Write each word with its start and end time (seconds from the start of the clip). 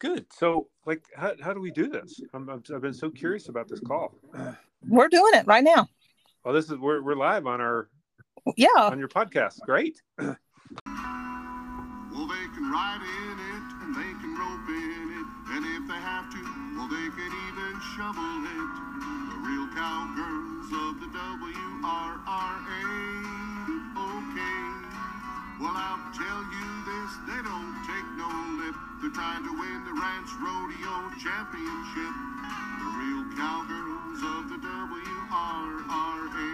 Good. 0.00 0.26
So, 0.32 0.68
like, 0.86 1.02
how, 1.16 1.32
how 1.42 1.52
do 1.52 1.60
we 1.60 1.72
do 1.72 1.88
this? 1.88 2.20
I'm, 2.32 2.48
i 2.48 2.52
have 2.72 2.82
been 2.82 2.94
so 2.94 3.10
curious 3.10 3.48
about 3.48 3.68
this 3.68 3.80
call. 3.80 4.14
We're 4.86 5.08
doing 5.08 5.34
it 5.34 5.46
right 5.46 5.64
now. 5.64 5.88
Oh, 6.44 6.52
this 6.52 6.70
is 6.70 6.78
we're 6.78 7.02
we're 7.02 7.16
live 7.16 7.48
on 7.48 7.60
our 7.60 7.88
yeah 8.56 8.68
on 8.76 8.98
your 8.98 9.08
podcast. 9.08 9.58
Great. 9.66 10.00
well, 10.18 10.36
they 10.86 12.46
can 12.54 12.70
ride 12.70 13.02
in 13.02 13.38
it 13.42 13.66
and 13.82 13.90
they 13.90 14.12
can 14.22 14.38
rope 14.38 14.68
in 14.70 15.18
it, 15.18 15.26
and 15.50 15.66
if 15.66 15.82
they 15.90 15.98
have 15.98 16.30
to, 16.30 16.38
well, 16.78 16.86
they 16.86 17.10
can 17.10 17.32
even 17.50 17.74
shovel 17.98 18.46
it. 18.54 18.70
The 19.02 19.38
real 19.50 19.66
cowgirls 19.74 20.70
of 20.78 21.02
the 21.02 21.10
WRRA. 21.10 21.98
Okay. 23.98 24.62
Well, 25.58 25.74
I'll 25.74 26.06
tell 26.14 26.42
you 26.54 26.68
this: 26.86 27.10
they 27.26 27.42
don't 27.42 27.74
take 27.82 28.06
no 28.14 28.30
lip. 28.62 28.87
They're 29.00 29.14
trying 29.14 29.44
to 29.46 29.54
win 29.54 29.84
the 29.86 29.94
ranch 29.94 30.30
rodeo 30.42 31.14
championship. 31.22 32.14
The 32.82 32.88
real 32.98 33.24
cowgirls 33.38 34.20
of 34.26 34.50
the 34.50 34.58
WRRA. 34.58 36.50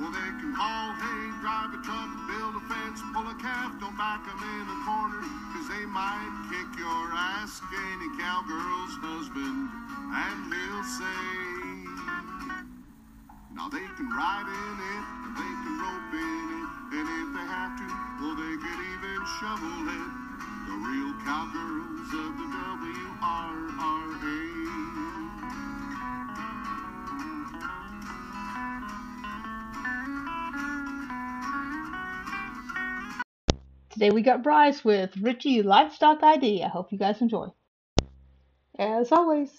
Well, 0.00 0.08
they 0.08 0.30
can 0.40 0.56
haul 0.56 0.96
hay, 0.96 1.24
drive 1.44 1.76
a 1.76 1.80
truck, 1.84 2.10
build 2.24 2.56
a 2.56 2.64
fence, 2.64 3.04
pull 3.12 3.28
a 3.28 3.36
calf, 3.36 3.76
don't 3.76 3.96
back 4.00 4.24
them 4.24 4.40
in 4.40 4.64
a 4.72 4.78
corner, 4.88 5.20
cause 5.52 5.68
they 5.68 5.84
might 5.84 6.32
kick 6.48 6.66
your 6.80 7.04
ass, 7.12 7.60
any 7.68 8.08
cowgirl's 8.16 8.96
husband, 9.04 9.68
and 9.68 10.48
he'll 10.48 10.84
say, 10.96 11.20
now 13.52 13.68
they 13.68 13.84
can 14.00 14.08
ride 14.08 14.48
in 14.48 14.76
it, 14.80 15.04
and 15.28 15.32
they 15.36 15.52
can 15.60 15.76
rope 15.76 16.12
in 16.16 16.44
it, 16.56 16.63
and 16.96 17.08
if 17.08 17.34
they 17.34 17.46
have 17.50 17.76
to, 17.76 17.86
well, 18.22 18.36
they 18.36 18.56
could 18.62 18.80
even 18.94 19.18
shovel 19.40 19.88
it. 19.90 20.10
The 20.68 20.76
real 20.78 21.12
cowgirls 21.24 22.10
of 22.14 22.38
the 22.38 22.46
WRRA. 22.54 23.64
Today 33.90 34.10
we 34.10 34.22
got 34.22 34.44
Bryce 34.44 34.84
with 34.84 35.16
Ritchey 35.16 35.62
Livestock 35.62 36.22
ID. 36.22 36.62
I 36.62 36.68
hope 36.68 36.92
you 36.92 36.98
guys 36.98 37.20
enjoy. 37.20 37.48
As 38.78 39.10
always, 39.10 39.50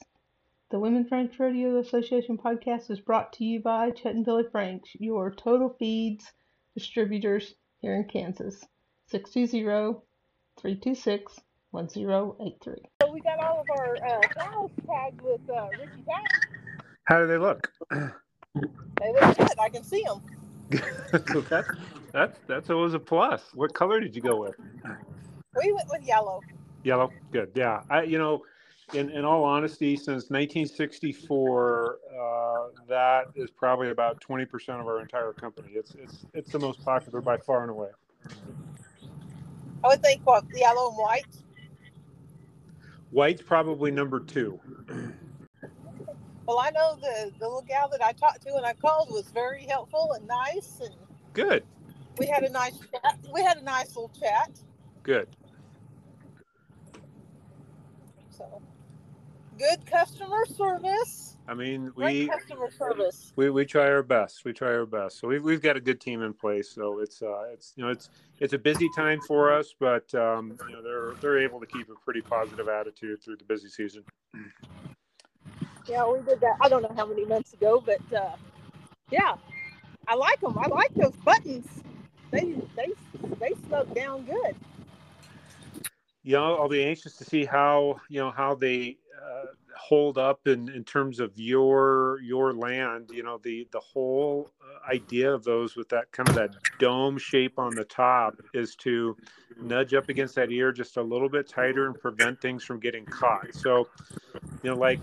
the 0.72 0.80
Women 0.80 1.06
Ranch 1.12 1.38
Rodeo 1.38 1.80
Association 1.80 2.38
podcast 2.38 2.90
is 2.90 3.02
brought 3.02 3.34
to 3.34 3.44
you 3.44 3.60
by 3.60 3.92
Chet 3.92 4.16
and 4.16 4.24
Billie 4.24 4.48
Franks, 4.50 4.92
your 5.00 5.32
total 5.32 5.76
feeds 5.78 6.32
distributors 6.76 7.54
here 7.80 7.96
in 7.96 8.04
Kansas. 8.06 8.64
620 9.08 10.00
326 10.60 11.40
1083. 11.72 12.76
So 13.02 13.12
we 13.12 13.20
got 13.22 13.40
all 13.40 13.62
of 13.62 13.68
our 13.78 13.96
uh, 13.98 14.22
cows 14.40 14.70
tagged 14.88 15.22
with 15.22 15.42
uh, 15.50 15.68
Ritchey 15.78 16.04
Tag. 16.06 16.50
How 17.06 17.20
do 17.20 17.28
they 17.28 17.38
look? 17.38 17.72
They 17.92 19.12
look 19.12 19.38
good. 19.38 19.60
I 19.60 19.70
can 19.70 19.84
see 19.84 20.04
them. 20.04 20.22
that's 21.50 21.70
that's 22.14 22.40
that's 22.48 22.70
always 22.70 22.94
a 22.94 23.00
plus. 23.00 23.42
What 23.54 23.74
color 23.74 24.00
did 24.00 24.16
you 24.16 24.22
go 24.22 24.38
with? 24.38 24.56
We 25.62 25.72
went 25.74 25.90
with 25.90 26.04
yellow. 26.04 26.42
Yellow. 26.84 27.12
Good. 27.32 27.52
Yeah. 27.56 27.82
I 27.90 28.04
you 28.04 28.18
know, 28.18 28.44
in 28.94 29.10
in 29.10 29.26
all 29.26 29.44
honesty, 29.44 29.96
since 29.96 30.30
1964, 30.30 32.00
uh, 32.14 32.56
that 32.88 33.26
is 33.36 33.50
probably 33.50 33.90
about 33.90 34.22
20 34.22 34.46
percent 34.46 34.80
of 34.80 34.88
our 34.88 35.02
entire 35.02 35.34
company. 35.34 35.70
It's 35.74 35.96
it's 35.96 36.26
it's 36.34 36.52
the 36.52 36.60
most 36.60 36.84
popular 36.84 37.22
by 37.22 37.38
far 37.38 37.62
and 37.62 37.72
away. 37.72 37.90
I 39.84 39.88
would 39.88 40.02
think 40.04 40.22
what 40.26 40.44
yellow 40.56 40.90
and 40.90 40.98
white. 40.98 41.26
White's 43.12 43.42
probably 43.42 43.92
number 43.92 44.20
two. 44.20 44.60
Well, 46.48 46.60
I 46.60 46.70
know 46.72 46.98
the 47.02 47.32
the 47.40 47.46
little 47.46 47.66
gal 47.68 47.90
that 47.90 48.04
I 48.04 48.12
talked 48.12 48.42
to 48.44 48.56
and 48.56 48.66
I 48.66 48.74
called 48.74 49.10
was 49.10 49.30
very 49.34 49.66
helpful 49.66 50.14
and 50.14 50.28
nice, 50.28 50.80
and 50.80 50.94
Good. 51.34 51.64
we 52.20 52.28
had 52.28 52.44
a 52.44 52.50
nice 52.50 52.78
chat. 52.80 53.18
We 53.34 53.42
had 53.42 53.58
a 53.58 53.64
nice 53.64 53.90
little 53.90 54.12
chat. 54.20 54.52
Good. 55.02 55.28
So 58.30 58.62
good 59.58 59.86
customer 59.86 60.46
service. 60.46 61.38
I 61.48 61.54
mean, 61.54 61.92
we 61.96 62.28
customer 62.28 62.72
service. 62.72 63.32
we, 63.36 63.50
we 63.52 63.66
try 63.66 63.88
our 63.88 64.02
best. 64.02 64.46
We 64.46 64.54
try 64.54 64.70
our 64.70 64.86
best. 64.86 65.20
So 65.20 65.28
we've, 65.28 65.44
we've 65.44 65.62
got 65.62 65.78
a 65.78 65.80
good 65.80 66.02
team 66.02 66.24
in 66.24 66.34
place. 66.34 66.72
So 66.72 67.00
it's 67.00 67.22
uh, 67.22 67.46
it's 67.54 67.74
you 67.76 67.84
know 67.84 67.92
it's 67.92 68.10
it's 68.40 68.54
a 68.54 68.58
busy 68.58 68.90
time 68.96 69.22
for 69.22 69.54
us, 69.54 69.74
but 69.80 70.14
um, 70.16 70.58
you 70.68 70.76
know 70.76 70.82
they're 70.82 71.14
they're 71.22 71.40
able 71.40 71.60
to 71.60 71.68
keep 71.68 71.90
a 71.90 71.96
pretty 72.04 72.22
positive 72.22 72.68
attitude 72.68 73.22
through 73.24 73.38
the 73.38 73.44
busy 73.44 73.70
season. 73.70 74.04
Yeah, 75.88 76.10
we 76.10 76.20
did 76.24 76.42
that. 76.42 76.58
I 76.62 76.70
don't 76.70 76.82
know 76.82 76.94
how 76.96 77.06
many 77.06 77.26
months 77.26 77.54
ago, 77.54 77.84
but 77.86 78.02
uh, 78.18 78.36
yeah, 79.12 79.36
I 80.08 80.16
like 80.16 80.42
them. 80.42 80.58
I 80.58 80.68
like 80.68 80.94
those 80.96 81.16
buttons. 81.24 81.68
They 82.32 82.56
they 82.76 82.92
they 83.40 83.54
snuck 83.68 83.94
down 83.94 84.26
good. 84.26 84.56
You 86.24 86.38
know, 86.38 86.56
I'll 86.56 86.68
be 86.68 86.84
anxious 86.84 87.18
to 87.18 87.24
see 87.24 87.46
how 87.46 87.98
you 88.10 88.20
know 88.20 88.32
how 88.32 88.56
they 88.56 88.98
uh, 89.24 89.46
hold 89.78 90.18
up 90.18 90.48
in, 90.48 90.70
in 90.70 90.84
terms 90.84 91.20
of 91.20 91.32
your 91.36 92.20
your 92.22 92.54
land. 92.54 93.10
You 93.14 93.24
know, 93.24 93.40
the 93.44 93.68
the 93.72 93.80
whole 93.80 94.52
uh, 94.62 94.92
idea 94.92 95.32
of 95.34 95.44
those 95.44 95.76
with 95.76 95.90
that 95.90 96.12
kind 96.12 96.30
of 96.30 96.36
that 96.36 96.56
dome 96.80 97.18
shape 97.18 97.60
on 97.60 97.76
the 97.76 97.86
top 97.86 98.42
is 98.54 98.76
to 98.78 99.16
nudge 99.62 99.94
up 99.94 100.10
against 100.10 100.36
that 100.36 100.52
ear 100.52 100.72
just 100.72 100.98
a 100.98 101.02
little 101.02 101.30
bit 101.30 101.48
tighter 101.48 101.86
and 101.88 102.00
prevent 102.00 102.42
things 102.42 102.64
from 102.64 102.80
getting 102.80 103.06
caught. 103.06 103.54
So, 103.54 103.88
you 104.64 104.72
know, 104.72 104.76
like 104.76 105.00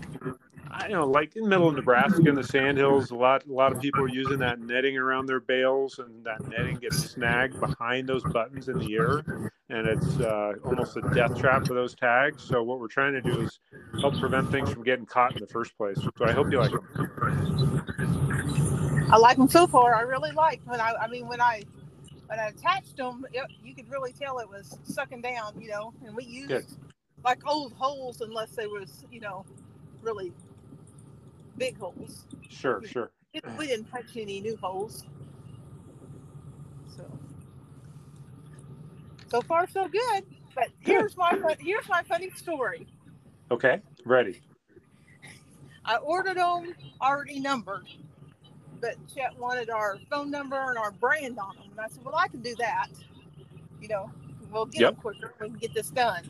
I 0.71 0.87
know, 0.87 1.05
like 1.05 1.35
in 1.35 1.47
middle 1.47 1.67
of 1.67 1.75
Nebraska 1.75 2.27
in 2.27 2.35
the 2.35 2.43
sandhills, 2.43 3.11
a 3.11 3.15
lot 3.15 3.45
a 3.45 3.51
lot 3.51 3.71
of 3.71 3.79
people 3.79 4.03
are 4.03 4.09
using 4.09 4.39
that 4.39 4.59
netting 4.59 4.97
around 4.97 5.27
their 5.27 5.39
bales, 5.39 5.99
and 5.99 6.23
that 6.25 6.47
netting 6.47 6.77
gets 6.77 6.97
snagged 6.97 7.59
behind 7.59 8.07
those 8.07 8.23
buttons 8.23 8.69
in 8.69 8.79
the 8.79 8.91
ear, 8.91 9.51
and 9.73 9.87
it's 9.87 10.19
uh, 10.19 10.53
almost 10.63 10.95
a 10.97 11.01
death 11.15 11.35
trap 11.35 11.65
for 11.65 11.73
those 11.73 11.95
tags. 11.95 12.43
So 12.43 12.61
what 12.61 12.79
we're 12.79 12.87
trying 12.87 13.13
to 13.13 13.21
do 13.21 13.41
is 13.41 13.59
help 13.99 14.19
prevent 14.19 14.51
things 14.51 14.71
from 14.71 14.83
getting 14.83 15.07
caught 15.07 15.33
in 15.33 15.39
the 15.39 15.47
first 15.47 15.75
place. 15.75 15.97
So 15.97 16.25
I 16.25 16.31
hope 16.31 16.51
you 16.51 16.59
like 16.59 16.69
them. 16.69 16.87
I 19.11 19.17
like 19.17 19.37
them 19.37 19.49
so 19.49 19.65
far. 19.65 19.95
I 19.95 20.01
really 20.01 20.31
like 20.31 20.61
when 20.65 20.79
I 20.79 20.93
I 21.01 21.07
mean 21.07 21.27
when 21.27 21.41
I 21.41 21.63
when 22.27 22.39
I 22.39 22.49
attached 22.49 22.97
them, 22.97 23.25
it, 23.33 23.41
you 23.63 23.73
could 23.73 23.89
really 23.89 24.13
tell 24.13 24.37
it 24.39 24.47
was 24.47 24.77
sucking 24.83 25.21
down. 25.21 25.59
You 25.59 25.69
know, 25.69 25.93
and 26.05 26.15
we 26.15 26.23
used 26.23 26.49
Good. 26.49 26.65
like 27.25 27.39
old 27.47 27.73
holes 27.73 28.21
unless 28.21 28.51
they 28.51 28.67
was 28.67 29.05
you 29.11 29.21
know 29.21 29.43
really 30.03 30.31
big 31.57 31.79
holes. 31.79 32.27
Sure, 32.47 32.79
sure. 32.85 33.09
We 33.57 33.65
didn't 33.65 33.89
punch 33.89 34.15
any 34.15 34.39
new 34.39 34.55
holes. 34.57 35.05
So 36.95 37.03
so 39.33 39.41
far 39.41 39.67
so 39.67 39.87
good. 39.87 40.23
But 40.55 40.69
here's 40.79 41.17
my 41.17 41.35
here's 41.59 41.89
my 41.89 42.03
funny 42.03 42.29
story. 42.29 42.85
Okay, 43.51 43.81
ready. 44.05 44.41
I 45.85 45.97
ordered 45.97 46.37
them 46.37 46.75
already 47.01 47.39
numbered, 47.39 47.87
but 48.79 48.95
Chet 49.13 49.37
wanted 49.39 49.69
our 49.69 49.97
phone 50.09 50.29
number 50.29 50.69
and 50.69 50.77
our 50.77 50.91
brand 50.91 51.39
on 51.39 51.55
them. 51.55 51.65
And 51.71 51.79
I 51.79 51.87
said, 51.87 52.05
well, 52.05 52.15
I 52.15 52.27
can 52.27 52.41
do 52.41 52.55
that. 52.57 52.87
You 53.81 53.87
know, 53.89 54.11
we'll 54.51 54.65
get 54.67 54.81
Yep. 54.81 54.93
them 54.93 54.95
quicker. 54.95 55.33
We 55.41 55.49
can 55.49 55.57
get 55.57 55.73
this 55.73 55.89
done. 55.89 56.29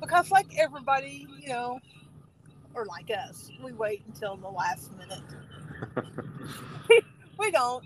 Because 0.00 0.30
like 0.30 0.46
everybody, 0.56 1.26
you 1.40 1.48
know, 1.48 1.80
or 2.74 2.86
like 2.86 3.10
us, 3.10 3.50
we 3.62 3.72
wait 3.72 4.02
until 4.06 4.36
the 4.36 4.48
last 4.48 4.92
minute. 4.96 5.24
we 7.38 7.50
don't. 7.50 7.84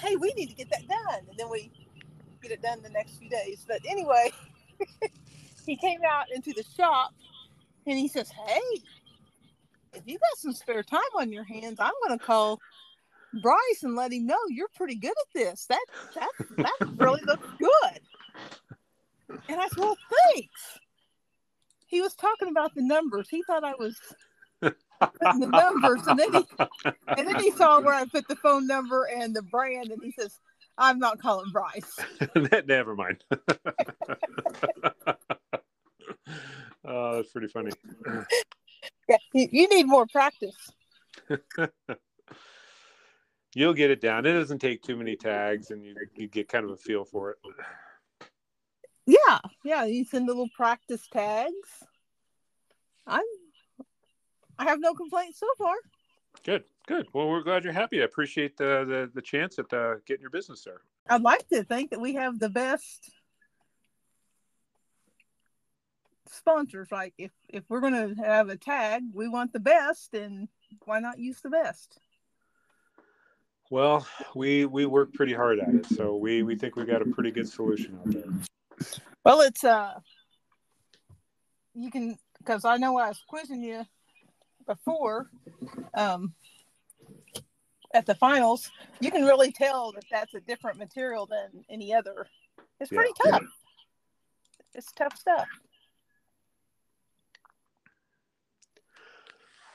Hey, 0.00 0.16
we 0.16 0.32
need 0.36 0.48
to 0.48 0.54
get 0.54 0.70
that 0.70 0.86
done, 0.86 1.20
and 1.28 1.38
then 1.38 1.48
we 1.50 1.70
get 2.48 2.58
it 2.58 2.62
done 2.62 2.82
the 2.82 2.90
next 2.90 3.18
few 3.18 3.28
days. 3.28 3.64
But 3.66 3.80
anyway, 3.88 4.32
he 5.66 5.76
came 5.76 6.00
out 6.08 6.26
into 6.34 6.52
the 6.52 6.64
shop 6.76 7.12
and 7.86 7.98
he 7.98 8.08
says, 8.08 8.30
"Hey, 8.30 8.80
if 9.94 10.02
you 10.06 10.18
got 10.18 10.38
some 10.38 10.52
spare 10.52 10.82
time 10.82 11.00
on 11.16 11.32
your 11.32 11.44
hands, 11.44 11.78
I'm 11.78 11.92
going 12.06 12.18
to 12.18 12.24
call 12.24 12.60
Bryce 13.42 13.82
and 13.82 13.94
let 13.94 14.12
him 14.12 14.26
know 14.26 14.38
you're 14.48 14.68
pretty 14.74 14.96
good 14.96 15.10
at 15.10 15.34
this. 15.34 15.66
That 15.66 15.84
that 16.14 16.30
that 16.56 16.88
really 16.96 17.22
looks 17.26 17.48
good." 17.58 19.38
And 19.48 19.60
I 19.60 19.68
said, 19.68 19.78
"Well, 19.78 19.96
thanks." 20.32 20.78
He 21.86 22.02
was 22.02 22.14
talking 22.14 22.48
about 22.48 22.74
the 22.74 22.82
numbers. 22.82 23.30
He 23.30 23.42
thought 23.44 23.64
I 23.64 23.72
was 23.78 23.98
putting 24.60 25.40
the 25.40 25.46
numbers, 25.46 26.06
and 26.06 26.18
then 26.18 26.34
he 26.34 26.46
and 27.16 27.26
then 27.26 27.36
he 27.36 27.50
saw 27.52 27.80
where 27.80 27.94
I 27.94 28.04
put 28.04 28.28
the 28.28 28.36
phone 28.36 28.66
number 28.66 29.04
and 29.04 29.34
the 29.34 29.40
brand, 29.42 29.90
and 29.90 30.02
he 30.02 30.12
says, 30.12 30.38
"I'm 30.78 30.98
not 30.98 31.20
calling 31.20 31.50
Bryce." 31.52 31.98
Never 32.66 32.94
mind. 32.94 33.22
oh, 36.84 37.16
that's 37.16 37.30
pretty 37.30 37.48
funny. 37.48 37.72
Yeah, 39.08 39.16
you, 39.32 39.68
need 39.68 39.86
more 39.86 40.06
practice. 40.06 40.56
You'll 43.54 43.74
get 43.74 43.90
it 43.90 44.00
down. 44.00 44.24
It 44.26 44.34
doesn't 44.34 44.60
take 44.60 44.82
too 44.82 44.96
many 44.96 45.16
tags, 45.16 45.70
and 45.70 45.84
you, 45.84 45.94
you 46.14 46.28
get 46.28 46.48
kind 46.48 46.64
of 46.64 46.70
a 46.70 46.76
feel 46.76 47.04
for 47.04 47.30
it. 47.30 47.38
Yeah, 49.06 49.38
yeah, 49.64 49.84
you 49.84 50.04
send 50.04 50.26
little 50.26 50.48
practice 50.54 51.08
tags. 51.10 51.84
I'm 53.06 53.24
I 54.58 54.64
have 54.64 54.80
no 54.80 54.92
complaints 54.92 55.38
so 55.38 55.46
far. 55.56 55.74
Good, 56.44 56.64
good. 56.88 57.06
Well, 57.12 57.28
we're 57.28 57.42
glad 57.42 57.64
you're 57.64 57.72
happy. 57.72 58.00
I 58.00 58.04
appreciate 58.04 58.56
the 58.56 58.84
the, 58.86 59.10
the 59.14 59.22
chance 59.22 59.58
at 59.58 59.72
uh, 59.72 59.96
getting 60.06 60.22
your 60.22 60.30
business 60.30 60.64
there. 60.64 60.80
I'd 61.08 61.22
like 61.22 61.46
to 61.48 61.62
think 61.62 61.90
that 61.90 62.00
we 62.00 62.14
have 62.14 62.38
the 62.38 62.48
best 62.48 63.10
sponsors. 66.32 66.88
Like 66.90 67.14
if 67.18 67.30
if 67.48 67.64
we're 67.68 67.80
gonna 67.80 68.14
have 68.24 68.48
a 68.48 68.56
tag, 68.56 69.02
we 69.12 69.28
want 69.28 69.52
the 69.52 69.60
best, 69.60 70.14
and 70.14 70.48
why 70.86 70.98
not 70.98 71.18
use 71.18 71.40
the 71.42 71.50
best? 71.50 71.98
Well, 73.70 74.06
we 74.34 74.64
we 74.64 74.86
work 74.86 75.12
pretty 75.12 75.34
hard 75.34 75.58
at 75.60 75.74
it, 75.74 75.86
so 75.86 76.16
we 76.16 76.42
we 76.42 76.56
think 76.56 76.74
we 76.74 76.84
got 76.86 77.02
a 77.02 77.06
pretty 77.06 77.30
good 77.30 77.48
solution 77.48 77.98
out 78.00 78.10
there. 78.10 78.88
Well, 79.24 79.42
it's 79.42 79.62
uh, 79.62 80.00
you 81.74 81.90
can 81.90 82.16
because 82.38 82.64
I 82.64 82.78
know 82.78 82.98
I 82.98 83.08
was 83.08 83.20
quizzing 83.28 83.62
you 83.62 83.84
before, 84.66 85.30
um, 85.94 86.34
at 87.98 88.06
the 88.06 88.14
finals. 88.14 88.70
You 89.00 89.10
can 89.10 89.24
really 89.24 89.50
tell 89.50 89.90
that 89.92 90.04
that's 90.08 90.32
a 90.34 90.40
different 90.40 90.78
material 90.78 91.26
than 91.26 91.64
any 91.68 91.92
other. 91.92 92.28
It's 92.78 92.90
pretty 92.90 93.12
Yeah. 93.24 93.32
tough. 93.32 93.42
It's 94.72 94.92
tough 94.92 95.16
stuff. 95.16 95.48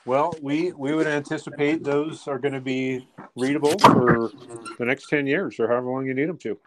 Well, 0.06 0.34
we 0.42 0.72
we 0.72 0.94
would 0.94 1.08
anticipate 1.08 1.84
those 1.84 2.28
are 2.28 2.40
going 2.40 2.54
to 2.54 2.62
be 2.62 3.08
readable 3.36 3.78
for 3.80 4.32
the 4.78 4.86
next 4.86 5.10
ten 5.10 5.28
years 5.28 5.60
or 5.60 5.68
however 5.68 5.90
long 5.90 6.06
you 6.06 6.14
need 6.14 6.30
them 6.30 6.38
to. 6.40 6.60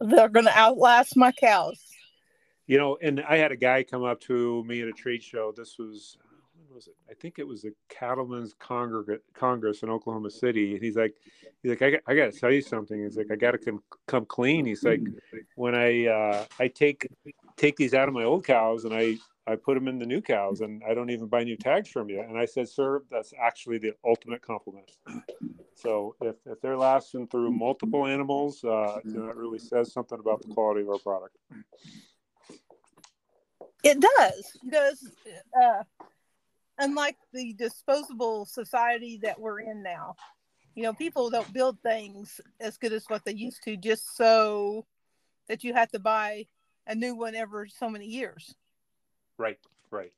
They're 0.00 0.28
going 0.28 0.46
to 0.46 0.58
outlast 0.58 1.16
my 1.16 1.32
cows. 1.32 1.80
You 2.66 2.78
know, 2.78 2.98
and 3.02 3.20
I 3.20 3.36
had 3.36 3.52
a 3.52 3.56
guy 3.56 3.82
come 3.84 4.04
up 4.04 4.20
to 4.22 4.64
me 4.64 4.80
at 4.80 4.88
a 4.88 4.92
trade 4.92 5.22
show. 5.22 5.52
This 5.56 5.78
was 5.78 6.16
when 6.30 6.31
was 6.74 6.86
it? 6.86 6.94
I 7.10 7.14
think 7.14 7.38
it 7.38 7.46
was 7.46 7.62
the 7.62 7.72
Cattlemen's 7.88 8.54
Congress 8.58 9.82
in 9.82 9.90
Oklahoma 9.90 10.30
City. 10.30 10.74
And 10.74 10.82
he's 10.82 10.96
like, 10.96 11.14
he's 11.62 11.70
like, 11.70 11.82
I 11.82 11.90
got, 11.90 12.00
I 12.06 12.14
got 12.14 12.32
to 12.32 12.38
tell 12.38 12.52
you 12.52 12.62
something. 12.62 13.02
He's 13.02 13.16
like, 13.16 13.30
I 13.30 13.36
got 13.36 13.52
to 13.52 13.58
come 13.58 13.82
come 14.06 14.26
clean. 14.26 14.64
He's 14.64 14.84
like, 14.84 15.02
when 15.56 15.74
I 15.74 16.06
uh, 16.06 16.44
I 16.58 16.68
take 16.68 17.08
take 17.56 17.76
these 17.76 17.94
out 17.94 18.08
of 18.08 18.14
my 18.14 18.24
old 18.24 18.44
cows 18.44 18.84
and 18.84 18.94
I 18.94 19.16
I 19.46 19.56
put 19.56 19.74
them 19.74 19.88
in 19.88 19.98
the 19.98 20.06
new 20.06 20.20
cows 20.20 20.60
and 20.60 20.82
I 20.88 20.94
don't 20.94 21.10
even 21.10 21.26
buy 21.26 21.42
new 21.42 21.56
tags 21.56 21.88
from 21.88 22.08
you. 22.08 22.20
And 22.20 22.38
I 22.38 22.44
said, 22.44 22.68
sir, 22.68 23.02
that's 23.10 23.32
actually 23.40 23.78
the 23.78 23.92
ultimate 24.04 24.40
compliment. 24.40 24.92
So 25.74 26.14
if, 26.20 26.36
if 26.46 26.60
they're 26.60 26.76
lasting 26.76 27.26
through 27.26 27.50
multiple 27.50 28.06
animals, 28.06 28.62
uh, 28.62 28.98
really 29.04 29.58
says 29.58 29.92
something 29.92 30.18
about 30.18 30.42
the 30.42 30.54
quality 30.54 30.82
of 30.82 30.90
our 30.90 30.98
product. 30.98 31.36
It 33.82 34.00
does 34.00 34.58
because, 34.64 35.10
uh, 35.60 35.82
unlike 36.82 37.16
the 37.32 37.54
disposable 37.54 38.44
society 38.44 39.20
that 39.22 39.40
we're 39.40 39.60
in 39.60 39.82
now, 39.82 40.16
you 40.74 40.82
know, 40.82 40.92
people 40.92 41.30
don't 41.30 41.52
build 41.52 41.78
things 41.82 42.40
as 42.60 42.76
good 42.76 42.92
as 42.92 43.04
what 43.08 43.24
they 43.24 43.32
used 43.32 43.62
to 43.64 43.76
just 43.76 44.16
so 44.16 44.84
that 45.48 45.62
you 45.62 45.72
have 45.72 45.90
to 45.92 45.98
buy 45.98 46.46
a 46.86 46.94
new 46.94 47.14
one 47.14 47.34
every 47.34 47.70
so 47.70 47.88
many 47.88 48.06
years. 48.06 48.54
Right, 49.38 49.58
right. 49.90 50.12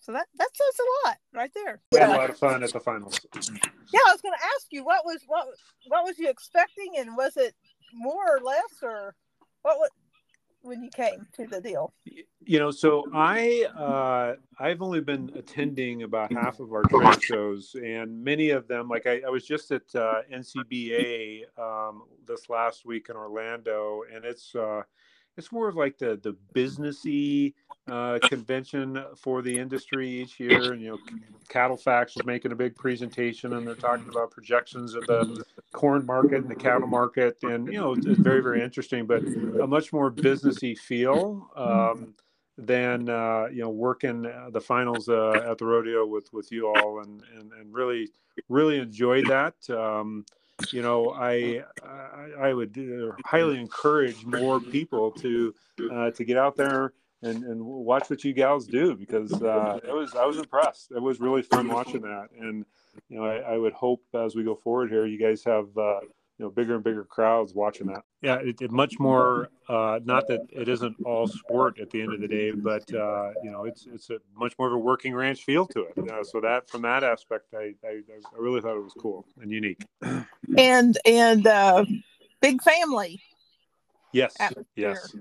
So 0.00 0.10
that 0.10 0.26
that 0.36 0.48
says 0.52 0.80
a 0.80 1.06
lot 1.06 1.16
right 1.32 1.52
there. 1.54 1.80
We 1.92 2.00
had 2.00 2.10
a 2.10 2.12
lot 2.14 2.30
of 2.30 2.36
fun 2.36 2.60
at 2.64 2.72
the 2.72 2.80
finals. 2.80 3.20
yeah 3.34 4.00
I 4.08 4.12
was 4.12 4.20
going 4.20 4.34
to 4.36 4.44
ask 4.56 4.66
you 4.70 4.84
what 4.84 5.04
was 5.04 5.20
what 5.28 5.46
what 5.86 6.04
was 6.04 6.18
you 6.18 6.28
expecting, 6.28 6.94
and 6.98 7.16
was 7.16 7.36
it 7.36 7.54
more 7.94 8.36
or 8.36 8.40
less, 8.40 8.82
or 8.82 9.14
what 9.62 9.78
was 9.78 9.90
when 10.62 10.82
you 10.82 10.90
came 10.90 11.26
to 11.34 11.46
the 11.46 11.60
deal? 11.60 11.92
You 12.44 12.58
know, 12.58 12.70
so 12.70 13.04
I 13.14 13.66
uh, 13.76 14.34
I've 14.58 14.82
only 14.82 15.00
been 15.00 15.30
attending 15.34 16.02
about 16.02 16.32
half 16.32 16.60
of 16.60 16.72
our 16.72 16.82
trade 16.82 17.22
shows, 17.22 17.76
and 17.82 18.22
many 18.22 18.50
of 18.50 18.66
them, 18.68 18.88
like 18.88 19.06
I, 19.06 19.22
I 19.26 19.30
was 19.30 19.46
just 19.46 19.70
at 19.70 19.82
uh, 19.94 20.22
NCBA 20.32 21.42
um, 21.58 22.02
this 22.26 22.48
last 22.48 22.84
week 22.84 23.08
in 23.10 23.16
Orlando, 23.16 24.02
and 24.12 24.24
it's 24.24 24.54
uh, 24.54 24.82
it's 25.36 25.52
more 25.52 25.68
of 25.68 25.76
like 25.76 25.98
the 25.98 26.20
the 26.22 26.36
businessy 26.54 27.54
uh, 27.90 28.18
convention 28.28 29.02
for 29.16 29.42
the 29.42 29.56
industry 29.56 30.08
each 30.08 30.38
year. 30.38 30.72
And 30.72 30.82
you 30.82 30.90
know, 30.90 30.98
CattleFax 31.48 32.18
is 32.18 32.24
making 32.24 32.52
a 32.52 32.56
big 32.56 32.76
presentation, 32.76 33.54
and 33.54 33.66
they're 33.66 33.74
talking 33.74 34.08
about 34.08 34.30
projections 34.30 34.94
of 34.94 35.06
the 35.06 35.44
corn 35.72 36.04
market 36.04 36.42
and 36.42 36.48
the 36.48 36.54
cattle 36.54 36.86
market, 36.86 37.38
and 37.42 37.66
you 37.66 37.80
know, 37.80 37.92
it's, 37.92 38.06
it's 38.06 38.20
very 38.20 38.42
very 38.42 38.62
interesting, 38.62 39.06
but 39.06 39.22
a 39.60 39.66
much 39.66 39.92
more 39.92 40.10
businessy 40.10 40.76
feel. 40.76 41.50
Um, 41.56 42.14
than 42.66 43.08
uh, 43.08 43.46
you 43.52 43.62
know 43.62 43.70
working 43.70 44.26
uh, 44.26 44.50
the 44.50 44.60
finals 44.60 45.08
uh, 45.08 45.46
at 45.50 45.58
the 45.58 45.64
rodeo 45.64 46.06
with 46.06 46.32
with 46.32 46.50
you 46.52 46.68
all 46.68 47.00
and 47.00 47.22
and, 47.36 47.52
and 47.52 47.72
really 47.72 48.08
really 48.48 48.78
enjoyed 48.78 49.26
that. 49.26 49.54
Um, 49.70 50.24
you 50.70 50.82
know 50.82 51.10
I 51.10 51.64
I, 51.84 52.48
I 52.48 52.54
would 52.54 52.76
uh, 52.78 53.14
highly 53.24 53.58
encourage 53.58 54.24
more 54.24 54.60
people 54.60 55.10
to 55.12 55.54
uh, 55.92 56.10
to 56.12 56.24
get 56.24 56.36
out 56.36 56.56
there 56.56 56.92
and, 57.22 57.44
and 57.44 57.64
watch 57.64 58.10
what 58.10 58.24
you 58.24 58.32
gals 58.32 58.66
do 58.66 58.94
because 58.94 59.32
uh, 59.32 59.78
it 59.82 59.92
was 59.92 60.14
I 60.14 60.24
was 60.24 60.38
impressed. 60.38 60.92
It 60.92 61.02
was 61.02 61.20
really 61.20 61.42
fun 61.42 61.68
watching 61.68 62.02
that. 62.02 62.28
And 62.38 62.64
you 63.08 63.18
know 63.18 63.24
I, 63.24 63.36
I 63.54 63.58
would 63.58 63.72
hope 63.72 64.02
as 64.14 64.34
we 64.34 64.44
go 64.44 64.54
forward 64.54 64.90
here 64.90 65.06
you 65.06 65.18
guys 65.18 65.42
have 65.44 65.66
uh, 65.76 66.00
you 66.42 66.48
know 66.48 66.50
bigger 66.50 66.74
and 66.74 66.82
bigger 66.82 67.04
crowds 67.04 67.54
watching 67.54 67.86
that. 67.86 68.02
Yeah 68.20 68.38
it, 68.40 68.60
it 68.60 68.72
much 68.72 68.98
more 68.98 69.48
uh 69.68 70.00
not 70.04 70.26
that 70.26 70.40
it 70.50 70.68
isn't 70.68 70.96
all 71.06 71.28
sport 71.28 71.78
at 71.78 71.88
the 71.90 72.02
end 72.02 72.12
of 72.12 72.20
the 72.20 72.26
day 72.26 72.50
but 72.50 72.92
uh 72.92 73.30
you 73.44 73.50
know 73.52 73.64
it's 73.64 73.86
it's 73.86 74.10
a 74.10 74.18
much 74.36 74.52
more 74.58 74.66
of 74.66 74.74
a 74.74 74.78
working 74.78 75.14
ranch 75.14 75.44
feel 75.44 75.66
to 75.68 75.84
it 75.84 76.10
uh, 76.10 76.24
so 76.24 76.40
that 76.40 76.68
from 76.68 76.82
that 76.82 77.04
aspect 77.04 77.54
I, 77.54 77.74
I 77.86 78.00
i 78.10 78.38
really 78.38 78.60
thought 78.60 78.76
it 78.76 78.82
was 78.82 78.94
cool 78.98 79.24
and 79.40 79.52
unique. 79.52 79.86
And 80.58 80.98
and 81.06 81.46
uh, 81.46 81.84
big 82.40 82.60
family 82.62 83.22
yes 84.12 84.34
atmosphere. 84.40 84.66
yes. 84.74 85.14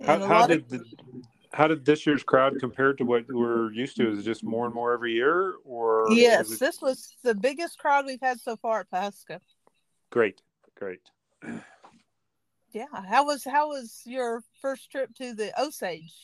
And 0.00 0.08
how, 0.08 0.18
how 0.26 0.40
lot 0.40 0.50
of- 0.50 0.68
did 0.68 0.80
the, 0.80 1.22
how 1.52 1.66
did 1.68 1.84
this 1.84 2.06
year's 2.06 2.22
crowd 2.22 2.58
compare 2.60 2.92
to 2.94 3.04
what 3.04 3.24
we're 3.28 3.70
used 3.72 3.96
to 3.96 4.10
is 4.10 4.18
it 4.18 4.22
just 4.22 4.42
more 4.42 4.64
and 4.66 4.74
more 4.74 4.92
every 4.92 5.12
year 5.12 5.54
or 5.64 6.06
yes, 6.10 6.50
it- 6.50 6.60
this 6.60 6.80
was 6.80 7.16
the 7.22 7.34
biggest 7.34 7.78
crowd 7.78 8.06
we've 8.06 8.20
had 8.20 8.40
so 8.40 8.56
far 8.56 8.80
at 8.80 8.90
Pawhuska. 8.90 9.40
great 10.10 10.40
great 10.76 11.00
Yeah. 12.72 12.86
How 13.06 13.26
was 13.26 13.44
how 13.44 13.68
was 13.68 14.00
your 14.06 14.42
first 14.62 14.90
trip 14.90 15.14
to 15.16 15.34
the 15.34 15.52
Osage? 15.60 16.14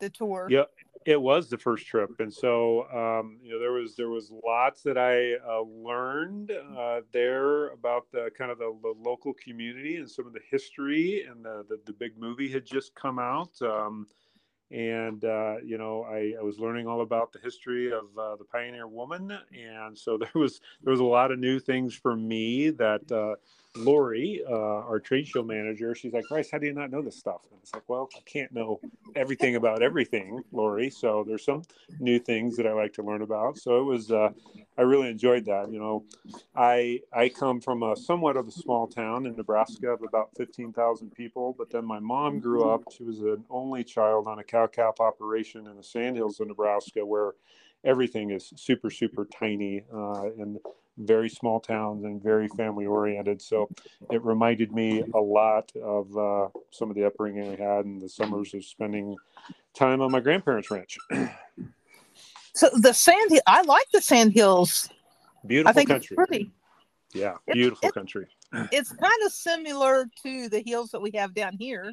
The 0.00 0.10
tour. 0.10 0.48
Yeah, 0.50 0.64
it 1.06 1.20
was 1.20 1.48
the 1.48 1.56
first 1.56 1.86
trip, 1.86 2.10
and 2.18 2.32
so 2.32 2.82
um, 2.92 3.38
you 3.42 3.52
know 3.52 3.58
there 3.58 3.72
was 3.72 3.96
there 3.96 4.10
was 4.10 4.30
lots 4.44 4.82
that 4.82 4.98
I 4.98 5.34
uh, 5.36 5.62
learned 5.62 6.52
uh, 6.76 7.00
there 7.12 7.68
about 7.68 8.10
the 8.12 8.30
kind 8.36 8.50
of 8.50 8.58
the, 8.58 8.76
the 8.82 8.94
local 8.98 9.32
community 9.34 9.96
and 9.96 10.10
some 10.10 10.26
of 10.26 10.34
the 10.34 10.40
history, 10.50 11.24
and 11.28 11.44
the 11.44 11.64
the, 11.68 11.80
the 11.86 11.92
big 11.92 12.18
movie 12.18 12.50
had 12.50 12.66
just 12.66 12.94
come 12.94 13.18
out. 13.18 13.50
Um, 13.62 14.06
and 14.70 15.24
uh, 15.24 15.56
you 15.64 15.78
know, 15.78 16.04
I, 16.04 16.34
I 16.38 16.42
was 16.42 16.58
learning 16.58 16.86
all 16.86 17.00
about 17.00 17.32
the 17.32 17.40
history 17.40 17.92
of 17.92 18.04
uh, 18.18 18.36
the 18.36 18.44
pioneer 18.44 18.86
woman, 18.86 19.36
and 19.52 19.98
so 19.98 20.16
there 20.18 20.30
was 20.34 20.60
there 20.82 20.90
was 20.90 21.00
a 21.00 21.04
lot 21.04 21.32
of 21.32 21.38
new 21.38 21.58
things 21.58 21.94
for 21.94 22.14
me 22.14 22.70
that 22.70 23.10
uh, 23.10 23.36
Lori, 23.76 24.42
uh, 24.48 24.52
our 24.52 24.98
trade 24.98 25.28
show 25.28 25.42
manager, 25.42 25.94
she's 25.94 26.12
like, 26.12 26.24
Bryce, 26.28 26.50
how 26.50 26.58
do 26.58 26.66
you 26.66 26.72
not 26.72 26.90
know 26.90 27.02
this 27.02 27.16
stuff? 27.16 27.40
And 27.50 27.60
it's 27.62 27.72
like, 27.72 27.88
well, 27.88 28.08
I 28.16 28.20
can't 28.26 28.52
know 28.52 28.80
everything 29.14 29.56
about 29.56 29.82
everything, 29.82 30.42
Lori. 30.52 30.90
So 30.90 31.24
there's 31.26 31.44
some 31.44 31.62
new 32.00 32.18
things 32.18 32.56
that 32.56 32.66
I 32.66 32.72
like 32.72 32.92
to 32.94 33.02
learn 33.02 33.22
about. 33.22 33.58
So 33.58 33.80
it 33.80 33.84
was, 33.84 34.10
uh, 34.10 34.30
I 34.76 34.82
really 34.82 35.08
enjoyed 35.08 35.44
that. 35.46 35.70
You 35.70 35.78
know, 35.78 36.04
I 36.56 37.00
I 37.12 37.28
come 37.28 37.60
from 37.60 37.82
a 37.82 37.94
somewhat 37.94 38.36
of 38.36 38.48
a 38.48 38.52
small 38.52 38.88
town 38.88 39.26
in 39.26 39.36
Nebraska 39.36 39.90
of 39.90 40.02
about 40.02 40.30
15,000 40.36 41.10
people, 41.10 41.54
but 41.56 41.70
then 41.70 41.84
my 41.84 42.00
mom 42.00 42.40
grew 42.40 42.68
up. 42.68 42.82
She 42.96 43.04
was 43.04 43.20
an 43.20 43.44
only 43.50 43.84
child 43.84 44.26
on 44.26 44.38
a 44.38 44.44
cow 44.44 44.66
calf 44.66 45.00
operation 45.00 45.66
in 45.66 45.76
the 45.76 45.82
Sandhills 45.82 46.40
of 46.40 46.48
Nebraska, 46.48 47.04
where 47.06 47.34
everything 47.84 48.30
is 48.30 48.52
super 48.56 48.90
super 48.90 49.26
tiny 49.26 49.84
uh, 49.94 50.24
and 50.38 50.58
very 51.06 51.28
small 51.28 51.60
towns 51.60 52.04
and 52.04 52.22
very 52.22 52.48
family 52.48 52.86
oriented. 52.86 53.40
So 53.42 53.68
it 54.10 54.22
reminded 54.24 54.72
me 54.72 55.02
a 55.14 55.18
lot 55.20 55.70
of 55.82 56.16
uh, 56.16 56.48
some 56.70 56.90
of 56.90 56.96
the 56.96 57.06
upbringing 57.06 57.52
I 57.52 57.56
had 57.62 57.84
and 57.84 58.00
the 58.00 58.08
summers 58.08 58.54
of 58.54 58.64
spending 58.64 59.16
time 59.74 60.00
on 60.00 60.10
my 60.12 60.20
grandparents' 60.20 60.70
ranch. 60.70 60.98
So 62.52 62.68
the 62.74 62.92
sand 62.92 63.30
I 63.46 63.62
like 63.62 63.86
the 63.92 64.00
sand 64.02 64.32
hills. 64.32 64.88
Beautiful 65.46 65.70
I 65.70 65.72
think 65.72 65.88
country. 65.88 66.16
it's 66.16 66.28
pretty. 66.28 66.50
Yeah, 67.14 67.36
It- 67.46 67.54
beautiful 67.54 67.88
it- 67.88 67.94
country. 67.94 68.26
It's 68.72 68.90
kind 68.92 69.22
of 69.24 69.32
similar 69.32 70.06
to 70.24 70.48
the 70.48 70.60
hills 70.66 70.90
that 70.90 71.00
we 71.00 71.12
have 71.14 71.32
down 71.32 71.56
here. 71.58 71.92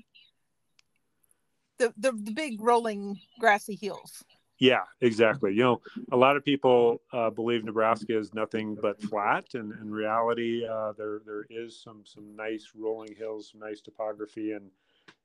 The 1.77 1.93
the, 1.97 2.11
the 2.11 2.31
big 2.31 2.59
rolling 2.59 3.19
grassy 3.39 3.75
hills. 3.79 4.23
Yeah, 4.59 4.83
exactly. 5.01 5.53
You 5.53 5.63
know, 5.63 5.81
a 6.11 6.17
lot 6.17 6.35
of 6.35 6.43
people 6.43 7.01
uh, 7.13 7.29
believe 7.29 7.63
Nebraska 7.63 8.17
is 8.17 8.33
nothing 8.33 8.75
but 8.81 9.01
flat, 9.03 9.53
and 9.53 9.71
in 9.73 9.91
reality, 9.91 10.65
uh, 10.65 10.93
there 10.97 11.21
there 11.25 11.45
is 11.49 11.79
some 11.79 12.01
some 12.05 12.35
nice 12.35 12.71
rolling 12.75 13.15
hills, 13.15 13.49
some 13.51 13.59
nice 13.61 13.81
topography, 13.81 14.53
and 14.53 14.71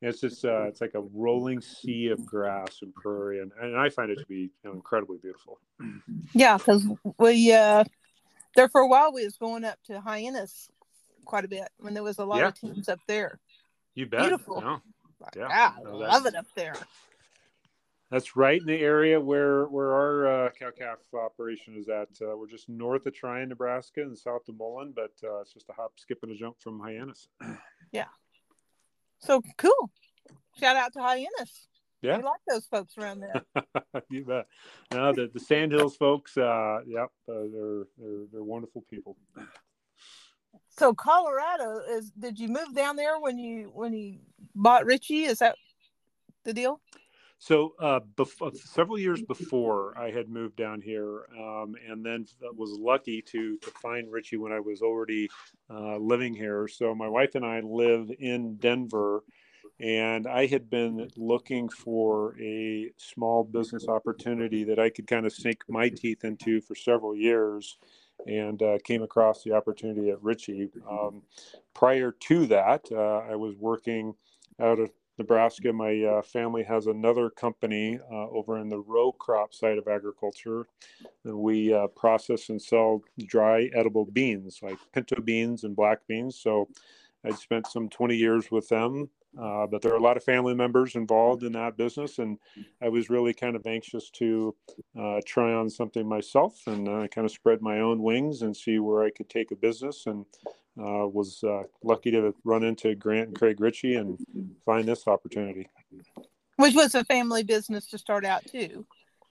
it's 0.03 0.21
just 0.21 0.45
uh, 0.45 0.65
it's 0.65 0.81
like 0.83 0.95
a 0.95 1.01
rolling 1.01 1.61
sea 1.61 2.09
of 2.09 2.25
grass 2.27 2.81
and 2.83 2.95
prairie, 2.95 3.41
and, 3.41 3.53
and 3.61 3.77
I 3.77 3.89
find 3.89 4.11
it 4.11 4.19
to 4.19 4.27
be 4.27 4.41
you 4.41 4.51
know, 4.65 4.73
incredibly 4.73 5.17
beautiful. 5.19 5.59
Yeah, 6.35 6.59
because 6.59 6.87
we 7.19 7.53
uh, 7.53 7.85
there 8.55 8.69
for 8.69 8.83
a 8.83 8.87
while 8.89 9.15
we 9.15 9.25
was 9.25 9.39
going 9.39 9.65
up 9.65 9.79
to 9.85 10.01
Hyannis 10.01 10.71
quite 11.25 11.45
a 11.47 11.49
bit 11.49 11.69
when 11.79 11.95
there 11.95 12.03
was 12.03 12.19
a 12.19 12.25
lot 12.25 12.41
Yeah. 12.41 12.49
of 12.49 12.55
teams 12.61 12.89
up 12.89 13.01
there. 13.07 13.39
You 13.95 14.07
bet. 14.07 14.21
Beautiful. 14.21 14.61
Yeah. 14.63 14.79
Yeah, 15.37 15.73
I 15.87 15.89
love 15.89 16.27
it 16.27 16.35
up 16.35 16.47
there. 16.57 16.75
That's 18.13 18.37
right 18.37 18.61
in 18.61 18.67
the 18.67 18.79
area 18.79 19.19
where 19.19 19.65
where 19.69 19.95
our 19.95 20.27
uh, 20.27 20.51
cow 20.51 20.71
calf 20.71 20.99
operation 21.15 21.75
is 21.79 21.89
at. 21.89 22.09
Uh, 22.21 22.37
we're 22.37 22.47
just 22.47 22.69
north 22.69 23.07
of 23.07 23.15
Tryon, 23.15 23.49
Nebraska, 23.49 24.03
and 24.03 24.17
south 24.17 24.47
of 24.51 24.59
Mullen, 24.59 24.93
but 24.95 25.13
uh, 25.25 25.41
it's 25.41 25.55
just 25.55 25.71
a 25.71 25.73
hop, 25.73 25.93
skip, 25.97 26.19
and 26.23 26.31
a 26.31 26.35
jump 26.35 26.61
from 26.61 26.79
Hyannis. 26.79 27.29
Yeah. 27.91 28.07
So 29.19 29.43
cool. 29.59 29.91
Shout 30.59 30.77
out 30.77 30.95
to 30.95 31.01
Hyannis. 31.01 31.69
Yeah. 32.01 32.17
We 32.17 32.23
like 32.23 32.41
those 32.49 32.65
folks 32.65 32.97
around 32.97 33.21
there. 33.21 33.43
you 34.11 34.25
bet. 34.25 34.47
No, 34.93 35.13
the 35.13 35.31
the 35.33 35.41
Sandhills 35.41 35.97
folks. 35.97 36.39
Uh, 36.39 36.81
yep, 36.87 37.11
uh, 37.29 37.45
they're 37.53 37.85
they're 37.99 38.25
they're 38.33 38.45
wonderful 38.45 38.85
people. 38.89 39.19
So 40.71 40.95
Colorado 40.95 41.81
is 41.91 42.11
did 42.11 42.39
you 42.39 42.49
move 42.49 42.75
down 42.75 42.97
there 42.97 43.21
when 43.21 43.39
you 43.39 43.71
when 43.75 43.93
you 43.93 44.21
bought 44.55 44.87
Ritchey? 44.87 45.25
Is 45.25 45.41
that 45.41 45.57
the 46.45 46.55
deal? 46.55 46.81
So, 47.43 47.75
uh, 47.81 47.99
bef- 48.15 48.57
several 48.57 49.01
years 49.01 49.21
before 49.21 49.99
I 49.99 50.13
had 50.13 50.29
moved 50.29 50.55
down 50.55 50.81
here, 50.81 51.27
um, 51.37 51.75
and 51.89 52.07
then 52.07 52.25
was 52.57 52.71
lucky 52.79 53.21
to 53.21 53.59
to 53.59 53.71
find 53.83 54.13
Ritchey 54.13 54.37
when 54.37 54.53
I 54.53 54.61
was 54.61 54.81
already 54.81 55.29
uh, 55.69 55.97
living 55.97 56.35
here. 56.35 56.69
So, 56.69 56.95
my 56.95 57.09
wife 57.09 57.35
and 57.35 57.45
I 57.45 57.59
live 57.59 58.13
in 58.21 58.59
Denver, 58.59 59.25
and 59.81 60.29
I 60.29 60.47
had 60.47 60.71
been 60.71 61.11
looking 61.17 61.69
for 61.69 62.41
a 62.41 62.93
small 62.97 63.43
business 63.43 63.89
opportunity 63.89 64.63
that 64.63 64.79
I 64.79 64.89
could 64.89 65.09
kind 65.09 65.27
of 65.27 65.33
sink 65.33 65.65
my 65.69 65.89
teeth 65.89 66.23
into 66.23 66.61
for 66.61 66.77
several 66.77 67.17
years, 67.17 67.77
and 68.25 68.63
uh, 68.63 68.79
came 68.85 69.03
across 69.03 69.43
the 69.43 69.51
opportunity 69.51 70.11
at 70.11 70.23
Ritchey. 70.23 70.71
Um, 70.89 71.23
prior 71.75 72.13
to 72.13 72.47
that, 72.47 72.87
uh, 72.93 73.33
I 73.33 73.35
was 73.35 73.57
working 73.57 74.15
out 74.61 74.79
of 74.79 74.91
Nebraska. 75.23 75.73
My 75.73 76.03
uh, 76.03 76.23
family 76.23 76.65
has 76.65 76.89
another 76.89 77.31
company 77.31 78.01
uh, 78.11 78.29
over 78.31 78.59
in 78.59 78.69
the 78.69 78.81
row 78.81 79.13
crop 79.13 79.55
side 79.55 79.79
of 79.79 79.87
agriculture, 79.87 80.67
and 81.25 81.39
we 81.39 81.73
uh, 81.73 81.87
process 81.87 82.49
and 82.49 82.61
sell 82.61 83.03
dry 83.27 83.71
edible 83.73 84.05
beans 84.05 84.59
like 84.63 84.79
pinto 84.93 85.21
beans 85.21 85.63
and 85.63 85.77
black 85.77 86.01
beans. 86.09 86.41
So 86.41 86.69
I 87.25 87.31
spent 87.31 87.69
some 87.69 87.89
20 87.89 88.17
years 88.17 88.51
with 88.51 88.69
them, 88.69 89.09
uh, 89.41 89.69
but 89.69 89.81
there 89.81 89.93
are 89.93 89.97
a 89.97 90.03
lot 90.03 90.17
of 90.17 90.25
family 90.25 90.57
members 90.57 90.97
involved 90.97 91.45
in 91.45 91.53
that 91.53 91.77
business, 91.77 92.19
and 92.19 92.37
I 92.83 92.89
was 92.89 93.09
really 93.09 93.33
kind 93.33 93.55
of 93.55 93.65
anxious 93.65 94.11
to 94.11 94.57
uh, 94.99 95.21
try 95.25 95.53
on 95.53 95.71
something 95.71 96.05
myself 96.05 96.67
and 96.67 96.89
uh, 96.89 97.07
kind 97.07 97.25
of 97.25 97.31
spread 97.31 97.63
my 97.63 97.79
own 97.79 98.03
wings 98.03 98.43
and 98.43 98.57
see 98.57 98.81
where 98.81 99.05
I 99.05 99.11
could 99.11 99.31
take 99.31 99.53
a 99.53 99.57
business 99.57 100.07
and 100.07 100.27
uh, 100.79 101.07
was 101.07 101.43
uh, 101.45 101.63
lucky 101.83 102.11
to 102.11 102.35
run 102.45 102.65
into 102.65 102.95
Grant 102.95 103.29
and 103.29 103.39
Craig 103.39 103.61
Ritchey 103.61 103.97
and 103.97 104.19
find 104.65 104.87
this 104.87 105.07
opportunity. 105.07 105.69
Which 106.57 106.75
was 106.75 106.95
a 106.95 107.05
family 107.05 107.43
business 107.43 107.87
to 107.89 107.99
start 107.99 108.25
out 108.25 108.45
too. 108.47 108.87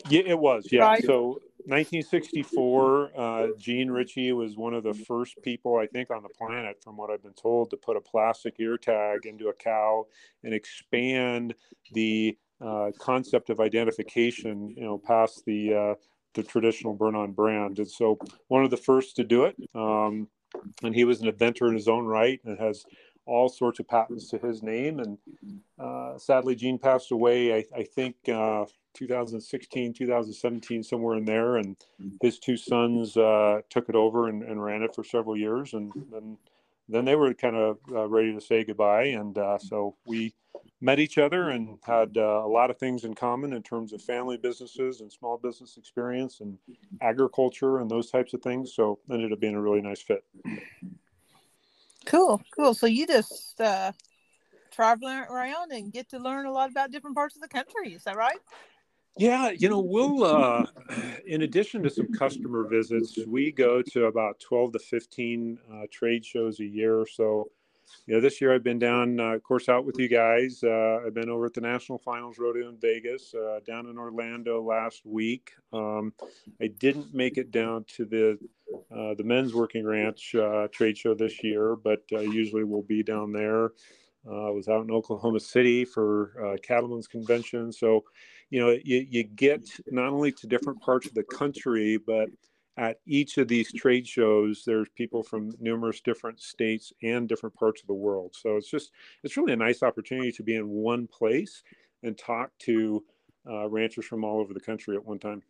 Yeah, 0.10 0.24
it 0.26 0.40
was. 0.40 0.68
Yeah. 0.72 0.82
Right. 0.82 1.04
So 1.04 1.42
1964, 1.66 3.12
uh, 3.16 3.48
Gene 3.58 3.90
Ritchey 3.90 4.32
was 4.32 4.58
one 4.58 4.74
of 4.74 4.84
the 4.84 4.94
first 4.94 5.42
people, 5.44 5.78
I 5.78 5.86
think, 5.86 6.10
on 6.10 6.24
the 6.24 6.30
planet, 6.30 6.82
from 6.84 6.98
what 6.98 7.12
I've 7.12 7.22
been 7.22 7.34
told, 7.34 7.70
to 7.70 7.78
put 7.78 7.98
a 7.98 8.02
plastic 8.02 8.56
ear 8.60 8.78
tag 8.78 9.26
into 9.26 9.50
a 9.50 9.54
cow 9.54 10.08
and 10.44 10.54
expand 10.54 11.54
the 11.94 12.38
uh, 12.60 12.92
concept 13.00 13.50
of 13.50 13.60
identification, 13.60 14.74
you 14.76 14.84
know, 14.84 14.98
past 14.98 15.44
the 15.46 15.74
uh, 15.74 15.96
the 16.34 16.44
traditional 16.44 16.94
burn-on 16.94 17.34
brand. 17.34 17.80
And 17.80 17.90
so, 17.90 18.18
one 18.48 18.64
of 18.64 18.72
the 18.72 18.78
first 18.78 19.16
to 19.18 19.24
do 19.24 19.46
it. 19.46 19.56
Um, 19.76 20.28
and 20.84 20.96
he 20.96 21.04
was 21.04 21.22
an 21.22 21.28
inventor 21.28 21.68
in 21.68 21.76
his 21.76 21.88
own 21.88 22.06
right 22.06 22.40
and 22.46 22.60
has 22.60 22.86
all 23.26 23.50
sorts 23.50 23.80
of 23.80 23.88
patents 23.88 24.30
to 24.30 24.38
his 24.38 24.64
name. 24.64 25.00
And 25.00 25.18
uh, 25.80 26.18
sadly, 26.18 26.56
Gene 26.56 26.78
passed 26.78 27.12
away. 27.12 27.56
I, 27.56 27.66
I 27.76 27.84
think 27.84 28.16
uh, 28.28 28.66
2016, 28.94 29.94
2017, 29.94 30.84
somewhere 30.84 31.18
in 31.18 31.26
there. 31.26 31.58
And 31.58 31.76
his 32.22 32.40
two 32.40 32.58
sons 32.58 33.16
uh, 33.18 33.62
took 33.70 33.90
it 33.90 33.96
over 33.96 34.28
and, 34.28 34.44
and 34.44 34.64
ran 34.64 34.82
it 34.82 34.96
for 34.96 35.04
several 35.04 35.38
years. 35.38 35.74
And 35.74 35.92
then, 36.12 36.38
then 36.92 37.06
they 37.06 37.16
were 37.16 37.34
kind 37.34 37.56
of 37.56 37.78
uh, 37.92 38.08
ready 38.08 38.34
to 38.34 38.42
say 38.42 38.64
goodbye. 38.64 39.06
And 39.06 39.38
uh, 39.38 39.58
so 39.58 39.96
we 40.06 40.34
met 40.80 41.00
each 41.00 41.18
other 41.18 41.50
and 41.50 41.78
had 41.84 42.18
uh, 42.18 42.42
a 42.44 42.48
lot 42.48 42.70
of 42.70 42.78
things 42.78 43.04
in 43.04 43.14
common 43.14 43.54
in 43.54 43.64
terms 43.64 43.94
of 43.94 44.02
family 44.02 44.38
businesses 44.38 45.02
and 45.02 45.12
small 45.12 45.38
business 45.38 45.78
experience 45.78 46.42
and 46.42 46.58
agriculture 47.02 47.80
and 47.80 47.90
those 47.90 48.10
types 48.10 48.34
of 48.34 48.42
things. 48.42 48.74
So 48.74 49.00
ended 49.12 49.32
up 49.32 49.40
being 49.40 49.56
a 49.56 49.62
really 49.62 49.82
nice 49.82 50.02
fit. 50.02 50.24
Cool, 52.06 52.42
cool. 52.56 52.74
So 52.74 52.88
you 52.88 53.06
just 53.06 53.62
uh, 53.62 53.92
travel 54.72 55.08
around 55.08 55.72
and 55.72 55.94
get 55.94 56.10
to 56.10 56.20
learn 56.20 56.46
a 56.46 56.52
lot 56.52 56.72
about 56.72 56.92
different 56.92 57.16
parts 57.16 57.36
of 57.36 57.42
the 57.42 57.48
country. 57.48 57.94
Is 57.94 58.04
that 58.04 58.18
right? 58.18 58.40
Yeah, 59.18 59.52
you 59.52 59.70
know, 59.70 59.80
we'll, 59.80 60.24
uh, 60.24 60.66
in 61.26 61.42
addition 61.44 61.84
to 61.84 61.90
some 61.90 62.12
customer 62.12 62.68
visits, 62.68 63.18
we 63.28 63.52
go 63.52 63.82
to 63.82 64.06
about 64.06 64.40
12 64.40 64.74
to 64.74 64.80
15 64.80 65.60
uh, 65.72 65.82
trade 65.92 66.26
shows 66.26 66.60
a 66.60 66.66
year 66.66 66.98
or 67.00 67.06
so. 67.06 67.50
You 68.08 68.16
know, 68.16 68.22
this 68.22 68.40
year 68.40 68.56
I've 68.56 68.64
been 68.64 68.80
down, 68.80 69.20
uh, 69.20 69.34
of 69.34 69.44
course, 69.44 69.68
out 69.68 69.86
with 69.86 70.00
you 70.00 70.08
guys. 70.08 70.64
Uh, 70.64 71.02
I've 71.06 71.14
been 71.14 71.30
over 71.30 71.46
at 71.48 71.54
the 71.54 71.60
National 71.60 71.98
Finals 71.98 72.40
Rodeo 72.40 72.70
in 72.70 72.78
Vegas, 72.78 73.34
uh, 73.34 73.60
down 73.68 73.86
in 73.88 73.98
Orlando 73.98 74.64
last 74.64 75.06
week. 75.06 75.52
Um, 75.74 76.14
I 76.62 76.68
didn't 76.68 77.14
make 77.14 77.38
it 77.38 77.52
down 77.52 77.84
to 77.98 78.06
the 78.06 78.40
uh, 78.90 79.14
the 79.16 79.24
Men's 79.26 79.54
Working 79.54 79.86
Ranch 79.86 80.34
uh, 80.36 80.70
trade 80.72 80.98
show 80.98 81.14
this 81.14 81.44
year, 81.44 81.76
but 81.76 82.04
usually 82.10 82.64
we'll 82.64 82.82
be 82.84 83.04
down 83.04 83.34
there. 83.34 83.72
I 84.26 84.50
was 84.52 84.68
out 84.70 84.84
in 84.84 84.92
Oklahoma 84.92 85.40
City 85.40 85.84
for 85.84 86.34
uh, 86.46 86.58
Cattlemen's 86.62 87.08
Convention, 87.08 87.72
so 87.74 88.04
you 88.52 88.60
know 88.60 88.78
you, 88.84 89.08
you 89.10 89.24
get 89.24 89.68
not 89.88 90.10
only 90.10 90.32
to 90.34 90.48
different 90.48 90.80
parts 90.82 91.08
of 91.08 91.16
the 91.16 91.24
country, 91.24 91.98
but 91.98 92.30
at 92.78 93.00
each 93.06 93.38
of 93.38 93.48
these 93.48 93.72
trade 93.74 94.08
shows, 94.08 94.64
there's 94.66 94.88
people 94.96 95.24
from 95.24 95.52
numerous 95.60 96.02
different 96.02 96.40
states 96.40 96.94
and 97.04 97.28
different 97.28 97.56
parts 97.56 97.82
of 97.82 97.88
the 97.88 97.94
world. 97.94 98.36
So 98.36 98.58
it's 98.58 98.70
just 98.70 98.92
it's 99.24 99.38
really 99.38 99.54
a 99.54 99.58
nice 99.58 99.82
opportunity 99.84 100.32
to 100.34 100.44
be 100.44 100.56
in 100.56 100.70
one 100.70 101.08
place 101.08 101.64
and 102.04 102.18
talk 102.18 102.52
to 102.60 103.04
uh, 103.50 103.68
ranchers 103.70 104.06
from 104.06 104.24
all 104.24 104.40
over 104.40 104.54
the 104.54 104.60
country 104.60 104.96
at 104.96 105.06
one 105.06 105.20
time. 105.20 105.42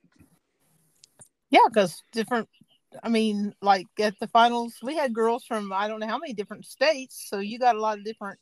Yeah, 1.50 1.60
because 1.68 2.04
different. 2.12 2.48
I 3.04 3.10
mean, 3.10 3.54
like 3.62 3.88
at 4.00 4.20
the 4.20 4.28
finals, 4.28 4.76
we 4.84 4.96
had 4.96 5.14
girls 5.14 5.46
from 5.46 5.72
I 5.74 5.88
don't 5.88 6.00
know 6.00 6.08
how 6.08 6.18
many 6.18 6.34
different 6.34 6.66
states. 6.66 7.26
So 7.30 7.40
you 7.40 7.60
got 7.60 7.76
a 7.76 7.82
lot 7.82 7.98
of 7.98 8.06
different. 8.06 8.40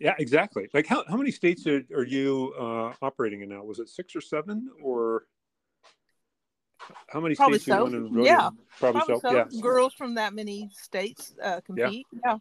Yeah, 0.00 0.14
exactly. 0.18 0.68
Like 0.72 0.86
how, 0.86 1.04
how 1.08 1.16
many 1.16 1.30
states 1.30 1.66
are, 1.66 1.82
are 1.94 2.04
you 2.04 2.54
uh, 2.58 2.92
operating 3.02 3.42
in 3.42 3.50
now? 3.50 3.62
Was 3.62 3.78
it 3.78 3.88
six 3.88 4.16
or 4.16 4.22
seven 4.22 4.70
or 4.82 5.24
how 7.08 7.20
many 7.20 7.34
Probably 7.34 7.58
states 7.58 7.68
you 7.68 7.74
so. 7.74 7.82
won 7.84 7.94
in 7.94 8.04
rodeo? 8.04 8.24
Yeah, 8.24 8.50
Probably, 8.78 9.00
Probably 9.00 9.14
so. 9.16 9.20
so. 9.20 9.36
Yeah. 9.50 9.60
Girls 9.60 9.94
from 9.94 10.14
that 10.14 10.32
many 10.32 10.70
states 10.72 11.34
uh, 11.42 11.60
compete. 11.60 12.06
Yeah. 12.24 12.38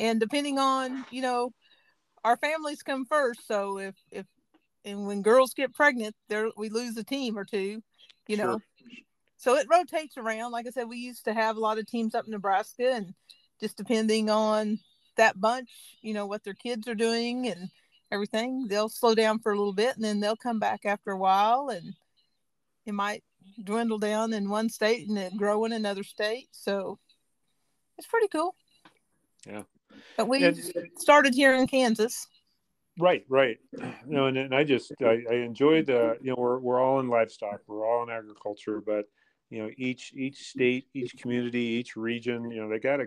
And 0.00 0.18
depending 0.18 0.58
on, 0.58 1.04
you 1.10 1.22
know, 1.22 1.52
our 2.24 2.36
families 2.36 2.82
come 2.82 3.06
first. 3.06 3.46
So 3.46 3.78
if, 3.78 3.94
if, 4.10 4.26
and 4.84 5.06
when 5.06 5.22
girls 5.22 5.54
get 5.54 5.72
pregnant, 5.72 6.16
there 6.28 6.48
we 6.56 6.68
lose 6.68 6.96
a 6.96 7.04
team 7.04 7.38
or 7.38 7.44
two, 7.44 7.80
you 8.26 8.36
know. 8.36 8.58
Sure. 8.58 8.62
So 9.36 9.56
it 9.56 9.66
rotates 9.70 10.16
around. 10.16 10.50
Like 10.50 10.66
I 10.66 10.70
said, 10.70 10.88
we 10.88 10.98
used 10.98 11.24
to 11.26 11.34
have 11.34 11.56
a 11.56 11.60
lot 11.60 11.78
of 11.78 11.86
teams 11.86 12.14
up 12.14 12.24
in 12.24 12.32
Nebraska, 12.32 12.90
and 12.92 13.14
just 13.60 13.76
depending 13.76 14.30
on 14.30 14.80
that 15.16 15.40
bunch, 15.40 15.70
you 16.02 16.14
know, 16.14 16.26
what 16.26 16.44
their 16.44 16.54
kids 16.54 16.88
are 16.88 16.94
doing 16.94 17.48
and 17.48 17.68
everything, 18.10 18.66
they'll 18.68 18.88
slow 18.88 19.14
down 19.14 19.38
for 19.38 19.52
a 19.52 19.56
little 19.56 19.72
bit, 19.72 19.96
and 19.96 20.04
then 20.04 20.20
they'll 20.20 20.36
come 20.36 20.58
back 20.58 20.84
after 20.84 21.10
a 21.12 21.16
while, 21.16 21.70
and 21.70 21.94
it 22.86 22.92
might 22.92 23.22
dwindle 23.64 23.98
down 23.98 24.32
in 24.32 24.48
one 24.48 24.68
state 24.68 25.08
and 25.08 25.16
then 25.16 25.36
grow 25.36 25.64
in 25.64 25.72
another 25.72 26.02
state. 26.02 26.48
So 26.52 26.98
it's 27.98 28.06
pretty 28.06 28.28
cool. 28.28 28.54
Yeah. 29.46 29.62
But 30.16 30.28
we 30.28 30.44
And- 30.44 30.90
started 30.96 31.34
here 31.34 31.54
in 31.54 31.66
Kansas. 31.66 32.26
Right, 32.98 33.24
right. 33.28 33.58
You 34.06 34.16
know, 34.18 34.26
and, 34.26 34.36
and 34.36 34.54
I 34.54 34.64
just 34.64 34.92
I, 35.00 35.22
I 35.30 35.34
enjoyed 35.36 35.86
the 35.86 36.18
you 36.20 36.30
know 36.30 36.36
we're 36.36 36.58
we're 36.58 36.80
all 36.80 36.98
in 37.00 37.08
livestock, 37.08 37.60
we're 37.66 37.86
all 37.88 38.02
in 38.02 38.10
agriculture, 38.10 38.82
but 38.84 39.06
you 39.48 39.62
know 39.62 39.70
each 39.78 40.12
each 40.14 40.48
state, 40.48 40.88
each 40.92 41.16
community, 41.16 41.60
each 41.60 41.96
region, 41.96 42.50
you 42.50 42.60
know 42.60 42.68
they 42.68 42.80
got 42.80 43.00
a, 43.00 43.06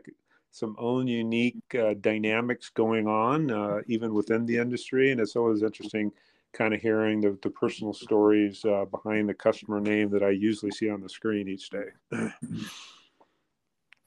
some 0.56 0.74
own 0.80 1.06
unique 1.06 1.76
uh, 1.78 1.94
dynamics 2.00 2.70
going 2.70 3.08
on 3.08 3.52
uh, 3.52 3.82
even 3.88 4.14
within 4.14 4.46
the 4.46 4.58
industry, 4.58 5.12
and 5.12 5.20
it's 5.20 5.36
always 5.36 5.62
interesting 5.62 6.10
kind 6.54 6.74
of 6.74 6.80
hearing 6.82 7.20
the, 7.20 7.38
the 7.44 7.50
personal 7.50 7.92
stories 7.92 8.64
uh, 8.64 8.86
behind 8.86 9.28
the 9.28 9.34
customer 9.34 9.82
name 9.82 10.10
that 10.10 10.24
I 10.24 10.30
usually 10.30 10.72
see 10.72 10.90
on 10.90 11.02
the 11.02 11.10
screen 11.10 11.50
each 11.50 11.70
day. 11.70 11.88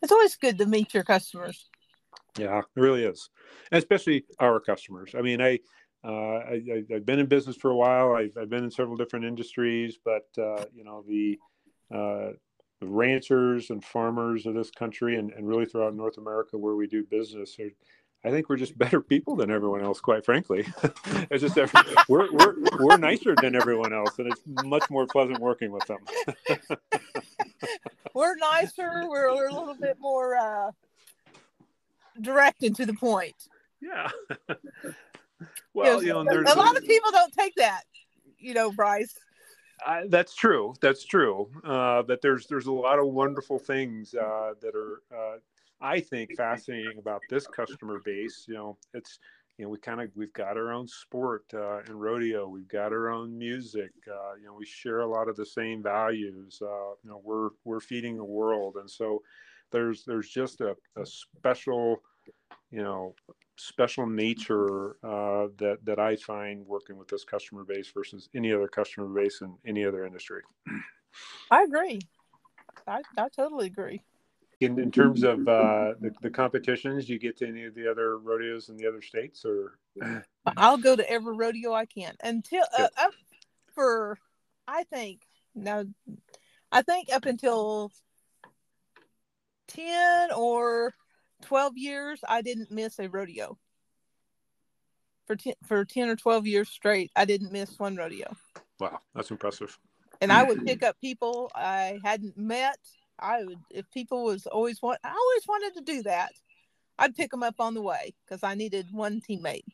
It's 0.00 0.12
always 0.12 0.36
good 0.36 0.58
to 0.58 0.66
meet 0.66 0.94
your 0.94 1.02
customers. 1.02 1.68
Yeah, 2.38 2.60
it 2.60 2.80
really 2.80 3.02
is, 3.02 3.30
and 3.72 3.78
especially 3.78 4.24
our 4.38 4.60
customers. 4.60 5.16
I 5.18 5.22
mean, 5.22 5.42
I, 5.42 5.58
uh, 6.04 6.38
I, 6.38 6.84
have 6.92 7.04
been 7.04 7.18
in 7.18 7.26
business 7.26 7.56
for 7.56 7.72
a 7.72 7.76
while. 7.76 8.12
I've, 8.12 8.30
I've 8.40 8.48
been 8.48 8.62
in 8.62 8.70
several 8.70 8.96
different 8.96 9.24
industries, 9.24 9.98
but 10.04 10.28
uh, 10.40 10.66
you 10.72 10.84
know 10.84 11.04
the, 11.08 11.36
uh, 11.92 12.34
the 12.80 12.86
ranchers 12.86 13.70
and 13.70 13.84
farmers 13.84 14.46
of 14.46 14.54
this 14.54 14.70
country, 14.70 15.16
and, 15.16 15.32
and 15.32 15.48
really 15.48 15.66
throughout 15.66 15.94
North 15.94 16.18
America 16.18 16.56
where 16.56 16.74
we 16.74 16.86
do 16.86 17.04
business, 17.04 17.58
are, 17.58 17.70
I 18.24 18.30
think 18.30 18.48
we're 18.48 18.56
just 18.56 18.76
better 18.78 19.00
people 19.00 19.36
than 19.36 19.50
everyone 19.50 19.82
else. 19.82 20.00
Quite 20.00 20.24
frankly, 20.24 20.66
it's 21.30 21.42
just 21.42 21.58
every, 21.58 21.80
we're 22.08 22.32
we're 22.32 22.54
we're 22.78 22.96
nicer 22.96 23.34
than 23.40 23.54
everyone 23.54 23.92
else, 23.92 24.18
and 24.18 24.28
it's 24.28 24.42
much 24.64 24.88
more 24.90 25.06
pleasant 25.06 25.40
working 25.40 25.72
with 25.72 25.84
them. 25.86 25.98
we're 28.14 28.36
nicer. 28.36 29.06
We're, 29.08 29.34
we're 29.34 29.48
a 29.48 29.52
little 29.52 29.74
bit 29.74 29.96
more 29.98 30.36
uh, 30.36 30.70
direct 32.20 32.62
and 32.62 32.74
to 32.76 32.86
the 32.86 32.94
point. 32.94 33.36
Yeah. 33.80 34.08
well, 35.74 36.02
you 36.02 36.12
know, 36.12 36.22
a 36.22 36.54
lot 36.54 36.76
of 36.76 36.84
people 36.84 37.10
don't 37.10 37.32
take 37.32 37.54
that, 37.56 37.82
you 38.38 38.54
know, 38.54 38.72
Bryce. 38.72 39.18
I, 39.86 40.04
that's 40.08 40.34
true. 40.34 40.74
That's 40.80 41.04
true. 41.04 41.48
Uh, 41.64 42.02
that 42.02 42.20
there's 42.22 42.46
there's 42.46 42.66
a 42.66 42.72
lot 42.72 42.98
of 42.98 43.06
wonderful 43.06 43.58
things 43.58 44.14
uh, 44.14 44.54
that 44.60 44.74
are 44.74 45.02
uh, 45.14 45.38
I 45.80 46.00
think 46.00 46.36
fascinating 46.36 46.98
about 46.98 47.22
this 47.30 47.46
customer 47.46 48.00
base. 48.04 48.44
You 48.48 48.54
know, 48.54 48.78
it's 48.94 49.18
you 49.56 49.64
know 49.64 49.70
we 49.70 49.78
kind 49.78 50.00
of 50.00 50.10
we've 50.16 50.32
got 50.32 50.56
our 50.56 50.72
own 50.72 50.88
sport 50.88 51.44
uh, 51.54 51.78
and 51.78 52.00
rodeo. 52.00 52.48
We've 52.48 52.68
got 52.68 52.92
our 52.92 53.10
own 53.10 53.38
music. 53.38 53.92
Uh, 54.06 54.34
you 54.40 54.46
know, 54.46 54.54
we 54.54 54.66
share 54.66 55.00
a 55.00 55.06
lot 55.06 55.28
of 55.28 55.36
the 55.36 55.46
same 55.46 55.82
values. 55.82 56.58
Uh, 56.60 56.94
you 57.02 57.10
know, 57.10 57.20
we're 57.24 57.50
we're 57.64 57.80
feeding 57.80 58.16
the 58.16 58.24
world, 58.24 58.76
and 58.76 58.90
so 58.90 59.22
there's 59.70 60.04
there's 60.04 60.28
just 60.28 60.60
a, 60.60 60.76
a 60.96 61.06
special 61.06 62.02
you 62.70 62.82
know 62.82 63.14
special 63.58 64.06
nature 64.06 64.96
uh, 65.04 65.48
that 65.58 65.78
that 65.84 65.98
I 65.98 66.16
find 66.16 66.66
working 66.66 66.96
with 66.96 67.08
this 67.08 67.24
customer 67.24 67.64
base 67.64 67.90
versus 67.92 68.28
any 68.34 68.52
other 68.52 68.68
customer 68.68 69.06
base 69.08 69.40
in 69.42 69.54
any 69.66 69.84
other 69.84 70.06
industry. 70.06 70.42
I 71.50 71.64
agree. 71.64 72.00
I, 72.86 73.02
I 73.16 73.28
totally 73.28 73.66
agree. 73.66 74.02
In, 74.60 74.78
in 74.78 74.90
terms 74.90 75.22
of 75.22 75.46
uh, 75.46 75.94
the, 76.00 76.12
the 76.20 76.30
competitions, 76.30 77.08
you 77.08 77.18
get 77.18 77.36
to 77.38 77.46
any 77.46 77.64
of 77.64 77.74
the 77.76 77.88
other 77.88 78.18
rodeos 78.18 78.68
in 78.70 78.76
the 78.76 78.86
other 78.86 79.00
states, 79.00 79.44
or 79.44 79.78
I'll 80.56 80.78
go 80.78 80.96
to 80.96 81.08
every 81.08 81.36
rodeo 81.36 81.72
I 81.72 81.86
can 81.86 82.14
until 82.22 82.64
uh, 82.76 82.88
up 82.98 83.12
for 83.74 84.18
I 84.66 84.84
think 84.84 85.20
now 85.54 85.84
I 86.72 86.82
think 86.82 87.12
up 87.12 87.24
until 87.26 87.92
ten 89.68 90.32
or 90.32 90.94
12 91.42 91.76
years, 91.76 92.20
I 92.28 92.42
didn't 92.42 92.70
miss 92.70 92.98
a 92.98 93.08
rodeo. 93.08 93.58
For 95.26 95.36
10, 95.36 95.54
for 95.66 95.84
10 95.84 96.08
or 96.08 96.16
12 96.16 96.46
years 96.46 96.68
straight, 96.68 97.10
I 97.14 97.24
didn't 97.24 97.52
miss 97.52 97.78
one 97.78 97.96
rodeo. 97.96 98.34
Wow, 98.80 99.00
that's 99.14 99.30
impressive. 99.30 99.78
And 100.20 100.32
I 100.32 100.42
would 100.42 100.64
pick 100.64 100.82
up 100.82 101.00
people 101.00 101.50
I 101.54 102.00
hadn't 102.02 102.36
met. 102.36 102.78
I 103.18 103.44
would, 103.44 103.58
if 103.70 103.90
people 103.90 104.24
was 104.24 104.46
always 104.46 104.80
want, 104.82 104.98
I 105.04 105.10
always 105.10 105.46
wanted 105.46 105.74
to 105.74 105.92
do 105.92 106.02
that. 106.04 106.32
I'd 106.98 107.14
pick 107.14 107.30
them 107.30 107.42
up 107.42 107.56
on 107.60 107.74
the 107.74 107.82
way 107.82 108.14
because 108.24 108.42
I 108.42 108.54
needed 108.54 108.86
one 108.90 109.20
teammate 109.20 109.64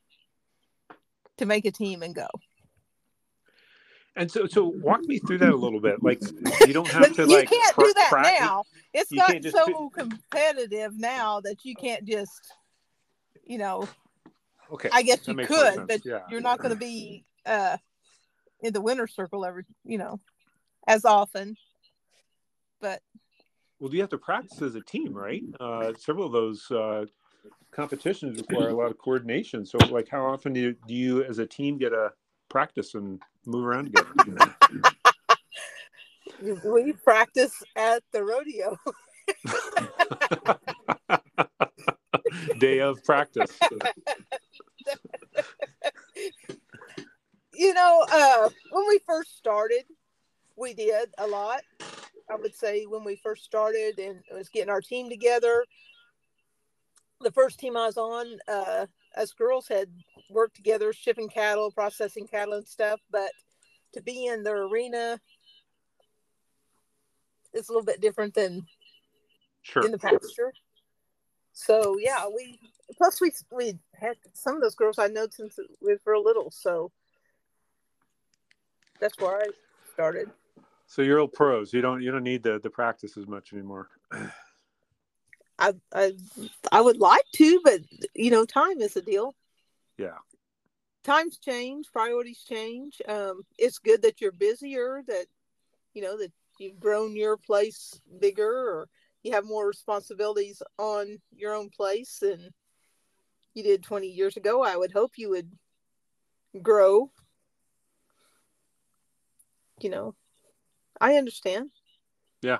to 1.38 1.46
make 1.46 1.64
a 1.64 1.70
team 1.70 2.02
and 2.02 2.14
go. 2.14 2.26
And 4.16 4.30
so, 4.30 4.46
so 4.46 4.64
walk 4.64 5.04
me 5.06 5.18
through 5.18 5.38
that 5.38 5.50
a 5.50 5.56
little 5.56 5.80
bit. 5.80 6.02
Like, 6.02 6.22
you 6.66 6.72
don't 6.72 6.86
have 6.88 7.14
to 7.16 7.22
you 7.22 7.28
like. 7.28 7.50
You 7.50 7.58
can't 7.58 7.76
do 7.76 7.92
that 7.94 8.36
now. 8.38 8.62
It's 8.92 9.10
you 9.10 9.18
gotten 9.18 9.42
so 9.50 9.90
competitive 9.90 10.96
now 10.96 11.40
that 11.40 11.64
you 11.64 11.74
can't 11.74 12.04
just, 12.04 12.52
you 13.44 13.58
know. 13.58 13.88
Okay. 14.72 14.88
I 14.92 15.02
guess 15.02 15.26
you 15.26 15.34
could, 15.34 15.88
but 15.88 16.04
yeah. 16.04 16.20
you're 16.30 16.40
not 16.40 16.58
going 16.58 16.70
to 16.70 16.78
be 16.78 17.24
uh, 17.44 17.76
in 18.60 18.72
the 18.72 18.80
winner 18.80 19.08
circle 19.08 19.44
every, 19.44 19.64
you 19.84 19.98
know, 19.98 20.20
as 20.86 21.04
often. 21.04 21.56
But. 22.80 23.02
Well, 23.80 23.90
do 23.90 23.96
you 23.96 24.02
have 24.02 24.10
to 24.10 24.18
practice 24.18 24.62
as 24.62 24.76
a 24.76 24.80
team, 24.80 25.12
right? 25.12 25.42
Uh, 25.58 25.92
several 25.98 26.26
of 26.26 26.32
those 26.32 26.70
uh, 26.70 27.06
competitions 27.72 28.40
require 28.40 28.68
a 28.68 28.74
lot 28.74 28.92
of 28.92 28.98
coordination. 28.98 29.66
So, 29.66 29.76
like, 29.90 30.08
how 30.08 30.24
often 30.24 30.52
do 30.52 30.60
you, 30.60 30.76
do 30.86 30.94
you 30.94 31.24
as 31.24 31.40
a 31.40 31.46
team 31.46 31.78
get 31.78 31.92
a 31.92 32.12
practice 32.48 32.94
and 32.94 33.20
move 33.46 33.64
around 33.64 33.94
together. 33.94 34.54
we 36.64 36.92
practice 36.92 37.62
at 37.76 38.02
the 38.12 38.22
rodeo. 38.22 38.76
Day 42.58 42.80
of 42.80 43.02
practice. 43.04 43.50
you 47.54 47.74
know, 47.74 48.04
uh, 48.10 48.48
when 48.70 48.88
we 48.88 48.98
first 49.06 49.36
started, 49.36 49.84
we 50.56 50.74
did 50.74 51.08
a 51.18 51.26
lot. 51.26 51.62
I 52.30 52.36
would 52.36 52.54
say 52.54 52.84
when 52.84 53.04
we 53.04 53.16
first 53.16 53.44
started 53.44 53.98
and 53.98 54.20
was 54.32 54.48
getting 54.48 54.70
our 54.70 54.80
team 54.80 55.10
together, 55.10 55.64
the 57.20 57.32
first 57.32 57.58
team 57.58 57.76
I 57.76 57.86
was 57.86 57.96
on, 57.96 58.38
uh, 58.48 58.86
us 59.16 59.32
girls 59.32 59.68
had 59.68 59.88
worked 60.30 60.56
together 60.56 60.92
shipping 60.92 61.28
cattle, 61.28 61.70
processing 61.70 62.26
cattle 62.26 62.54
and 62.54 62.66
stuff, 62.66 63.00
but 63.10 63.30
to 63.92 64.02
be 64.02 64.26
in 64.26 64.42
the 64.42 64.50
arena 64.50 65.20
is 67.52 67.68
a 67.68 67.72
little 67.72 67.84
bit 67.84 68.00
different 68.00 68.34
than 68.34 68.66
sure. 69.62 69.84
in 69.84 69.92
the 69.92 69.98
pasture. 69.98 70.52
So 71.52 71.96
yeah, 72.00 72.24
we 72.26 72.58
plus 72.96 73.20
we 73.20 73.32
we 73.52 73.78
had 73.94 74.16
some 74.32 74.56
of 74.56 74.62
those 74.62 74.74
girls 74.74 74.98
I 74.98 75.06
know 75.06 75.26
since 75.30 75.58
we 75.80 75.96
were 76.04 76.18
little, 76.18 76.50
so 76.50 76.90
that's 79.00 79.18
where 79.18 79.38
I 79.38 79.46
started. 79.92 80.30
So 80.86 81.02
you're 81.02 81.20
all 81.20 81.28
pros. 81.28 81.72
You 81.72 81.80
don't 81.80 82.02
you 82.02 82.10
don't 82.10 82.24
need 82.24 82.42
the 82.42 82.58
the 82.58 82.70
practice 82.70 83.16
as 83.16 83.26
much 83.26 83.52
anymore. 83.52 83.88
I 85.64 85.72
I 85.94 86.12
I 86.72 86.80
would 86.80 86.98
like 86.98 87.24
to, 87.36 87.60
but 87.64 87.80
you 88.14 88.30
know, 88.30 88.44
time 88.44 88.80
is 88.80 88.96
a 88.96 89.02
deal. 89.02 89.34
Yeah. 89.98 90.18
Times 91.04 91.38
change, 91.38 91.86
priorities 91.92 92.44
change. 92.48 93.00
Um, 93.08 93.42
it's 93.58 93.78
good 93.78 94.02
that 94.02 94.20
you're 94.20 94.32
busier, 94.32 95.02
that 95.06 95.26
you 95.94 96.02
know 96.02 96.18
that 96.18 96.32
you've 96.58 96.80
grown 96.80 97.16
your 97.16 97.36
place 97.36 98.00
bigger, 98.20 98.50
or 98.50 98.88
you 99.22 99.32
have 99.32 99.44
more 99.44 99.66
responsibilities 99.66 100.62
on 100.78 101.18
your 101.34 101.54
own 101.54 101.70
place 101.70 102.18
than 102.20 102.50
you 103.54 103.62
did 103.62 103.82
20 103.82 104.08
years 104.08 104.36
ago. 104.36 104.62
I 104.62 104.76
would 104.76 104.92
hope 104.92 105.12
you 105.16 105.30
would 105.30 105.50
grow. 106.62 107.10
You 109.80 109.90
know, 109.90 110.14
I 111.00 111.14
understand. 111.14 111.70
Yeah 112.42 112.58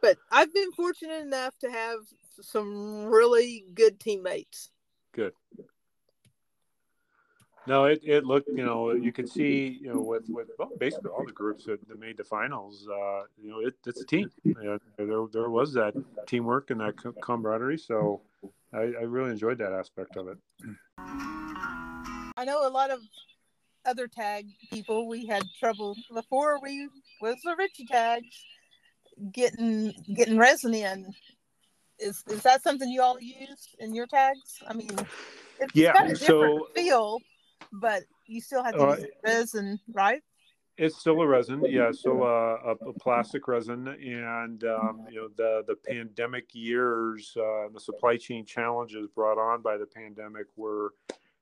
but 0.00 0.18
I've 0.30 0.52
been 0.52 0.72
fortunate 0.72 1.22
enough 1.22 1.58
to 1.60 1.70
have 1.70 2.00
some 2.40 3.06
really 3.06 3.64
good 3.74 4.00
teammates. 4.00 4.70
Good. 5.12 5.32
No, 7.66 7.84
it, 7.84 8.00
it 8.02 8.24
looked, 8.24 8.48
you 8.48 8.64
know, 8.64 8.92
you 8.92 9.12
could 9.12 9.28
see, 9.28 9.78
you 9.82 9.92
know, 9.92 10.00
with, 10.00 10.24
with 10.28 10.48
well, 10.58 10.70
basically 10.78 11.10
all 11.10 11.26
the 11.26 11.32
groups 11.32 11.66
that, 11.66 11.86
that 11.88 12.00
made 12.00 12.16
the 12.16 12.24
finals, 12.24 12.88
uh, 12.90 13.22
you 13.40 13.50
know, 13.50 13.60
it, 13.60 13.74
it's 13.86 14.00
a 14.00 14.06
team. 14.06 14.30
Yeah, 14.44 14.78
there, 14.96 15.26
there 15.30 15.50
was 15.50 15.74
that 15.74 15.94
teamwork 16.26 16.70
and 16.70 16.80
that 16.80 16.94
camaraderie. 17.20 17.78
So 17.78 18.22
I, 18.72 18.78
I 18.78 19.02
really 19.02 19.30
enjoyed 19.30 19.58
that 19.58 19.72
aspect 19.72 20.16
of 20.16 20.28
it. 20.28 20.38
I 20.98 22.44
know 22.44 22.66
a 22.66 22.70
lot 22.70 22.90
of 22.90 23.00
other 23.84 24.08
tag 24.08 24.46
people, 24.72 25.06
we 25.06 25.26
had 25.26 25.42
trouble 25.58 25.96
before 26.12 26.60
we 26.62 26.88
was 27.20 27.36
the 27.44 27.54
Ritchey 27.56 27.86
tags 27.86 28.44
getting 29.32 29.92
getting 30.14 30.38
resin 30.38 30.74
in. 30.74 31.12
Is 31.98 32.24
is 32.28 32.42
that 32.42 32.62
something 32.62 32.88
you 32.88 33.02
all 33.02 33.20
use 33.20 33.68
in 33.78 33.94
your 33.94 34.06
tags? 34.06 34.62
I 34.66 34.72
mean, 34.72 34.90
it's 35.58 35.74
yeah, 35.74 35.92
got 35.92 36.10
a 36.10 36.14
different 36.14 36.66
so, 36.66 36.68
feel, 36.74 37.18
but 37.72 38.04
you 38.26 38.40
still 38.40 38.62
have 38.64 38.74
to 38.74 38.82
uh, 38.82 38.96
use 38.96 39.06
resin, 39.24 39.80
right? 39.92 40.22
It's 40.78 40.96
still 40.96 41.20
a 41.20 41.26
resin, 41.26 41.62
yeah, 41.68 41.90
So 41.92 42.22
a, 42.22 42.54
a, 42.54 42.72
a 42.88 42.92
plastic 42.94 43.46
resin, 43.48 43.86
and 43.86 44.64
um, 44.64 45.06
you 45.10 45.20
know 45.20 45.28
the 45.36 45.62
the 45.66 45.76
pandemic 45.76 46.54
years, 46.54 47.36
uh, 47.36 47.68
the 47.72 47.80
supply 47.80 48.16
chain 48.16 48.46
challenges 48.46 49.06
brought 49.14 49.36
on 49.36 49.60
by 49.60 49.76
the 49.76 49.84
pandemic 49.84 50.46
were 50.56 50.94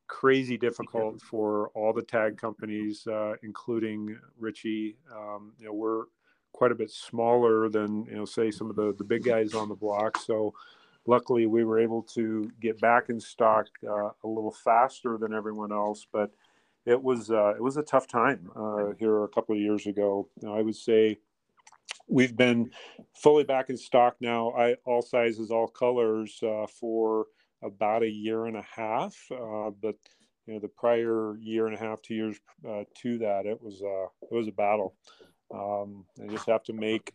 crazy 0.09 0.57
difficult 0.57 1.21
for 1.21 1.69
all 1.69 1.93
the 1.93 2.03
tag 2.03 2.37
companies, 2.37 3.07
uh, 3.07 3.35
including 3.45 4.19
Ritchey. 4.41 4.97
Um, 5.15 5.53
you 5.59 5.67
know, 5.67 5.73
we're 5.73 6.07
quite 6.53 6.73
a 6.73 6.75
bit 6.75 6.91
smaller 6.91 7.69
than 7.69 8.05
you 8.07 8.17
know 8.17 8.25
say 8.25 8.51
some 8.51 8.71
of 8.71 8.77
the 8.77 8.95
the 8.99 9.05
big 9.05 9.25
guys 9.25 9.55
on 9.55 9.69
the 9.69 9.75
block 9.75 10.19
so 10.19 10.53
luckily 11.07 11.47
we 11.47 11.65
were 11.65 11.79
able 11.79 12.03
to 12.03 12.51
get 12.61 12.81
back 12.81 13.09
in 13.09 13.21
stock 13.21 13.67
uh, 13.89 14.11
a 14.25 14.29
little 14.29 14.53
faster 14.53 15.17
than 15.19 15.33
everyone 15.33 15.73
else 15.73 16.07
but 16.13 16.33
it 16.89 17.03
was 17.03 17.31
uh, 17.31 17.55
it 17.55 17.63
was 17.63 17.77
a 17.77 17.83
tough 17.83 18.07
time 18.07 18.51
uh, 18.57 18.93
here 18.99 19.25
a 19.25 19.29
couple 19.29 19.55
of 19.55 19.61
years 19.61 19.87
ago. 19.87 20.27
I 20.49 20.63
would 20.63 20.75
say 20.75 21.19
we've 22.09 22.35
been 22.35 22.71
fully 23.15 23.45
back 23.45 23.69
in 23.69 23.77
stock 23.77 24.17
now. 24.21 24.53
I 24.53 24.75
all 24.87 25.03
sizes, 25.03 25.51
all 25.51 25.69
colors 25.69 26.41
uh, 26.43 26.67
for 26.67 27.27
about 27.63 28.03
a 28.03 28.09
year 28.09 28.47
and 28.47 28.57
a 28.57 28.65
half. 28.75 29.15
Uh, 29.31 29.71
but 29.83 29.97
you 30.47 30.55
know, 30.55 30.61
the 30.61 30.69
prior 30.69 31.37
year 31.39 31.67
and 31.67 31.77
a 31.77 31.79
half, 31.79 32.01
two 32.01 32.15
years 32.15 32.37
uh, 32.67 32.85
to 33.03 33.19
that, 33.19 33.45
it 33.45 33.63
was 33.63 33.83
uh, 33.83 34.09
it 34.23 34.35
was 34.35 34.49
a 34.49 34.53
battle. 34.53 34.95
Um, 35.53 36.05
just 36.31 36.47
have 36.47 36.63
to 36.65 36.73
make 36.73 37.15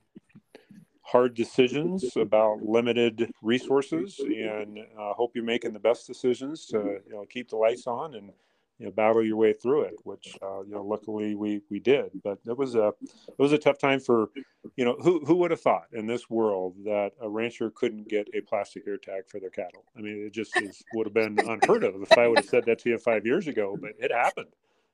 hard 1.04 1.34
decisions 1.36 2.16
about 2.16 2.64
limited 2.64 3.32
resources, 3.42 4.20
and 4.20 4.80
uh, 5.00 5.14
hope 5.14 5.32
you're 5.36 5.44
making 5.44 5.74
the 5.74 5.80
best 5.80 6.08
decisions 6.08 6.66
to 6.68 7.00
you 7.06 7.14
know 7.14 7.26
keep 7.30 7.50
the 7.50 7.58
lights 7.58 7.88
on 7.88 8.16
and 8.16 8.32
you 8.80 8.86
know 8.86 8.92
battle 8.92 9.24
your 9.24 9.38
way 9.38 9.54
through 9.54 9.84
it 9.84 9.94
which 10.04 10.36
uh, 10.42 10.62
you 10.64 10.72
know 10.72 10.84
luckily 10.84 11.36
we 11.36 11.62
we 11.70 11.80
did. 11.80 12.10
But 12.24 12.40
it 12.48 12.58
was 12.58 12.76
a 12.76 12.88
it 13.08 13.38
was 13.38 13.54
a 13.54 13.58
tough 13.58 13.78
time 13.78 14.00
for 14.00 14.30
you 14.76 14.86
know 14.86 14.96
who 15.02 15.24
who 15.26 15.36
would 15.36 15.52
have 15.52 15.62
thought 15.62 15.88
in 15.92 16.08
this 16.08 16.30
world 16.30 16.76
that 16.86 17.12
a 17.22 17.30
rancher 17.30 17.70
couldn't 17.70 18.10
get 18.10 18.28
a 18.34 18.42
plastic 18.42 18.84
ear 18.88 18.98
tag 18.98 19.24
for 19.28 19.40
their 19.40 19.50
cattle? 19.50 19.86
I 19.98 20.02
mean 20.02 20.26
it 20.26 20.34
just 20.34 20.60
is, 20.62 20.84
would 20.94 21.06
have 21.06 21.14
been 21.14 21.38
unheard 21.48 21.84
of 21.84 22.02
if 22.02 22.18
i 22.18 22.28
would 22.28 22.40
have 22.40 22.50
said 22.50 22.66
that 22.66 22.80
to 22.80 22.90
you 22.90 22.98
five 22.98 23.26
years 23.26 23.48
ago 23.48 23.78
but 23.80 23.92
it 24.00 24.12
happened 24.12 24.48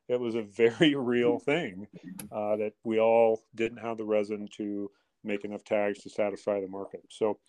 it 0.10 0.20
was 0.20 0.36
a 0.36 0.42
very 0.42 0.96
real 0.96 1.40
thing 1.40 1.88
uh, 2.32 2.58
that 2.58 2.74
we 2.84 3.00
all 3.00 3.42
didn't 3.56 3.78
have 3.78 3.98
the 3.98 4.04
resin 4.04 4.48
to 4.58 4.92
make 5.24 5.44
enough 5.44 5.64
tags 5.64 6.00
to 6.00 6.10
satisfy 6.10 6.62
the 6.62 6.68
market. 6.68 7.02
So, 7.10 7.40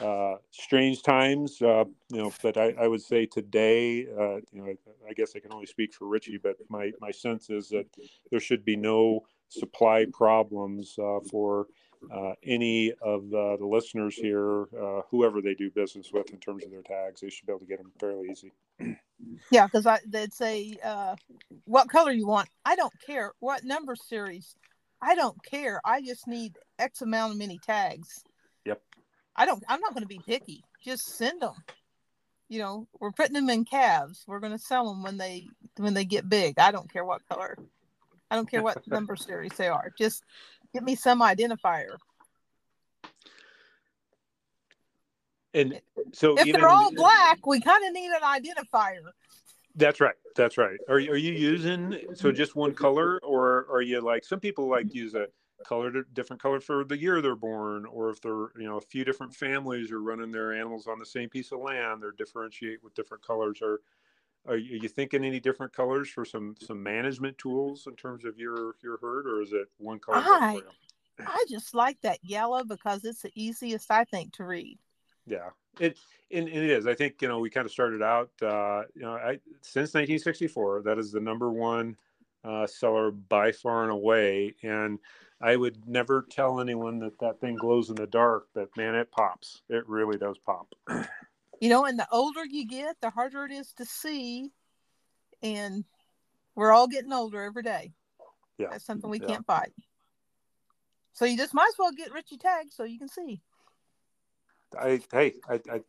uh, 0.00 0.36
strange 0.50 1.02
times, 1.02 1.60
uh, 1.60 1.84
you 2.10 2.22
know. 2.22 2.32
But 2.42 2.56
I, 2.56 2.74
I 2.80 2.88
would 2.88 3.02
say 3.02 3.26
today, 3.26 4.06
uh, 4.06 4.36
you 4.52 4.62
know, 4.62 4.74
I 5.08 5.12
guess 5.14 5.32
I 5.36 5.40
can 5.40 5.52
only 5.52 5.66
speak 5.66 5.94
for 5.94 6.06
Ritchey, 6.06 6.38
but 6.42 6.56
my 6.68 6.90
my 7.00 7.10
sense 7.10 7.50
is 7.50 7.68
that 7.68 7.86
there 8.30 8.40
should 8.40 8.64
be 8.64 8.76
no 8.76 9.20
supply 9.48 10.06
problems 10.12 10.98
uh, 10.98 11.20
for 11.30 11.66
uh, 12.12 12.32
any 12.44 12.92
of 13.02 13.30
the, 13.30 13.56
the 13.58 13.66
listeners 13.66 14.14
here, 14.14 14.62
uh, 14.62 15.02
whoever 15.10 15.40
they 15.40 15.54
do 15.54 15.70
business 15.70 16.10
with 16.12 16.30
in 16.30 16.38
terms 16.38 16.64
of 16.64 16.70
their 16.70 16.82
tags. 16.82 17.20
They 17.20 17.30
should 17.30 17.46
be 17.46 17.52
able 17.52 17.60
to 17.60 17.66
get 17.66 17.78
them 17.78 17.92
fairly 17.98 18.28
easy. 18.30 18.52
Yeah, 19.50 19.66
because 19.66 19.84
I 19.84 19.98
they'd 20.06 20.32
say, 20.32 20.78
uh, 20.84 21.16
"What 21.64 21.88
color 21.88 22.12
you 22.12 22.24
want?" 22.24 22.48
I 22.64 22.76
don't 22.76 22.92
care. 23.04 23.32
What 23.40 23.64
number 23.64 23.96
series? 23.96 24.54
I 25.02 25.16
don't 25.16 25.42
care. 25.44 25.80
I 25.84 26.00
just 26.02 26.28
need 26.28 26.56
X 26.78 27.02
amount 27.02 27.32
of 27.32 27.38
many 27.38 27.58
tags. 27.58 28.22
Yep. 28.64 28.80
I 29.34 29.44
don't. 29.44 29.64
I'm 29.68 29.80
not 29.80 29.92
going 29.92 30.04
to 30.04 30.08
be 30.08 30.20
picky. 30.24 30.62
Just 30.84 31.16
send 31.16 31.42
them. 31.42 31.54
You 32.48 32.60
know, 32.60 32.86
we're 33.00 33.10
putting 33.10 33.34
them 33.34 33.50
in 33.50 33.64
calves. 33.64 34.22
We're 34.28 34.38
going 34.38 34.52
to 34.52 34.58
sell 34.58 34.88
them 34.88 35.02
when 35.02 35.18
they 35.18 35.48
when 35.78 35.94
they 35.94 36.04
get 36.04 36.28
big. 36.28 36.60
I 36.60 36.70
don't 36.70 36.92
care 36.92 37.04
what 37.04 37.28
color. 37.28 37.58
I 38.30 38.36
don't 38.36 38.50
care 38.50 38.62
what 38.62 38.86
number 38.88 39.16
series 39.16 39.52
they 39.54 39.68
are. 39.68 39.92
Just 39.98 40.24
give 40.72 40.82
me 40.82 40.94
some 40.94 41.20
identifier. 41.20 41.96
And 45.54 45.80
so, 46.12 46.36
if 46.38 46.52
they're 46.52 46.68
all 46.68 46.92
black, 46.92 47.46
we 47.46 47.60
kind 47.60 47.84
of 47.86 47.92
need 47.92 48.10
an 48.10 48.22
identifier. 48.22 49.10
That's 49.74 50.00
right. 50.00 50.14
That's 50.36 50.58
right. 50.58 50.78
Are 50.88 50.96
are 50.96 51.16
you 51.16 51.32
using 51.32 51.98
so 52.14 52.30
just 52.30 52.54
one 52.54 52.74
color, 52.74 53.18
or 53.22 53.66
are 53.70 53.80
you 53.80 54.00
like 54.00 54.24
some 54.24 54.40
people 54.40 54.68
like 54.68 54.94
use 54.94 55.14
a 55.14 55.26
color 55.64 55.90
different 56.12 56.40
color 56.40 56.60
for 56.60 56.84
the 56.84 56.96
year 56.96 57.20
they're 57.20 57.34
born, 57.34 57.86
or 57.86 58.10
if 58.10 58.20
they're 58.20 58.50
you 58.58 58.66
know 58.66 58.76
a 58.76 58.80
few 58.80 59.04
different 59.04 59.34
families 59.34 59.90
are 59.90 60.02
running 60.02 60.30
their 60.30 60.52
animals 60.52 60.86
on 60.86 60.98
the 60.98 61.06
same 61.06 61.28
piece 61.28 61.50
of 61.50 61.60
land, 61.60 62.02
they're 62.02 62.12
differentiate 62.12 62.82
with 62.84 62.94
different 62.94 63.26
colors. 63.26 63.60
Or 63.62 63.80
are 64.48 64.56
you, 64.56 64.88
thinking 64.88 65.24
any 65.24 65.40
different 65.40 65.72
colors 65.72 66.08
for 66.08 66.24
some 66.24 66.56
some 66.60 66.82
management 66.82 67.38
tools 67.38 67.86
in 67.86 67.94
terms 67.96 68.24
of 68.24 68.38
your 68.38 68.74
your 68.82 68.98
herd, 68.98 69.26
or 69.26 69.42
is 69.42 69.52
it 69.52 69.68
one 69.78 69.98
color? 69.98 70.18
I 70.18 70.60
I 71.20 71.44
just 71.48 71.74
like 71.74 72.00
that 72.02 72.18
yellow 72.22 72.64
because 72.64 73.04
it's 73.04 73.22
the 73.22 73.32
easiest 73.34 73.90
I 73.90 74.04
think 74.04 74.32
to 74.34 74.44
read. 74.44 74.78
Yeah, 75.26 75.50
it 75.78 75.98
and, 76.30 76.48
it 76.48 76.70
is. 76.70 76.86
I 76.86 76.94
think 76.94 77.20
you 77.20 77.28
know 77.28 77.38
we 77.38 77.50
kind 77.50 77.66
of 77.66 77.72
started 77.72 78.02
out. 78.02 78.30
Uh, 78.40 78.82
you 78.94 79.02
know, 79.02 79.12
I, 79.12 79.38
since 79.60 79.94
1964, 79.94 80.82
that 80.82 80.98
is 80.98 81.12
the 81.12 81.20
number 81.20 81.50
one 81.50 81.96
uh, 82.44 82.66
seller 82.66 83.10
by 83.10 83.52
far 83.52 83.82
and 83.82 83.92
away. 83.92 84.54
And 84.62 84.98
I 85.40 85.56
would 85.56 85.86
never 85.86 86.26
tell 86.30 86.60
anyone 86.60 86.98
that 87.00 87.18
that 87.20 87.40
thing 87.40 87.56
glows 87.56 87.90
in 87.90 87.96
the 87.96 88.06
dark. 88.06 88.48
But 88.54 88.74
man, 88.76 88.94
it 88.94 89.10
pops. 89.10 89.62
It 89.68 89.88
really 89.88 90.18
does 90.18 90.38
pop. 90.38 90.74
You 91.60 91.68
know, 91.68 91.84
and 91.84 91.98
the 91.98 92.06
older 92.12 92.44
you 92.44 92.66
get, 92.66 92.96
the 93.00 93.10
harder 93.10 93.44
it 93.44 93.52
is 93.52 93.72
to 93.74 93.84
see. 93.84 94.50
And 95.42 95.84
we're 96.54 96.72
all 96.72 96.88
getting 96.88 97.12
older 97.12 97.42
every 97.42 97.62
day. 97.62 97.92
Yeah, 98.58 98.68
that's 98.70 98.84
something 98.84 99.08
we 99.08 99.20
yeah. 99.20 99.26
can't 99.26 99.46
fight. 99.46 99.72
So 101.12 101.24
you 101.24 101.36
just 101.36 101.54
might 101.54 101.68
as 101.68 101.78
well 101.78 101.92
get 101.92 102.12
Ritchey 102.12 102.38
tagged 102.38 102.72
so 102.72 102.84
you 102.84 102.98
can 102.98 103.08
see. 103.08 103.40
I 104.78 105.00
hey, 105.12 105.34
I, 105.48 105.54
I 105.54 105.80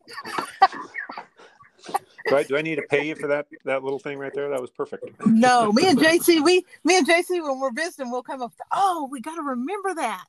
do, 2.26 2.36
I 2.36 2.42
do 2.44 2.56
I 2.56 2.62
need 2.62 2.76
to 2.76 2.82
pay 2.82 3.06
you 3.06 3.14
for 3.14 3.26
that 3.28 3.46
that 3.64 3.84
little 3.84 3.98
thing 3.98 4.18
right 4.18 4.32
there? 4.34 4.48
That 4.48 4.60
was 4.60 4.70
perfect. 4.70 5.04
No, 5.26 5.72
me 5.72 5.88
and 5.88 5.98
JC, 5.98 6.42
we 6.42 6.64
me 6.84 6.98
and 6.98 7.06
JC 7.06 7.42
when 7.42 7.60
we're 7.60 7.72
visiting, 7.72 8.10
we'll 8.10 8.22
come 8.22 8.42
up. 8.42 8.56
To, 8.56 8.64
oh, 8.72 9.08
we 9.10 9.20
got 9.20 9.36
to 9.36 9.42
remember 9.42 9.94
that. 9.94 10.26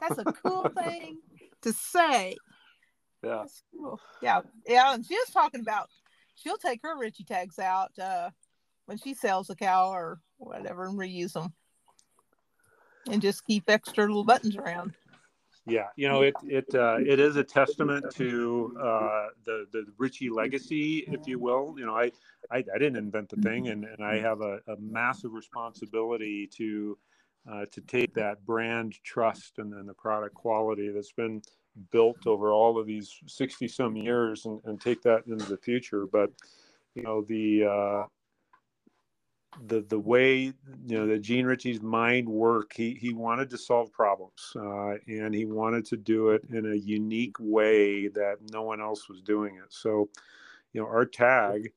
That's 0.00 0.18
a 0.18 0.24
cool 0.24 0.68
thing 0.82 1.18
to 1.62 1.72
say. 1.72 2.36
Yeah. 3.22 3.44
Cool. 3.76 4.00
Yeah, 4.22 4.40
yeah. 4.66 4.94
And 4.94 5.04
she 5.04 5.14
was 5.14 5.30
talking 5.30 5.60
about 5.60 5.88
she'll 6.36 6.56
take 6.56 6.80
her 6.82 6.96
Ritchey 6.96 7.24
tags 7.24 7.58
out 7.58 7.90
uh, 7.98 8.30
when 8.86 8.98
she 8.98 9.14
sells 9.14 9.50
a 9.50 9.56
cow 9.56 9.90
or 9.90 10.20
whatever 10.38 10.84
and 10.84 10.98
reuse 10.98 11.32
them, 11.32 11.52
and 13.10 13.20
just 13.20 13.44
keep 13.44 13.64
extra 13.68 14.06
little 14.06 14.24
buttons 14.24 14.56
around. 14.56 14.94
Yeah, 15.66 15.88
you 15.96 16.08
know 16.08 16.22
it 16.22 16.34
it 16.44 16.74
uh, 16.74 16.96
it 16.98 17.20
is 17.20 17.36
a 17.36 17.44
testament 17.44 18.06
to 18.14 18.74
uh, 18.80 19.26
the 19.44 19.66
the 19.72 19.84
Ritchey 19.98 20.30
legacy, 20.30 21.04
if 21.08 21.26
you 21.26 21.38
will. 21.38 21.74
You 21.76 21.86
know, 21.86 21.94
I 21.94 22.10
I, 22.50 22.58
I 22.58 22.78
didn't 22.78 22.96
invent 22.96 23.28
the 23.28 23.36
thing, 23.36 23.68
and, 23.68 23.84
and 23.84 24.02
I 24.02 24.18
have 24.18 24.40
a, 24.40 24.60
a 24.66 24.76
massive 24.80 25.32
responsibility 25.32 26.48
to 26.56 26.96
uh, 27.50 27.66
to 27.72 27.80
take 27.82 28.14
that 28.14 28.44
brand 28.46 28.94
trust 29.04 29.58
and 29.58 29.72
then 29.72 29.86
the 29.86 29.94
product 29.94 30.34
quality 30.34 30.90
that's 30.90 31.12
been 31.12 31.42
built 31.90 32.26
over 32.26 32.52
all 32.52 32.78
of 32.78 32.86
these 32.86 33.14
sixty 33.26 33.68
some 33.68 33.96
years, 33.96 34.46
and, 34.46 34.60
and 34.64 34.80
take 34.80 35.02
that 35.02 35.26
into 35.26 35.44
the 35.44 35.56
future. 35.56 36.06
But 36.06 36.30
you 36.94 37.02
know 37.02 37.22
the 37.22 37.64
uh, 37.64 38.06
the 39.66 39.80
the 39.88 39.98
way 39.98 40.52
you 40.86 40.98
know 40.98 41.06
that 41.06 41.20
Gene 41.20 41.46
Ritchey's 41.46 41.82
mind 41.82 42.28
worked, 42.28 42.76
he 42.76 42.94
he 42.94 43.12
wanted 43.12 43.50
to 43.50 43.58
solve 43.58 43.92
problems, 43.92 44.52
uh, 44.56 44.94
and 45.06 45.34
he 45.34 45.44
wanted 45.46 45.84
to 45.86 45.96
do 45.96 46.30
it 46.30 46.42
in 46.52 46.72
a 46.72 46.76
unique 46.76 47.36
way 47.38 48.08
that 48.08 48.36
no 48.52 48.62
one 48.62 48.80
else 48.80 49.08
was 49.08 49.20
doing 49.20 49.56
it. 49.56 49.72
So, 49.72 50.08
you 50.72 50.80
know, 50.80 50.86
our 50.86 51.06
tag 51.06 51.72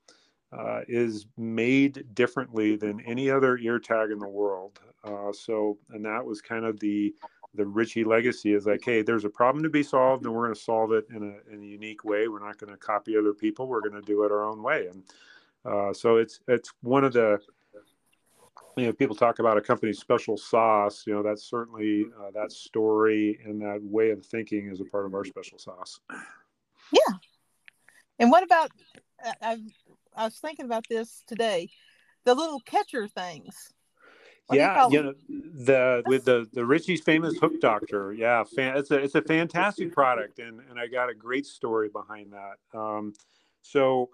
uh, 0.52 0.82
is 0.88 1.26
made 1.38 2.06
differently 2.14 2.76
than 2.76 3.02
any 3.02 3.30
other 3.30 3.58
ear 3.58 3.80
tag 3.80 4.12
in 4.12 4.20
the 4.20 4.28
world. 4.28 4.80
Uh, 5.04 5.32
so, 5.32 5.78
and 5.90 6.06
that 6.06 6.24
was 6.24 6.42
kind 6.42 6.66
of 6.66 6.80
the 6.80 7.14
the 7.54 7.66
Ritchey 7.66 8.04
legacy 8.04 8.54
is 8.54 8.66
like, 8.66 8.82
hey, 8.84 9.02
there's 9.02 9.26
a 9.26 9.30
problem 9.30 9.64
to 9.64 9.70
be 9.70 9.84
solved, 9.84 10.26
and 10.26 10.34
we're 10.34 10.46
going 10.46 10.56
to 10.56 10.62
solve 10.62 10.92
it 10.94 11.06
in 11.10 11.24
a 11.24 11.54
in 11.54 11.62
a 11.62 11.66
unique 11.66 12.04
way. 12.04 12.28
We're 12.28 12.46
not 12.46 12.58
going 12.58 12.72
to 12.72 12.78
copy 12.78 13.18
other 13.18 13.34
people. 13.34 13.68
We're 13.68 13.82
going 13.82 14.00
to 14.00 14.02
do 14.02 14.24
it 14.24 14.32
our 14.32 14.44
own 14.44 14.64
way, 14.64 14.88
and 14.88 15.04
uh, 15.66 15.94
so 15.94 16.18
it's 16.18 16.40
it's 16.48 16.72
one 16.82 17.04
of 17.04 17.14
the 17.14 17.40
you 18.78 18.86
know, 18.86 18.94
people 18.94 19.16
talk 19.16 19.40
about 19.40 19.58
a 19.58 19.62
company's 19.62 20.00
special 20.00 20.38
sauce. 20.38 21.04
You 21.06 21.14
know, 21.14 21.24
that's 21.24 21.44
certainly 21.44 22.06
uh, 22.20 22.32
that 22.34 22.52
story 22.52 23.40
and 23.46 23.62
that 23.62 23.80
way 23.82 24.12
of 24.12 24.26
thinking 24.26 24.70
is 24.72 24.80
a 24.80 24.86
part 24.86 25.06
of 25.06 25.14
our 25.14 25.26
special 25.26 25.58
sauce. 25.58 26.00
Yeah. 26.92 27.16
And 28.20 28.32
what 28.32 28.44
about? 28.44 28.72
I, 29.42 29.58
I 30.16 30.26
was 30.26 30.38
thinking 30.40 30.66
about 30.66 30.86
this 30.90 31.24
today. 31.28 31.70
The 32.26 32.36
little 32.36 32.60
catcher 32.62 33.08
things. 33.08 33.74
What 34.52 34.58
yeah, 34.58 34.88
you, 34.90 34.98
you 34.98 35.04
know 35.04 35.14
the 35.66 36.04
with 36.06 36.26
the 36.26 36.46
the 36.52 36.66
Ritchey's 36.66 37.02
famous 37.02 37.38
hook 37.38 37.62
doctor. 37.62 38.12
Yeah, 38.12 38.44
fan, 38.44 38.76
it's 38.76 38.92
a 38.92 38.98
it's 38.98 39.16
a 39.16 39.22
fantastic 39.22 39.94
product, 39.94 40.40
and 40.40 40.60
and 40.70 40.78
I 40.78 40.88
got 40.88 41.10
a 41.10 41.14
great 41.14 41.46
story 41.46 41.88
behind 41.90 42.34
that. 42.34 42.78
Um, 42.78 43.14
so 43.62 44.10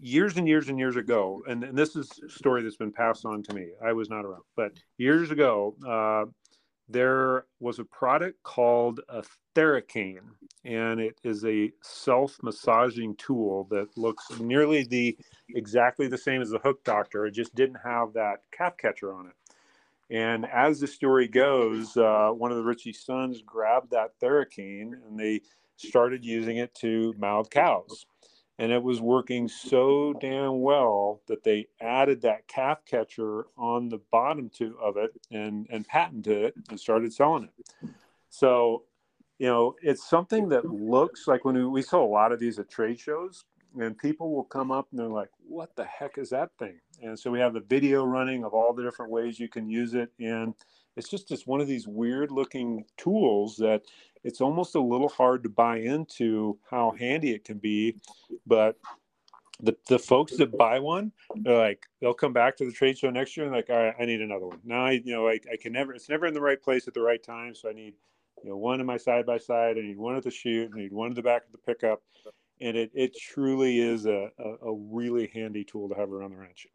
years 0.00 0.36
and 0.36 0.48
years 0.48 0.68
and 0.68 0.78
years 0.78 0.96
ago, 0.96 1.42
and, 1.46 1.62
and, 1.62 1.78
this 1.78 1.94
is 1.94 2.10
a 2.26 2.28
story 2.28 2.62
that's 2.62 2.76
been 2.76 2.92
passed 2.92 3.24
on 3.24 3.42
to 3.44 3.54
me. 3.54 3.68
I 3.84 3.92
was 3.92 4.10
not 4.10 4.24
around, 4.24 4.42
but 4.56 4.72
years 4.98 5.30
ago, 5.30 5.76
uh, 5.86 6.24
there 6.88 7.44
was 7.60 7.78
a 7.78 7.84
product 7.84 8.42
called 8.42 9.00
a 9.08 9.22
Theracane, 9.54 10.30
and 10.64 11.00
it 11.00 11.18
is 11.22 11.44
a 11.44 11.70
self-massaging 11.82 13.14
tool 13.16 13.68
that 13.70 13.96
looks 13.96 14.24
nearly 14.40 14.84
the 14.84 15.16
exactly 15.54 16.08
the 16.08 16.18
same 16.18 16.42
as 16.42 16.50
the 16.50 16.58
Hook 16.58 16.82
Doctor. 16.82 17.26
It 17.26 17.32
just 17.32 17.54
didn't 17.54 17.78
have 17.84 18.12
that 18.14 18.38
calf 18.52 18.76
catcher 18.76 19.14
on 19.14 19.26
it. 19.26 19.32
And 20.10 20.44
as 20.46 20.80
the 20.80 20.86
story 20.86 21.28
goes, 21.28 21.96
uh, 21.96 22.30
one 22.30 22.50
of 22.50 22.56
the 22.56 22.64
Ritchey 22.64 22.92
sons 22.92 23.42
grabbed 23.42 23.90
that 23.92 24.18
Theracane 24.20 24.92
and 25.06 25.18
they 25.18 25.42
started 25.76 26.24
using 26.24 26.56
it 26.56 26.74
to 26.76 27.14
mouth 27.16 27.48
cows. 27.48 28.06
And 28.58 28.72
it 28.72 28.82
was 28.82 29.00
working 29.00 29.48
so 29.48 30.12
damn 30.20 30.60
well 30.60 31.22
that 31.28 31.44
they 31.44 31.68
added 31.80 32.20
that 32.22 32.46
calf 32.46 32.84
catcher 32.84 33.46
on 33.56 33.88
the 33.88 34.00
bottom 34.10 34.50
to 34.56 34.76
of 34.82 34.98
it 34.98 35.12
and 35.30 35.66
and 35.70 35.86
patented 35.86 36.44
it 36.44 36.54
and 36.68 36.78
started 36.78 37.12
selling 37.12 37.44
it. 37.44 37.90
So 38.28 38.84
you 39.40 39.46
know 39.46 39.74
it's 39.82 40.08
something 40.08 40.48
that 40.50 40.66
looks 40.66 41.26
like 41.26 41.44
when 41.44 41.56
we, 41.56 41.64
we 41.64 41.82
saw 41.82 42.04
a 42.04 42.06
lot 42.06 42.30
of 42.30 42.38
these 42.38 42.58
at 42.58 42.68
trade 42.68 43.00
shows 43.00 43.44
and 43.80 43.96
people 43.96 44.34
will 44.34 44.44
come 44.44 44.70
up 44.70 44.88
and 44.90 45.00
they're 45.00 45.08
like 45.08 45.30
what 45.48 45.74
the 45.74 45.84
heck 45.84 46.18
is 46.18 46.30
that 46.30 46.50
thing 46.58 46.78
and 47.02 47.18
so 47.18 47.30
we 47.30 47.40
have 47.40 47.56
a 47.56 47.60
video 47.60 48.04
running 48.04 48.44
of 48.44 48.54
all 48.54 48.72
the 48.72 48.82
different 48.82 49.10
ways 49.10 49.40
you 49.40 49.48
can 49.48 49.68
use 49.68 49.94
it. 49.94 50.10
And 50.18 50.54
it's 50.96 51.08
just 51.08 51.28
just 51.28 51.46
one 51.46 51.60
of 51.60 51.68
these 51.68 51.86
weird 51.86 52.30
looking 52.30 52.84
tools 52.96 53.56
that 53.56 53.82
it's 54.24 54.40
almost 54.40 54.74
a 54.74 54.80
little 54.80 55.08
hard 55.08 55.42
to 55.44 55.48
buy 55.48 55.78
into 55.78 56.58
how 56.70 56.92
handy 56.92 57.30
it 57.32 57.44
can 57.44 57.58
be. 57.58 57.96
But 58.46 58.76
the, 59.62 59.76
the 59.88 59.98
folks 59.98 60.36
that 60.38 60.56
buy 60.56 60.78
one 60.78 61.12
they're 61.36 61.58
like 61.58 61.84
they'll 62.00 62.14
come 62.14 62.32
back 62.32 62.56
to 62.56 62.64
the 62.64 62.72
trade 62.72 62.96
show 62.96 63.10
next 63.10 63.36
year 63.36 63.44
and 63.44 63.54
like 63.54 63.68
all 63.68 63.76
right 63.76 63.94
i 64.00 64.06
need 64.06 64.22
another 64.22 64.46
one. 64.46 64.58
Now 64.64 64.86
i 64.86 64.92
you 64.92 65.12
know 65.12 65.28
I, 65.28 65.38
I 65.52 65.56
can 65.60 65.72
never 65.72 65.92
it's 65.92 66.08
never 66.08 66.26
in 66.26 66.32
the 66.32 66.40
right 66.40 66.60
place 66.60 66.88
at 66.88 66.94
the 66.94 67.02
right 67.02 67.22
time. 67.22 67.54
So 67.54 67.68
i 67.68 67.72
need 67.72 67.94
you 68.42 68.50
know 68.50 68.56
one 68.56 68.80
in 68.80 68.86
my 68.86 68.96
side 68.96 69.26
by 69.26 69.38
side. 69.38 69.76
I 69.76 69.82
need 69.82 69.98
one 69.98 70.16
at 70.16 70.22
the 70.22 70.30
chute 70.30 70.70
i 70.74 70.78
need 70.78 70.92
one 70.92 71.08
in 71.08 71.14
the 71.14 71.22
back 71.22 71.44
of 71.44 71.52
the 71.52 71.58
pickup 71.58 72.02
and 72.60 72.76
it, 72.76 72.90
it 72.94 73.16
truly 73.16 73.78
is 73.78 74.06
a, 74.06 74.30
a, 74.38 74.68
a 74.68 74.74
really 74.74 75.30
handy 75.32 75.64
tool 75.64 75.88
to 75.88 75.94
have 75.94 76.12
around 76.12 76.32
the 76.32 76.36
ranch 76.36 76.66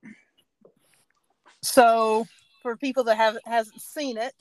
So 1.62 2.26
for 2.62 2.76
people 2.76 3.04
that 3.06 3.18
have 3.18 3.38
hasn't 3.46 3.82
seen 3.82 4.18
it, 4.18 4.34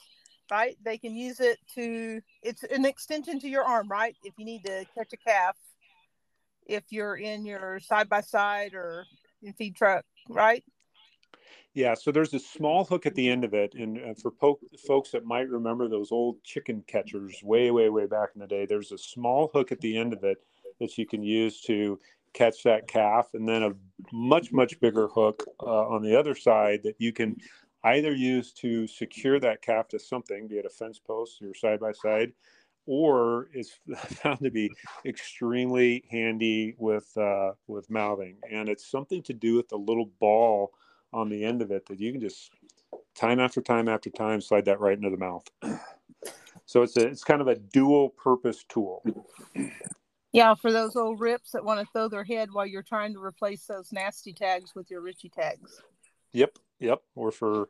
right, 0.50 0.76
they 0.85 0.98
can 0.98 1.14
use 1.14 1.40
it 1.40 1.59
to 1.74 2.20
it's 2.42 2.62
an 2.64 2.85
extension 2.85 3.38
to 3.40 3.48
your 3.48 3.64
arm, 3.64 3.88
right? 3.88 4.16
If 4.24 4.35
you 4.38 4.44
need 4.44 4.64
to 4.64 4.85
catch 4.96 5.12
a 5.12 5.16
calf, 5.16 5.57
if 6.66 6.85
you're 6.90 7.16
in 7.16 7.44
your 7.44 7.80
side 7.80 8.09
by 8.09 8.20
side 8.20 8.74
or 8.74 9.07
in 9.42 9.52
feed 9.52 9.76
truck, 9.76 10.04
right? 10.28 10.64
Yeah, 11.74 11.94
so 11.94 12.12
there's 12.12 12.33
a 12.35 12.38
small 12.38 12.85
hook 12.85 13.04
at 13.04 13.16
the 13.16 13.28
end 13.28 13.42
of 13.42 13.52
it, 13.52 13.74
and 13.74 13.98
uh, 13.98 14.14
for 14.22 14.30
po- 14.30 14.61
folks 14.87 15.11
that 15.11 15.24
might 15.24 15.48
remember 15.48 15.88
those 15.88 16.12
old 16.12 16.42
chicken 16.44 16.85
catchers 16.87 17.40
way, 17.42 17.72
way, 17.72 17.88
way 17.88 18.07
back 18.07 18.30
in 18.35 18.40
the 18.40 18.46
day, 18.46 18.64
there's 18.64 18.92
a 18.92 18.98
small 18.98 19.50
hook 19.52 19.72
at 19.72 19.80
the 19.80 19.96
end 19.96 20.12
of 20.12 20.22
it 20.22 20.38
that 20.80 20.98
you 20.98 21.06
can 21.06 21.22
use 21.22 21.60
to 21.62 21.98
catch 22.32 22.62
that 22.64 22.88
calf, 22.88 23.28
and 23.34 23.48
then 23.48 23.62
a 23.62 23.72
much, 24.12 24.52
much 24.52 24.78
bigger 24.80 25.08
hook 25.08 25.44
uh, 25.62 25.88
on 25.88 26.02
the 26.02 26.18
other 26.18 26.34
side 26.34 26.82
that 26.82 26.96
you 26.98 27.12
can 27.12 27.37
either 27.84 28.14
use 28.14 28.52
to 28.52 28.87
secure 28.87 29.38
that 29.38 29.62
calf 29.62 29.88
to 29.88 29.98
something, 29.98 30.48
be 30.48 30.56
it 30.56 30.66
a 30.66 30.70
fence 30.70 30.98
post 30.98 31.40
or 31.42 31.54
side 31.54 31.80
by 31.80 31.92
side, 31.92 32.32
or 32.87 33.48
is 33.54 33.72
found 33.96 34.40
to 34.40 34.50
be 34.50 34.70
extremely 35.04 36.04
handy 36.10 36.74
with 36.78 37.16
uh, 37.16 37.52
with 37.66 37.88
mouthing, 37.90 38.37
and 38.50 38.68
it's 38.68 38.90
something 38.90 39.22
to 39.22 39.32
do 39.32 39.54
with 39.54 39.68
the 39.68 39.78
little 39.78 40.10
ball 40.18 40.72
on 41.12 41.28
the 41.28 41.44
end 41.44 41.62
of 41.62 41.70
it 41.70 41.87
that 41.87 42.00
you 42.00 42.10
can 42.10 42.20
just 42.20 42.50
time 43.14 43.38
after 43.38 43.60
time 43.60 43.88
after 43.88 44.10
time 44.10 44.40
slide 44.40 44.64
that 44.64 44.80
right 44.80 44.96
into 44.96 45.10
the 45.10 45.16
mouth. 45.16 45.46
So 46.66 46.82
it's 46.82 46.96
a 46.96 47.06
it's 47.06 47.22
kind 47.24 47.42
of 47.42 47.48
a 47.48 47.56
dual 47.56 48.08
purpose 48.08 48.64
tool. 48.66 49.04
Yeah, 50.35 50.55
for 50.55 50.73
those 50.73 50.97
old 50.97 51.20
rips 51.20 51.53
that 51.53 51.64
want 51.64 51.79
to 51.79 51.87
throw 51.92 52.09
their 52.09 52.25
head 52.25 52.49
while 52.53 52.66
you're 52.66 52.83
trying 52.83 53.12
to 53.12 53.23
replace 53.23 53.66
those 53.66 53.92
nasty 53.92 54.33
tags 54.33 54.75
with 54.75 54.90
your 54.90 55.01
Ritchey 55.01 55.29
tags. 55.29 55.81
Yep, 56.33 56.59
yep. 56.81 57.03
Or 57.14 57.31
for 57.31 57.68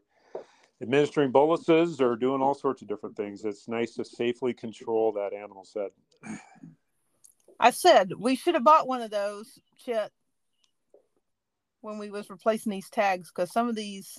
administering 0.80 1.30
boluses 1.30 2.00
or 2.00 2.16
doing 2.16 2.40
all 2.40 2.54
sorts 2.54 2.80
of 2.80 2.88
different 2.88 3.18
things. 3.18 3.44
It's 3.44 3.68
nice 3.68 3.92
to 3.96 4.04
safely 4.04 4.54
control 4.54 5.12
that 5.12 5.34
animal's 5.34 5.76
head. 5.76 5.90
I 7.60 7.68
said 7.68 8.12
we 8.18 8.34
should 8.34 8.54
have 8.54 8.64
bought 8.64 8.88
one 8.88 9.02
of 9.02 9.10
those, 9.10 9.58
Chet, 9.84 10.10
when 11.82 11.98
we 11.98 12.10
was 12.10 12.30
replacing 12.30 12.72
these 12.72 12.88
tags, 12.88 13.30
because 13.30 13.52
some 13.52 13.68
of 13.68 13.76
these, 13.76 14.18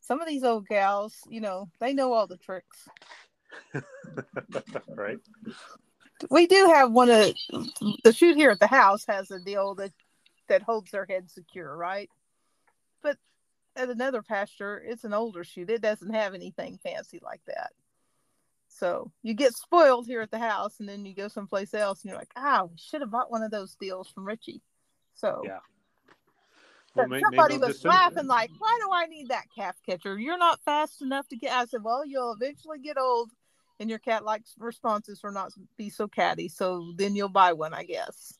some 0.00 0.20
of 0.20 0.28
these 0.28 0.44
old 0.44 0.68
gals, 0.68 1.16
you 1.28 1.40
know, 1.40 1.68
they 1.80 1.94
know 1.94 2.12
all 2.12 2.28
the 2.28 2.36
tricks. 2.36 2.88
right? 4.88 5.18
We 6.30 6.46
do 6.46 6.66
have 6.72 6.92
one 6.92 7.10
of 7.10 7.34
the 8.04 8.12
shoot 8.12 8.36
here 8.36 8.50
at 8.50 8.60
the 8.60 8.66
house 8.66 9.04
has 9.06 9.30
a 9.30 9.38
deal 9.40 9.74
that 9.76 9.92
that 10.48 10.62
holds 10.62 10.90
their 10.90 11.06
head 11.06 11.30
secure, 11.30 11.76
right? 11.76 12.10
But 13.02 13.18
at 13.76 13.88
another 13.88 14.22
pasture, 14.22 14.82
it's 14.84 15.04
an 15.04 15.14
older 15.14 15.44
shoot. 15.44 15.70
It 15.70 15.82
doesn't 15.82 16.12
have 16.14 16.34
anything 16.34 16.78
fancy 16.82 17.20
like 17.22 17.40
that. 17.46 17.72
So 18.68 19.12
you 19.22 19.34
get 19.34 19.54
spoiled 19.54 20.06
here 20.06 20.20
at 20.20 20.30
the 20.30 20.38
house, 20.38 20.80
and 20.80 20.88
then 20.88 21.06
you 21.06 21.14
go 21.14 21.28
someplace 21.28 21.74
else, 21.74 22.02
and 22.02 22.10
you're 22.10 22.18
like, 22.18 22.32
ah, 22.36 22.64
we 22.64 22.76
should 22.76 23.00
have 23.00 23.10
bought 23.10 23.30
one 23.30 23.42
of 23.42 23.50
those 23.50 23.76
deals 23.76 24.08
from 24.08 24.24
Ritchey. 24.24 24.60
So 25.14 25.42
Yeah. 25.44 25.60
Well, 26.94 27.08
may- 27.08 27.20
somebody 27.20 27.54
maybe 27.54 27.66
was 27.66 27.80
send- 27.80 27.92
laughing 27.92 28.26
like, 28.26 28.50
"Why 28.58 28.78
do 28.80 28.92
I 28.92 29.06
need 29.06 29.28
that 29.28 29.50
calf 29.54 29.76
catcher? 29.84 30.18
You're 30.18 30.38
not 30.38 30.62
fast 30.62 31.02
enough 31.02 31.26
to 31.28 31.36
get." 31.36 31.52
I 31.52 31.64
said, 31.64 31.82
"Well, 31.82 32.04
you'll 32.04 32.32
eventually 32.32 32.78
get 32.78 32.98
old, 32.98 33.32
and 33.80 33.90
your 33.90 33.98
cat 33.98 34.24
likes 34.24 34.54
responses 34.58 35.22
will 35.22 35.32
not 35.32 35.52
be 35.76 35.90
so 35.90 36.08
catty. 36.08 36.48
So 36.48 36.92
then 36.96 37.16
you'll 37.16 37.28
buy 37.28 37.52
one, 37.52 37.74
I 37.74 37.84
guess." 37.84 38.38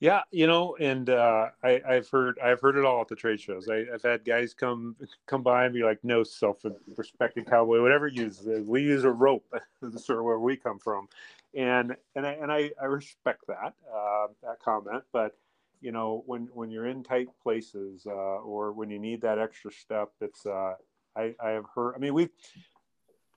Yeah, 0.00 0.22
you 0.32 0.46
know, 0.46 0.76
and 0.80 1.08
uh, 1.08 1.50
I, 1.62 1.80
I've 1.88 2.08
heard 2.10 2.38
I've 2.38 2.60
heard 2.60 2.76
it 2.76 2.84
all 2.84 3.00
at 3.00 3.08
the 3.08 3.14
trade 3.14 3.40
shows. 3.40 3.68
I, 3.70 3.86
I've 3.92 4.02
had 4.02 4.24
guys 4.24 4.52
come 4.52 4.96
come 5.26 5.42
by 5.42 5.64
and 5.64 5.72
be 5.72 5.82
like, 5.82 5.98
"No, 6.02 6.24
self-respecting 6.24 7.44
cowboy, 7.44 7.80
whatever 7.80 8.08
you 8.08 8.24
use, 8.24 8.42
we 8.44 8.82
use 8.82 9.04
a 9.04 9.10
rope." 9.10 9.46
Sort 9.96 10.18
of 10.18 10.24
where 10.24 10.38
we 10.38 10.56
come 10.56 10.78
from, 10.78 11.08
and 11.54 11.96
and 12.16 12.26
I 12.26 12.32
and 12.32 12.52
I, 12.52 12.72
I 12.80 12.86
respect 12.86 13.46
that 13.46 13.74
uh, 13.90 14.26
that 14.42 14.60
comment. 14.62 15.04
But 15.12 15.36
you 15.80 15.92
know, 15.92 16.22
when 16.26 16.48
when 16.52 16.70
you're 16.70 16.88
in 16.88 17.02
tight 17.02 17.28
places 17.42 18.06
uh, 18.06 18.10
or 18.10 18.72
when 18.72 18.90
you 18.90 18.98
need 18.98 19.22
that 19.22 19.38
extra 19.38 19.70
step, 19.70 20.10
it's 20.20 20.44
uh, 20.44 20.74
I 21.16 21.34
I 21.42 21.50
have 21.50 21.66
heard. 21.72 21.94
I 21.94 21.98
mean, 21.98 22.14
we've 22.14 22.30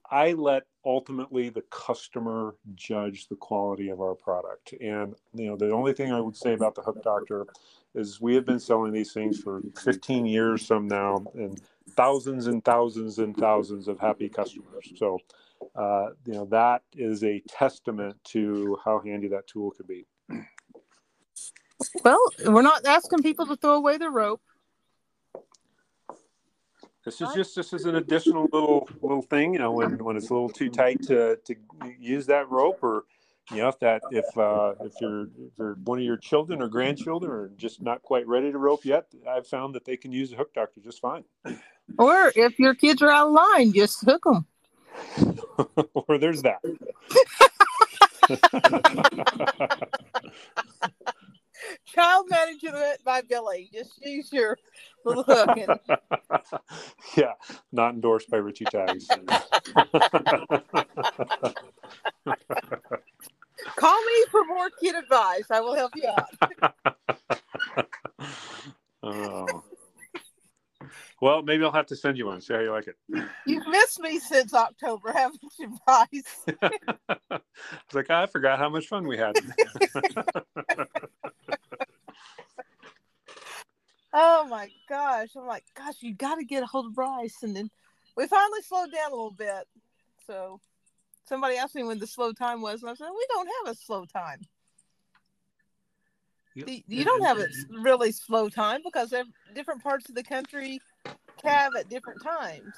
I 0.09 0.33
let 0.33 0.63
ultimately 0.85 1.49
the 1.49 1.63
customer 1.69 2.55
judge 2.75 3.27
the 3.27 3.35
quality 3.35 3.89
of 3.89 3.99
our 3.99 4.15
product. 4.15 4.73
And 4.79 5.15
you 5.33 5.47
know, 5.47 5.57
the 5.57 5.71
only 5.71 5.93
thing 5.93 6.11
I 6.11 6.21
would 6.21 6.35
say 6.35 6.53
about 6.53 6.75
the 6.75 6.81
Hook 6.81 7.03
Doctor 7.03 7.45
is 7.93 8.21
we 8.21 8.35
have 8.35 8.45
been 8.45 8.59
selling 8.59 8.93
these 8.93 9.11
things 9.11 9.39
for 9.39 9.61
15 9.83 10.25
years 10.25 10.65
some 10.65 10.87
now, 10.87 11.25
and 11.33 11.59
thousands 11.91 12.47
and 12.47 12.63
thousands 12.63 13.19
and 13.19 13.35
thousands 13.35 13.87
of 13.87 13.99
happy 13.99 14.29
customers. 14.29 14.93
So, 14.97 15.19
uh, 15.75 16.09
you 16.25 16.33
know, 16.33 16.45
that 16.45 16.83
is 16.93 17.23
a 17.23 17.41
testament 17.47 18.15
to 18.25 18.77
how 18.83 18.99
handy 18.99 19.27
that 19.29 19.47
tool 19.47 19.71
could 19.71 19.87
be. 19.87 20.05
Well, 22.03 22.19
we're 22.45 22.61
not 22.61 22.85
asking 22.85 23.23
people 23.23 23.45
to 23.47 23.55
throw 23.55 23.75
away 23.75 23.97
the 23.97 24.09
rope. 24.09 24.41
This 27.07 27.21
is 27.21 27.33
just 27.33 27.55
this 27.55 27.71
is 27.71 27.85
an 27.85 27.95
additional 27.95 28.49
little 28.51 28.89
little 29.01 29.21
thing, 29.21 29.53
you 29.53 29.59
know, 29.59 29.71
when 29.71 30.03
when 30.03 30.17
it's 30.17 30.29
a 30.29 30.33
little 30.33 30.49
too 30.49 30.69
tight 30.69 31.01
to 31.03 31.37
to 31.45 31.55
use 31.97 32.25
that 32.25 32.49
rope, 32.49 32.83
or 32.83 33.05
you 33.49 33.61
know, 33.61 33.69
if 33.69 33.79
that 33.79 34.01
if 34.11 34.25
uh, 34.37 34.73
if 34.81 34.91
you're 34.99 35.21
if 35.21 35.57
you're 35.57 35.75
one 35.85 35.99
of 35.99 36.03
your 36.03 36.17
children 36.17 36.61
or 36.61 36.67
grandchildren 36.67 37.31
are 37.31 37.47
just 37.55 37.81
not 37.81 38.01
quite 38.01 38.27
ready 38.27 38.51
to 38.51 38.57
rope 38.57 38.83
yet, 38.83 39.05
I've 39.25 39.47
found 39.47 39.73
that 39.75 39.85
they 39.85 39.95
can 39.95 40.11
use 40.11 40.33
a 40.33 40.35
hook 40.35 40.53
doctor 40.53 40.81
just 40.81 40.99
fine. 40.99 41.23
Or 41.97 42.33
if 42.35 42.59
your 42.59 42.75
kids 42.75 43.01
are 43.01 43.09
out 43.09 43.27
of 43.27 43.33
line, 43.33 43.71
just 43.71 44.03
hook 44.03 44.25
them. 44.25 44.45
or 45.93 46.17
there's 46.17 46.41
that. 46.41 46.59
Child 51.97 52.29
management 52.29 53.03
by 53.03 53.21
Billie. 53.21 53.71
Just 53.73 53.99
use 54.05 54.31
your 54.31 54.55
little 55.03 55.23
hook. 55.23 55.49
And, 55.57 55.79
yeah, 57.17 57.33
not 57.71 57.95
endorsed 57.95 58.29
by 58.29 58.37
Ritchey 58.37 58.65
Tags. 58.65 59.07
call 63.77 64.01
me 64.05 64.25
for 64.29 64.45
more 64.45 64.69
kid 64.79 64.93
advice. 64.95 65.45
I 65.49 65.59
will 65.59 65.73
help 65.73 65.93
you 65.95 66.07
out. 66.07 66.27
oh. 69.01 69.63
Well, 71.19 71.41
maybe 71.41 71.63
I'll 71.63 71.71
have 71.71 71.87
to 71.87 71.95
send 71.95 72.19
you 72.19 72.27
one. 72.27 72.41
See 72.41 72.53
how 72.53 72.59
you 72.59 72.71
like 72.71 72.87
it. 72.87 72.95
You've 73.47 73.65
missed 73.65 73.99
me 74.01 74.19
since 74.19 74.53
October, 74.53 75.11
haven't 75.13 75.41
you, 75.57 75.75
Bryce? 75.83 76.45
I 76.61 77.09
was 77.29 77.41
like, 77.91 78.05
ah, 78.11 78.21
I 78.21 78.25
forgot 78.27 78.59
how 78.59 78.69
much 78.69 78.85
fun 78.85 79.07
we 79.07 79.17
had. 79.17 79.35
Oh 84.19 84.47
my 84.49 84.67
gosh. 84.89 85.29
I'm 85.35 85.45
like, 85.45 85.63
gosh, 85.75 85.93
you 85.99 86.15
got 86.15 86.35
to 86.35 86.43
get 86.43 86.63
a 86.63 86.65
hold 86.65 86.87
of 86.87 86.95
Bryce. 86.95 87.43
And 87.43 87.55
then 87.55 87.69
we 88.15 88.25
finally 88.25 88.61
slowed 88.63 88.91
down 88.91 89.11
a 89.11 89.15
little 89.15 89.29
bit. 89.29 89.67
So 90.25 90.59
somebody 91.25 91.55
asked 91.57 91.75
me 91.75 91.83
when 91.83 91.99
the 91.99 92.07
slow 92.07 92.33
time 92.33 92.61
was, 92.61 92.81
and 92.81 92.89
I 92.89 92.95
said, 92.95 93.09
we 93.15 93.25
don't 93.29 93.49
have 93.63 93.73
a 93.75 93.77
slow 93.77 94.05
time. 94.05 94.39
You- 96.65 96.83
You 96.87 97.05
don't 97.05 97.21
have 97.25 97.37
a 97.37 97.47
really 97.83 98.11
slow 98.11 98.49
time 98.49 98.81
because 98.83 99.13
different 99.53 99.83
parts 99.83 100.09
of 100.09 100.15
the 100.15 100.23
country 100.23 100.81
have 101.43 101.75
at 101.75 101.87
different 101.87 102.23
times. 102.23 102.73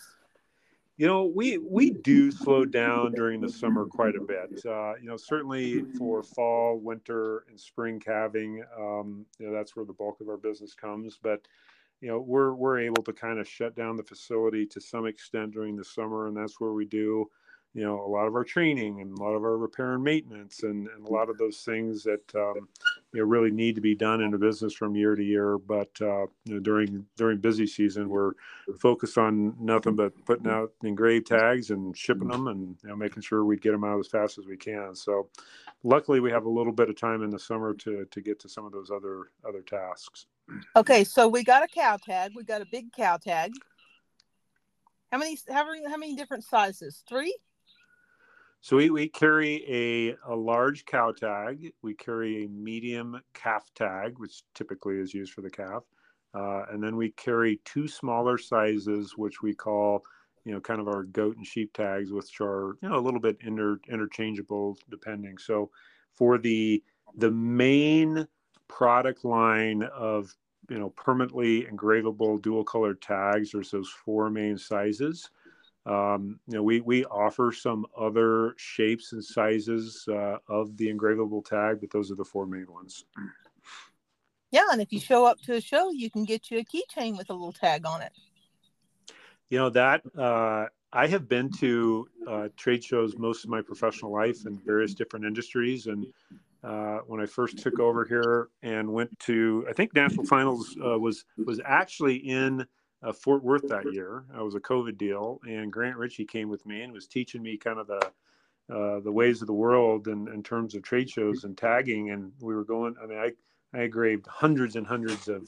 You 1.00 1.08
know, 1.08 1.32
we 1.34 1.58
we 1.60 1.92
do 1.92 2.30
slow 2.30 2.66
down 2.66 3.14
during 3.14 3.40
the 3.40 3.50
summer 3.50 3.86
quite 3.86 4.18
a 4.18 4.22
bit. 4.22 4.66
Uh, 4.66 4.96
you 5.02 5.08
know, 5.08 5.16
certainly 5.16 5.86
for 5.98 6.22
fall, 6.22 6.78
winter, 6.78 7.46
and 7.48 7.58
spring 7.58 8.02
calving, 8.02 8.62
um, 8.78 9.26
you 9.40 9.48
know, 9.48 9.54
that's 9.54 9.78
where 9.78 9.86
the 9.86 9.94
bulk 9.94 10.20
of 10.20 10.28
our 10.28 10.36
business 10.36 10.76
comes. 10.76 11.18
But 11.24 11.48
you 12.02 12.10
know, 12.10 12.20
we're 12.20 12.54
we're 12.54 12.80
able 12.80 13.02
to 13.04 13.14
kind 13.14 13.40
of 13.40 13.48
shut 13.48 13.78
down 13.78 13.96
the 13.96 14.04
facility 14.04 14.66
to 14.66 14.82
some 14.82 15.08
extent 15.08 15.52
during 15.54 15.78
the 15.78 15.86
summer, 15.86 16.28
and 16.28 16.36
that's 16.36 16.60
where 16.60 16.74
we 16.74 16.84
do 16.84 17.30
you 17.74 17.84
know 17.84 18.04
a 18.04 18.08
lot 18.08 18.28
of 18.28 18.36
our 18.36 18.44
training 18.44 19.02
and 19.02 19.18
a 19.18 19.22
lot 19.22 19.34
of 19.34 19.44
our 19.44 19.58
repair 19.58 19.94
and 19.94 20.04
maintenance 20.04 20.64
and, 20.64 20.88
and 20.88 21.08
a 21.08 21.12
lot 21.12 21.30
of 21.30 21.38
those 21.38 21.58
things 21.60 22.04
that 22.04 22.24
um, 22.36 22.68
you 23.14 23.20
know 23.20 23.24
really 23.24 23.52
need 23.52 23.76
to 23.76 23.82
be 23.82 23.96
done 23.96 24.22
in 24.22 24.34
a 24.34 24.38
business 24.38 24.74
from 24.74 24.96
year 24.96 25.16
to 25.16 25.24
year 25.24 25.58
but 25.58 25.90
uh, 26.02 26.26
you 26.46 26.56
know, 26.56 26.60
during 26.60 27.06
during 27.16 27.38
busy 27.38 27.68
season 27.68 28.10
we're 28.10 28.32
focused 28.80 29.18
on 29.18 29.56
nothing 29.60 29.96
but 29.96 30.14
putting 30.26 30.48
out 30.48 30.72
engraved 30.84 31.28
tags 31.28 31.70
and 31.70 31.96
shipping 31.96 32.28
them 32.28 32.48
and 32.48 32.78
you 32.84 32.90
know 32.90 32.96
making 32.96 33.22
sure 33.22 33.46
we 33.46 33.58
get 33.58 33.72
them 33.72 33.84
out 33.84 34.00
as 34.00 34.08
fast 34.08 34.38
as 34.38 34.46
we 34.46 34.58
can 34.58 34.96
so 34.96 35.28
luckily 35.84 36.20
we 36.20 36.32
have 36.32 36.46
a 36.46 36.50
little 36.50 36.74
bit 36.74 36.90
of 36.90 36.96
time 36.96 37.24
in 37.24 37.30
the 37.30 37.40
summer 37.40 37.74
to 37.74 38.06
to 38.12 38.22
get 38.22 38.40
to 38.40 38.50
some 38.50 38.66
of 38.66 38.72
those 38.72 38.90
other 38.90 39.28
other 39.48 39.62
tasks 39.62 40.26
Okay, 40.76 41.04
so 41.04 41.28
we 41.28 41.44
got 41.44 41.64
a 41.64 41.68
cow 41.68 41.98
tag. 41.98 42.32
We 42.36 42.44
got 42.44 42.62
a 42.62 42.66
big 42.72 42.92
cow 42.92 43.18
tag. 43.18 43.52
How 45.12 45.18
many? 45.18 45.38
How 45.50 45.66
many? 45.66 45.88
How 45.88 45.98
many 45.98 46.16
different 46.16 46.44
sizes? 46.44 47.04
Three. 47.08 47.36
So 48.62 48.76
we, 48.76 48.90
we 48.90 49.08
carry 49.08 49.64
a, 49.68 50.32
a 50.32 50.36
large 50.36 50.86
cow 50.86 51.12
tag. 51.12 51.72
We 51.82 51.94
carry 51.94 52.44
a 52.44 52.50
medium 52.50 53.22
calf 53.34 53.70
tag, 53.74 54.20
which 54.20 54.44
typically 54.54 54.98
is 54.98 55.14
used 55.14 55.34
for 55.34 55.42
the 55.42 55.50
calf. 55.50 55.84
Uh, 56.34 56.64
and 56.72 56.84
then 56.84 56.96
we 56.96 57.12
carry 57.12 57.62
two 57.64 57.88
smaller 57.88 58.38
sizes, 58.38 59.18
which 59.18 59.42
we 59.42 59.56
call, 59.56 60.04
you 60.44 60.52
know, 60.52 60.60
kind 60.60 60.82
of 60.82 60.88
our 60.88 61.04
goat 61.04 61.38
and 61.38 61.48
sheep 61.48 61.72
tags, 61.74 62.12
which 62.12 62.42
are, 62.42 62.76
you 62.82 62.90
know, 62.90 62.98
a 62.98 63.00
little 63.00 63.20
bit 63.20 63.38
inter, 63.42 63.80
interchangeable 63.90 64.78
depending. 64.90 65.38
So 65.38 65.72
for 66.14 66.38
the 66.38 66.84
the 67.16 67.32
main 67.32 68.28
product 68.68 69.26
line 69.26 69.84
of, 69.84 70.32
you 70.70 70.78
know, 70.78 70.92
permanently 70.92 71.64
engravable 71.64 72.40
dual 72.42 72.64
color 72.64 72.94
tags, 72.94 73.52
there's 73.52 73.72
those 73.72 73.90
four 73.90 74.30
main 74.30 74.58
sizes. 74.58 75.32
Um, 75.90 76.40
you 76.46 76.54
know, 76.54 76.64
we 76.64 76.82
we 76.82 77.04
offer 77.06 77.52
some 77.52 77.88
other 77.98 78.54
shapes 78.58 79.12
and 79.14 79.24
sizes 79.24 80.08
uh, 80.08 80.38
of 80.48 80.78
the 80.78 80.94
engravable 80.94 81.44
tag, 81.44 81.80
but 81.82 81.90
those 81.90 82.12
are 82.12 82.16
the 82.16 82.24
four 82.24 82.46
main 82.46 82.72
ones. 82.72 83.06
Yeah, 84.52 84.68
and 84.72 84.82
if 84.82 84.94
you 84.94 85.00
show 85.00 85.26
up 85.26 85.40
to 85.42 85.56
a 85.56 85.62
show, 85.62 85.90
you 85.90 86.12
can 86.12 86.26
get 86.26 86.52
you 86.52 86.60
a 86.60 86.64
keychain 86.64 87.18
with 87.18 87.32
a 87.32 87.34
little 87.34 87.52
tag 87.52 87.88
on 87.88 88.04
it. 88.04 88.12
You 89.50 89.58
know 89.58 89.70
that 89.72 90.04
uh, 90.16 90.68
I 90.94 91.08
have 91.08 91.28
been 91.28 91.52
to 91.54 92.08
uh, 92.28 92.48
trade 92.56 92.84
shows 92.84 93.18
most 93.18 93.44
of 93.44 93.50
my 93.50 93.64
professional 93.64 94.12
life 94.12 94.46
in 94.46 94.60
various 94.60 94.94
different 94.94 95.26
industries, 95.26 95.88
and 95.88 96.06
uh, 96.64 97.00
when 97.08 97.20
I 97.20 97.26
first 97.26 97.58
took 97.58 97.80
over 97.80 98.06
here 98.06 98.50
and 98.62 98.94
went 98.94 99.18
to, 99.22 99.66
I 99.68 99.74
think 99.74 99.96
National 99.96 100.26
Finals 100.26 100.78
uh, 100.86 101.00
was 101.00 101.26
was 101.44 101.60
actually 101.66 102.18
in 102.18 102.68
uh, 103.04 103.14
Fort 103.14 103.44
Worth 103.44 103.68
that 103.70 103.92
year. 103.94 104.24
I 104.36 104.42
was 104.42 104.56
a 104.56 104.60
COVID 104.60 104.98
deal, 104.98 105.40
and 105.48 105.72
Grant 105.72 105.98
Ritchey 105.98 106.26
came 106.26 106.50
with 106.50 106.66
me 106.66 106.82
and 106.82 106.92
was 106.92 107.08
teaching 107.08 107.42
me 107.42 107.58
kind 107.58 107.80
of 107.80 107.88
the 107.88 108.12
uh, 108.74 109.00
the 109.00 109.12
ways 109.12 109.42
of 109.42 109.48
the 109.48 109.54
world 109.54 110.08
in, 110.08 110.28
in 110.28 110.44
terms 110.44 110.76
of 110.76 110.84
trade 110.84 111.10
shows 111.10 111.44
and 111.44 111.58
tagging. 111.58 112.12
And 112.12 112.32
we 112.40 112.54
were 112.54 112.66
going. 112.66 112.96
I 113.02 113.06
mean, 113.06 113.18
I 113.18 113.32
I 113.74 113.84
engraved 113.84 114.28
hundreds 114.28 114.76
and 114.76 114.86
hundreds 114.86 115.28
of 115.28 115.48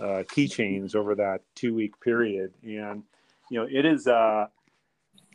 uh, 0.00 0.22
keychains 0.28 0.94
over 0.94 1.14
that 1.16 1.42
two 1.54 1.74
week 1.74 2.00
period, 2.00 2.52
and 2.62 3.02
you 3.50 3.60
know, 3.60 3.68
it 3.70 3.84
is. 3.84 4.06
a 4.06 4.50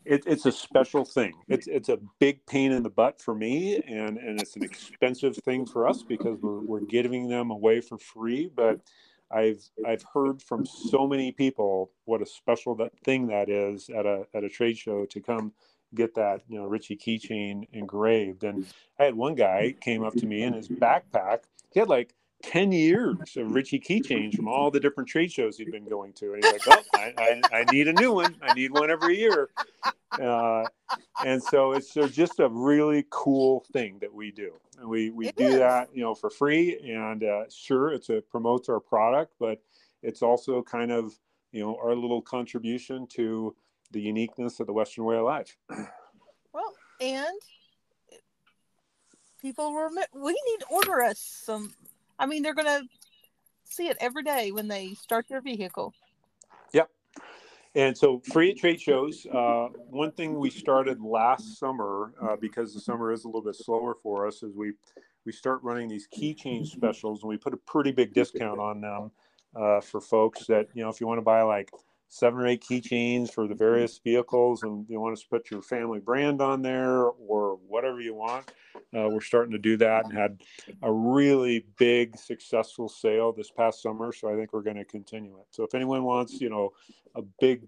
it, 0.04 0.24
it's 0.26 0.46
a 0.46 0.52
special 0.52 1.06
thing. 1.06 1.34
It's 1.48 1.68
it's 1.68 1.90
a 1.90 2.00
big 2.20 2.46
pain 2.46 2.72
in 2.72 2.84
the 2.84 2.90
butt 2.90 3.22
for 3.22 3.36
me, 3.36 3.82
and 3.88 4.18
and 4.18 4.42
it's 4.42 4.56
an 4.56 4.64
expensive 4.64 5.38
thing 5.38 5.66
for 5.66 5.88
us 5.88 6.02
because 6.02 6.40
we're 6.42 6.62
we're 6.62 6.86
giving 6.86 7.28
them 7.28 7.52
away 7.52 7.82
for 7.82 7.98
free. 7.98 8.50
But 8.54 8.82
I've 9.34 9.64
I've 9.86 10.06
heard 10.14 10.42
from 10.42 10.66
so 10.66 11.08
many 11.08 11.32
people 11.32 11.92
what 12.06 12.22
a 12.22 12.26
special 12.26 12.76
that 12.76 12.92
thing 13.04 13.28
that 13.28 13.50
is 13.50 13.90
at 13.90 14.06
a 14.06 14.26
at 14.34 14.44
a 14.44 14.50
trade 14.50 14.78
show 14.78 15.06
to 15.06 15.20
come 15.20 15.54
get 15.94 16.16
that 16.16 16.42
you 16.48 16.58
know 16.58 16.66
Ritchey 16.66 16.98
keychain 16.98 17.68
engraved. 17.74 18.44
And 18.44 18.66
I 19.00 19.06
had 19.06 19.16
one 19.16 19.36
guy 19.36 19.76
came 19.80 20.04
up 20.04 20.16
to 20.16 20.26
me 20.26 20.44
in 20.44 20.54
his 20.54 20.68
backpack. 20.68 21.40
He 21.74 21.80
had 21.80 21.90
like 21.90 22.14
10 22.44 22.72
years 22.72 23.38
of 23.38 23.54
Ritchey 23.54 23.80
keychains 23.80 24.36
from 24.36 24.48
all 24.48 24.72
the 24.72 24.80
different 24.80 25.10
trade 25.10 25.32
shows 25.32 25.58
he'd 25.58 25.72
been 25.72 25.88
going 25.88 26.14
to. 26.14 26.34
And 26.34 26.44
he's 26.44 26.54
like, 26.54 26.62
oh, 26.68 26.84
I, 26.96 27.14
I, 27.18 27.60
I 27.60 27.64
need 27.72 27.88
a 27.88 27.94
new 27.94 28.14
one. 28.14 28.36
I 28.42 28.54
need 28.54 28.72
one 28.72 28.90
every 28.90 29.18
year. 29.18 29.50
Uh, 30.12 30.66
and 31.26 31.42
so 31.42 31.72
it's 31.72 31.94
just 31.94 32.40
a 32.40 32.50
really 32.50 33.06
cool 33.10 33.66
thing 33.72 33.98
that 34.02 34.14
we 34.14 34.32
do. 34.32 34.54
And 34.80 34.90
we, 34.90 35.10
we 35.12 35.28
it 35.28 35.36
do 35.36 35.46
is. 35.46 35.60
that, 35.60 35.90
you 35.94 36.02
know, 36.04 36.14
for 36.16 36.30
free. 36.30 36.80
And 36.94 37.24
uh, 37.24 37.44
sure, 37.50 37.94
it's 37.94 38.10
a 38.10 38.22
promotes 38.22 38.70
our 38.70 38.80
product, 38.80 39.34
but 39.40 39.62
it's 40.04 40.22
also 40.22 40.62
kind 40.62 40.92
of, 40.92 41.14
you 41.52 41.62
know, 41.62 41.78
our 41.82 41.96
little 41.96 42.22
contribution 42.22 43.08
to 43.08 43.56
the 43.92 44.02
uniqueness 44.02 44.60
of 44.60 44.68
the 44.68 44.74
Western 44.74 45.06
way 45.06 45.18
of 45.18 45.26
life. 45.26 45.58
Well, 46.54 46.74
and 47.00 47.42
people 49.42 49.72
were, 49.72 49.90
we 50.14 50.32
need 50.32 50.60
to 50.60 50.66
order 50.70 51.02
us 51.02 51.18
some 51.18 51.74
I 52.22 52.28
mean, 52.28 52.44
they're 52.44 52.54
going 52.54 52.68
to 52.68 52.88
see 53.66 53.88
it 53.88 53.98
every 54.00 54.22
day 54.22 54.52
when 54.52 54.68
they 54.68 54.94
start 54.94 55.26
their 55.28 55.42
vehicle. 55.42 55.94
Yep. 56.72 56.90
And 57.74 57.98
so, 57.98 58.22
free 58.32 58.54
trade 58.54 58.80
shows. 58.80 59.26
Uh, 59.26 59.70
one 59.90 60.12
thing 60.12 60.38
we 60.38 60.52
started 60.52 61.02
last 61.02 61.58
summer, 61.58 62.14
uh, 62.22 62.36
because 62.40 62.76
the 62.76 62.80
summer 62.80 63.12
is 63.12 63.24
a 63.24 63.28
little 63.28 63.42
bit 63.42 63.56
slower 63.56 63.96
for 64.04 64.28
us, 64.28 64.44
is 64.44 64.56
we 64.56 64.74
we 65.26 65.32
start 65.32 65.64
running 65.64 65.88
these 65.88 66.08
keychain 66.08 66.66
specials, 66.66 67.24
and 67.24 67.30
we 67.30 67.38
put 67.38 67.54
a 67.54 67.58
pretty 67.58 67.92
big 67.92 68.14
discount 68.14 68.60
on 68.60 68.82
them 68.82 69.12
uh, 69.56 69.82
for 69.82 70.00
folks 70.00 70.46
that 70.48 70.68
you 70.74 70.84
know 70.84 70.90
if 70.90 71.02
you 71.02 71.08
want 71.08 71.18
to 71.18 71.24
buy 71.24 71.42
like 71.42 71.72
seven 72.12 72.42
or 72.42 72.48
eight 72.48 72.62
keychains 72.62 73.32
for 73.32 73.48
the 73.48 73.56
various 73.56 73.98
vehicles 74.04 74.64
and 74.64 74.86
you 74.90 75.00
want 75.00 75.14
us 75.14 75.22
to 75.22 75.30
put 75.30 75.50
your 75.50 75.62
family 75.62 75.98
brand 75.98 76.42
on 76.42 76.62
there 76.62 77.06
or 77.06 77.58
whatever 77.70 78.02
you 78.02 78.14
want 78.14 78.52
uh, 78.76 79.08
we're 79.08 79.22
starting 79.22 79.54
to 79.54 79.58
do 79.58 79.78
that 79.78 80.04
and 80.04 80.14
had 80.14 80.38
a 80.84 80.92
really 80.92 81.66
big 81.80 82.18
successful 82.18 82.90
sale 82.90 83.32
this 83.32 83.50
past 83.50 83.82
summer 83.82 84.12
so 84.12 84.30
i 84.30 84.36
think 84.36 84.52
we're 84.52 84.62
going 84.62 84.76
to 84.76 84.84
continue 84.84 85.38
it. 85.38 85.46
So 85.52 85.64
if 85.64 85.74
anyone 85.74 86.04
wants 86.04 86.42
you 86.42 86.50
know 86.50 86.74
a 87.16 87.22
big 87.40 87.66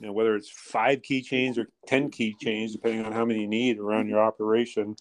you 0.00 0.06
know 0.06 0.12
whether 0.12 0.36
it's 0.36 0.48
five 0.48 1.02
keychains 1.02 1.58
or 1.58 1.68
10 1.88 2.12
keychains 2.12 2.70
depending 2.70 3.04
on 3.04 3.10
how 3.10 3.24
many 3.24 3.40
you 3.40 3.48
need 3.48 3.78
around 3.80 4.08
your 4.08 4.22
operation 4.22 4.94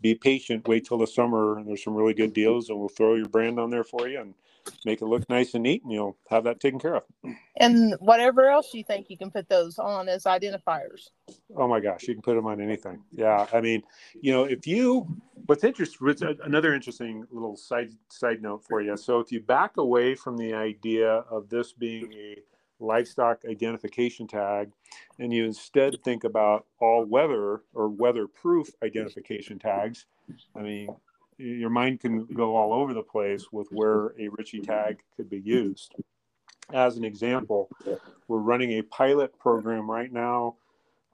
be 0.00 0.16
patient 0.16 0.66
wait 0.66 0.84
till 0.84 0.98
the 0.98 1.06
summer 1.06 1.58
and 1.58 1.68
there's 1.68 1.84
some 1.84 1.94
really 1.94 2.14
good 2.14 2.32
deals 2.32 2.68
and 2.68 2.76
we'll 2.76 2.88
throw 2.88 3.14
your 3.14 3.28
brand 3.28 3.60
on 3.60 3.70
there 3.70 3.84
for 3.84 4.08
you 4.08 4.20
and 4.20 4.34
make 4.84 5.02
it 5.02 5.06
look 5.06 5.28
nice 5.28 5.54
and 5.54 5.62
neat, 5.62 5.82
and 5.82 5.92
you'll 5.92 6.16
have 6.28 6.44
that 6.44 6.60
taken 6.60 6.78
care 6.78 6.96
of. 6.96 7.02
And 7.56 7.94
whatever 8.00 8.48
else 8.48 8.72
you 8.72 8.84
think, 8.84 9.10
you 9.10 9.18
can 9.18 9.30
put 9.30 9.48
those 9.48 9.78
on 9.78 10.08
as 10.08 10.24
identifiers. 10.24 11.10
Oh 11.56 11.68
my 11.68 11.80
gosh, 11.80 12.06
you 12.08 12.14
can 12.14 12.22
put 12.22 12.34
them 12.34 12.46
on 12.46 12.60
anything. 12.60 13.02
Yeah, 13.12 13.46
I 13.52 13.60
mean, 13.60 13.82
you 14.20 14.32
know, 14.32 14.44
if 14.44 14.66
you, 14.66 15.06
what's 15.46 15.64
interesting, 15.64 16.36
another 16.44 16.74
interesting 16.74 17.24
little 17.30 17.56
side 17.56 17.90
side 18.08 18.42
note 18.42 18.64
for 18.64 18.80
you. 18.80 18.96
So 18.96 19.20
if 19.20 19.32
you 19.32 19.40
back 19.40 19.76
away 19.76 20.14
from 20.14 20.36
the 20.36 20.54
idea 20.54 21.08
of 21.08 21.48
this 21.48 21.72
being 21.72 22.12
a 22.12 22.36
livestock 22.80 23.42
identification 23.48 24.26
tag 24.26 24.70
and 25.18 25.32
you 25.32 25.44
instead 25.44 25.96
think 26.04 26.24
about 26.24 26.66
all 26.80 27.04
weather 27.04 27.62
or 27.74 27.88
weatherproof 27.88 28.68
identification 28.84 29.58
tags 29.58 30.06
i 30.54 30.60
mean 30.60 30.88
your 31.38 31.70
mind 31.70 32.00
can 32.00 32.26
go 32.26 32.56
all 32.56 32.72
over 32.72 32.92
the 32.92 33.02
place 33.02 33.46
with 33.52 33.68
where 33.70 34.08
a 34.18 34.28
Ritchey 34.28 34.60
tag 34.60 35.00
could 35.16 35.30
be 35.30 35.40
used. 35.40 35.94
As 36.72 36.96
an 36.96 37.04
example, 37.04 37.70
we're 38.26 38.38
running 38.38 38.72
a 38.72 38.82
pilot 38.82 39.38
program 39.38 39.90
right 39.90 40.12
now 40.12 40.56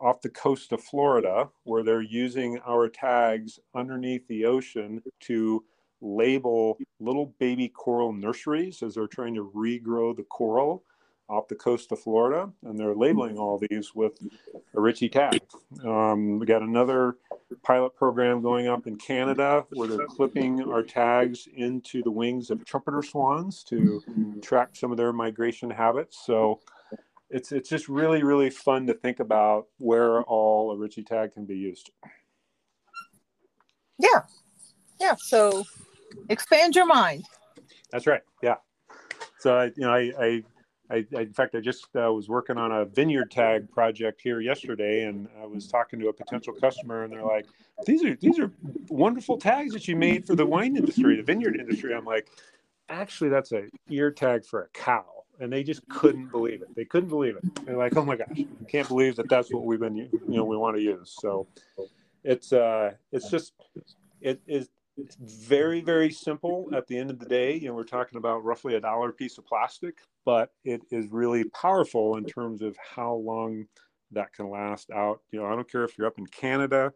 off 0.00 0.20
the 0.20 0.30
coast 0.30 0.72
of 0.72 0.82
Florida 0.82 1.48
where 1.62 1.82
they're 1.82 2.02
using 2.02 2.58
our 2.66 2.88
tags 2.88 3.60
underneath 3.74 4.26
the 4.26 4.44
ocean 4.44 5.02
to 5.20 5.64
label 6.00 6.76
little 7.00 7.34
baby 7.38 7.68
coral 7.68 8.12
nurseries 8.12 8.82
as 8.82 8.94
they're 8.94 9.06
trying 9.06 9.34
to 9.34 9.50
regrow 9.54 10.14
the 10.14 10.24
coral 10.24 10.82
off 11.28 11.48
the 11.48 11.54
coast 11.54 11.90
of 11.92 12.00
Florida, 12.00 12.50
and 12.64 12.78
they're 12.78 12.94
labeling 12.94 13.38
all 13.38 13.58
these 13.58 13.94
with 13.94 14.18
a 14.74 14.80
Ritchey 14.80 15.08
tag. 15.08 15.40
Um, 15.84 16.38
we 16.38 16.46
got 16.46 16.62
another 16.62 17.16
pilot 17.62 17.94
program 17.94 18.42
going 18.42 18.66
up 18.66 18.86
in 18.86 18.96
Canada 18.96 19.64
where 19.70 19.88
they're 19.88 20.06
clipping 20.06 20.62
our 20.70 20.82
tags 20.82 21.48
into 21.56 22.02
the 22.02 22.10
wings 22.10 22.50
of 22.50 22.64
trumpeter 22.64 23.02
swans 23.02 23.64
to 23.64 24.02
track 24.42 24.70
some 24.74 24.90
of 24.90 24.96
their 24.96 25.12
migration 25.12 25.70
habits. 25.70 26.22
So 26.26 26.60
it's 27.30 27.52
it's 27.52 27.68
just 27.68 27.88
really 27.88 28.22
really 28.22 28.50
fun 28.50 28.86
to 28.86 28.94
think 28.94 29.20
about 29.20 29.66
where 29.78 30.22
all 30.22 30.72
a 30.72 30.76
Ritchey 30.76 31.04
tag 31.04 31.32
can 31.32 31.46
be 31.46 31.56
used. 31.56 31.90
Yeah, 33.98 34.22
yeah. 35.00 35.14
So 35.16 35.64
expand 36.28 36.76
your 36.76 36.86
mind. 36.86 37.24
That's 37.90 38.06
right. 38.06 38.22
Yeah. 38.42 38.56
So 39.38 39.56
I, 39.56 39.64
you 39.66 39.72
know, 39.78 39.92
I, 39.92 40.12
I 40.18 40.42
I, 40.90 41.06
I, 41.16 41.20
in 41.20 41.32
fact, 41.32 41.54
I 41.54 41.60
just 41.60 41.86
uh, 41.96 42.12
was 42.12 42.28
working 42.28 42.58
on 42.58 42.70
a 42.70 42.84
vineyard 42.84 43.30
tag 43.30 43.70
project 43.70 44.20
here 44.20 44.40
yesterday, 44.40 45.04
and 45.04 45.28
I 45.40 45.46
was 45.46 45.66
talking 45.66 45.98
to 46.00 46.08
a 46.08 46.12
potential 46.12 46.52
customer, 46.52 47.04
and 47.04 47.12
they're 47.12 47.24
like, 47.24 47.46
"These 47.86 48.04
are 48.04 48.14
these 48.16 48.38
are 48.38 48.50
wonderful 48.88 49.38
tags 49.38 49.72
that 49.72 49.88
you 49.88 49.96
made 49.96 50.26
for 50.26 50.34
the 50.34 50.44
wine 50.44 50.76
industry, 50.76 51.16
the 51.16 51.22
vineyard 51.22 51.56
industry." 51.56 51.94
I'm 51.94 52.04
like, 52.04 52.28
"Actually, 52.90 53.30
that's 53.30 53.52
a 53.52 53.64
ear 53.88 54.10
tag 54.10 54.44
for 54.44 54.64
a 54.64 54.68
cow," 54.68 55.24
and 55.40 55.50
they 55.50 55.62
just 55.62 55.88
couldn't 55.88 56.30
believe 56.30 56.60
it. 56.60 56.74
They 56.76 56.84
couldn't 56.84 57.08
believe 57.08 57.36
it. 57.36 57.64
They're 57.64 57.78
like, 57.78 57.96
"Oh 57.96 58.04
my 58.04 58.16
gosh, 58.16 58.28
I 58.38 58.64
can't 58.70 58.88
believe 58.88 59.16
that 59.16 59.28
that's 59.30 59.52
what 59.52 59.64
we've 59.64 59.80
been, 59.80 59.96
you 59.96 60.10
know, 60.28 60.44
we 60.44 60.56
want 60.58 60.76
to 60.76 60.82
use." 60.82 61.16
So, 61.18 61.46
it's 62.24 62.52
uh, 62.52 62.92
it's 63.10 63.30
just 63.30 63.54
it 64.20 64.40
is 64.46 64.68
it's 64.98 65.16
very 65.16 65.80
very 65.80 66.10
simple 66.10 66.68
at 66.74 66.86
the 66.86 66.96
end 66.96 67.10
of 67.10 67.18
the 67.18 67.26
day 67.26 67.56
you 67.56 67.66
know 67.66 67.74
we're 67.74 67.82
talking 67.82 68.16
about 68.16 68.44
roughly 68.44 68.76
a 68.76 68.80
dollar 68.80 69.10
piece 69.10 69.38
of 69.38 69.44
plastic 69.44 69.98
but 70.24 70.50
it 70.64 70.82
is 70.90 71.06
really 71.10 71.44
powerful 71.44 72.16
in 72.16 72.24
terms 72.24 72.62
of 72.62 72.76
how 72.96 73.14
long 73.14 73.64
that 74.12 74.32
can 74.32 74.50
last 74.50 74.90
out. 74.90 75.20
You 75.32 75.40
know 75.40 75.46
i 75.46 75.50
don't 75.54 75.70
care 75.70 75.84
if 75.84 75.96
you're 75.98 76.06
up 76.06 76.18
in 76.18 76.26
canada 76.26 76.92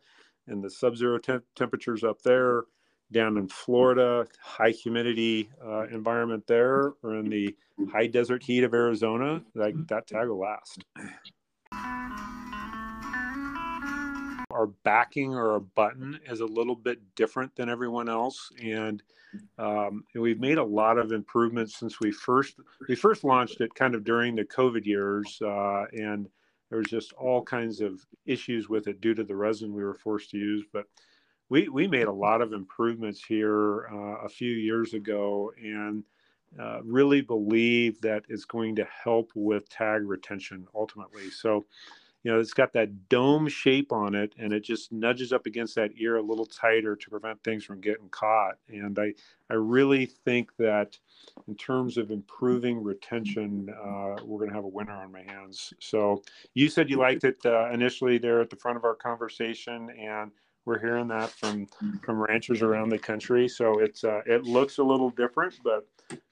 and 0.47 0.63
the 0.63 0.71
sub-zero 0.71 1.19
temp- 1.19 1.45
temperatures 1.57 2.05
up 2.05 2.23
there 2.23 2.65
down 3.13 3.37
in 3.39 3.49
florida 3.49 4.27
high 4.43 4.71
humidity 4.71 5.51
uh, 5.65 5.87
environment 5.89 6.47
there 6.47 6.93
or 7.03 7.17
in 7.17 7.29
the 7.29 7.55
high 7.91 8.07
desert 8.07 8.43
heat 8.43 8.65
of 8.65 8.75
arizona 8.75 9.43
like 9.55 9.75
that 9.89 10.07
tag 10.07 10.29
will 10.29 10.41
last 10.41 10.85
our 14.59 14.67
backing 14.67 15.35
or 15.35 15.53
our 15.53 15.61
button 15.61 16.19
is 16.27 16.41
a 16.41 16.47
little 16.47 16.75
bit 16.75 16.99
different 17.15 17.55
than 17.55 17.69
everyone 17.69 18.09
else. 18.09 18.51
And, 18.61 19.03
um, 19.59 20.05
and 20.13 20.23
we've 20.23 20.41
made 20.41 20.59
a 20.59 20.65
lot 20.65 20.99
of 20.99 21.13
improvements 21.13 21.77
since 21.77 22.01
we 22.01 22.11
first 22.11 22.57
we 22.89 22.97
first 22.97 23.23
launched 23.23 23.61
it 23.61 23.75
kind 23.75 23.95
of 23.95 24.03
during 24.03 24.35
the 24.35 24.45
covid 24.45 24.85
years 24.85 25.39
uh, 25.43 25.85
and 25.93 26.29
there 26.71 26.79
was 26.79 26.89
just 26.89 27.13
all 27.15 27.43
kinds 27.43 27.81
of 27.81 28.05
issues 28.27 28.69
with 28.69 28.89
it 28.89 29.01
due 29.01 29.15
to 29.15 29.25
the 29.25 29.37
resin 29.37 29.73
we 29.73 29.85
were 29.85 29.95
forced 29.95 30.31
to 30.31 30.39
use. 30.39 30.65
But 30.73 30.87
we 31.49 31.69
we 31.69 31.87
made 31.87 32.07
a 32.07 32.13
lot 32.13 32.43
of 32.43 32.53
improvements 32.53 33.25
here 33.25 33.89
uh, 33.93 34.25
a 34.25 34.29
few 34.29 34.53
years 34.53 34.95
ago 34.95 35.53
and 35.63 36.05
uh, 36.59 36.81
really 36.83 37.21
believe 37.21 38.01
that 38.01 38.25
it's 38.29 38.45
going 38.45 38.75
to 38.77 38.87
help 39.05 39.31
with 39.35 39.69
tag 39.69 40.07
retention 40.07 40.67
ultimately. 40.75 41.31
So 41.31 41.67
you 42.23 42.33
know, 42.33 42.41
it's 42.41 42.53
got 42.53 42.73
that 42.73 43.09
dome 43.09 43.49
shape 43.49 43.93
on 43.93 44.15
it 44.15 44.35
and 44.39 44.53
it 44.53 44.65
just 44.65 44.91
nudges 44.93 45.33
up 45.33 45.47
against 45.47 45.75
that 45.77 45.91
ear 45.97 46.17
a 46.17 46.23
little 46.23 46.47
tighter 46.47 46.97
to 46.97 47.11
prevent 47.11 47.43
things 47.45 47.65
from 47.65 47.81
getting 47.81 48.09
caught. 48.09 48.57
And 48.69 48.99
I, 48.99 49.15
I 49.51 49.55
really 49.55 50.07
think 50.07 50.51
that 50.59 50.99
in 51.47 51.55
terms 51.55 51.97
of 51.97 52.11
improving 52.11 52.83
retention, 52.83 53.71
uh, 53.71 54.17
we're 54.25 54.39
going 54.39 54.51
to 54.51 54.57
have 54.57 54.65
a 54.65 54.69
winner 54.69 54.97
on 54.97 55.13
my 55.13 55.23
hands. 55.23 55.73
So 55.79 56.23
you 56.55 56.69
said 56.69 56.91
you 56.91 56.97
liked 56.97 57.25
it 57.25 57.39
uh, 57.47 57.71
initially 57.71 58.19
there 58.19 58.41
at 58.41 58.51
the 58.51 58.57
front 58.57 58.77
of 58.77 58.85
our 58.85 58.95
conversation 58.95 59.91
and 59.91 60.33
we're 60.65 60.79
hearing 60.79 61.09
that 61.09 61.31
from 61.31 61.67
from 62.03 62.21
ranchers 62.21 62.61
around 62.61 62.91
the 62.91 62.99
country. 62.99 63.49
So 63.49 63.79
it's 63.79 64.05
uh, 64.05 64.21
it 64.27 64.45
looks 64.45 64.77
a 64.77 64.83
little 64.85 65.09
different, 65.09 65.55
but 65.65 65.87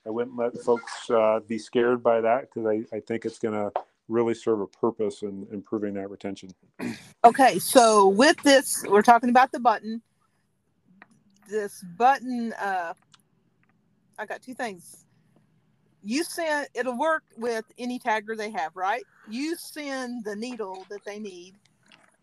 I 0.07 0.11
wouldn't 0.11 0.37
let 0.37 0.59
folks 0.59 1.09
uh, 1.09 1.41
be 1.49 1.57
scared 1.57 2.03
by 2.03 2.21
that 2.21 2.43
because 2.43 2.67
I, 2.67 2.97
I 2.97 3.01
think 3.01 3.25
it's 3.25 3.39
going 3.39 3.55
to 3.55 3.73
really 4.09 4.35
serve 4.35 4.61
a 4.61 4.67
purpose 4.67 5.23
in 5.23 5.47
improving 5.53 5.95
that 5.95 6.11
retention. 6.11 6.51
Okay, 7.25 7.59
so 7.59 8.09
with 8.09 8.37
this, 8.43 8.85
we're 8.89 9.03
talking 9.03 9.31
about 9.31 9.53
the 9.53 9.61
button. 9.61 10.01
This 11.49 11.85
button, 11.97 12.53
uh, 12.55 12.95
I 14.19 14.27
got 14.27 14.43
two 14.43 14.55
things. 14.55 15.05
You 16.03 16.23
send 16.23 16.69
it'll 16.75 16.99
work 16.99 17.25
with 17.37 17.65
any 17.79 17.99
tagger 17.99 18.37
they 18.37 18.51
have, 18.51 18.77
right? 18.77 19.03
You 19.29 19.57
send 19.57 20.25
the 20.25 20.37
needle 20.37 20.87
that 20.89 21.05
they 21.05 21.19
need. 21.19 21.55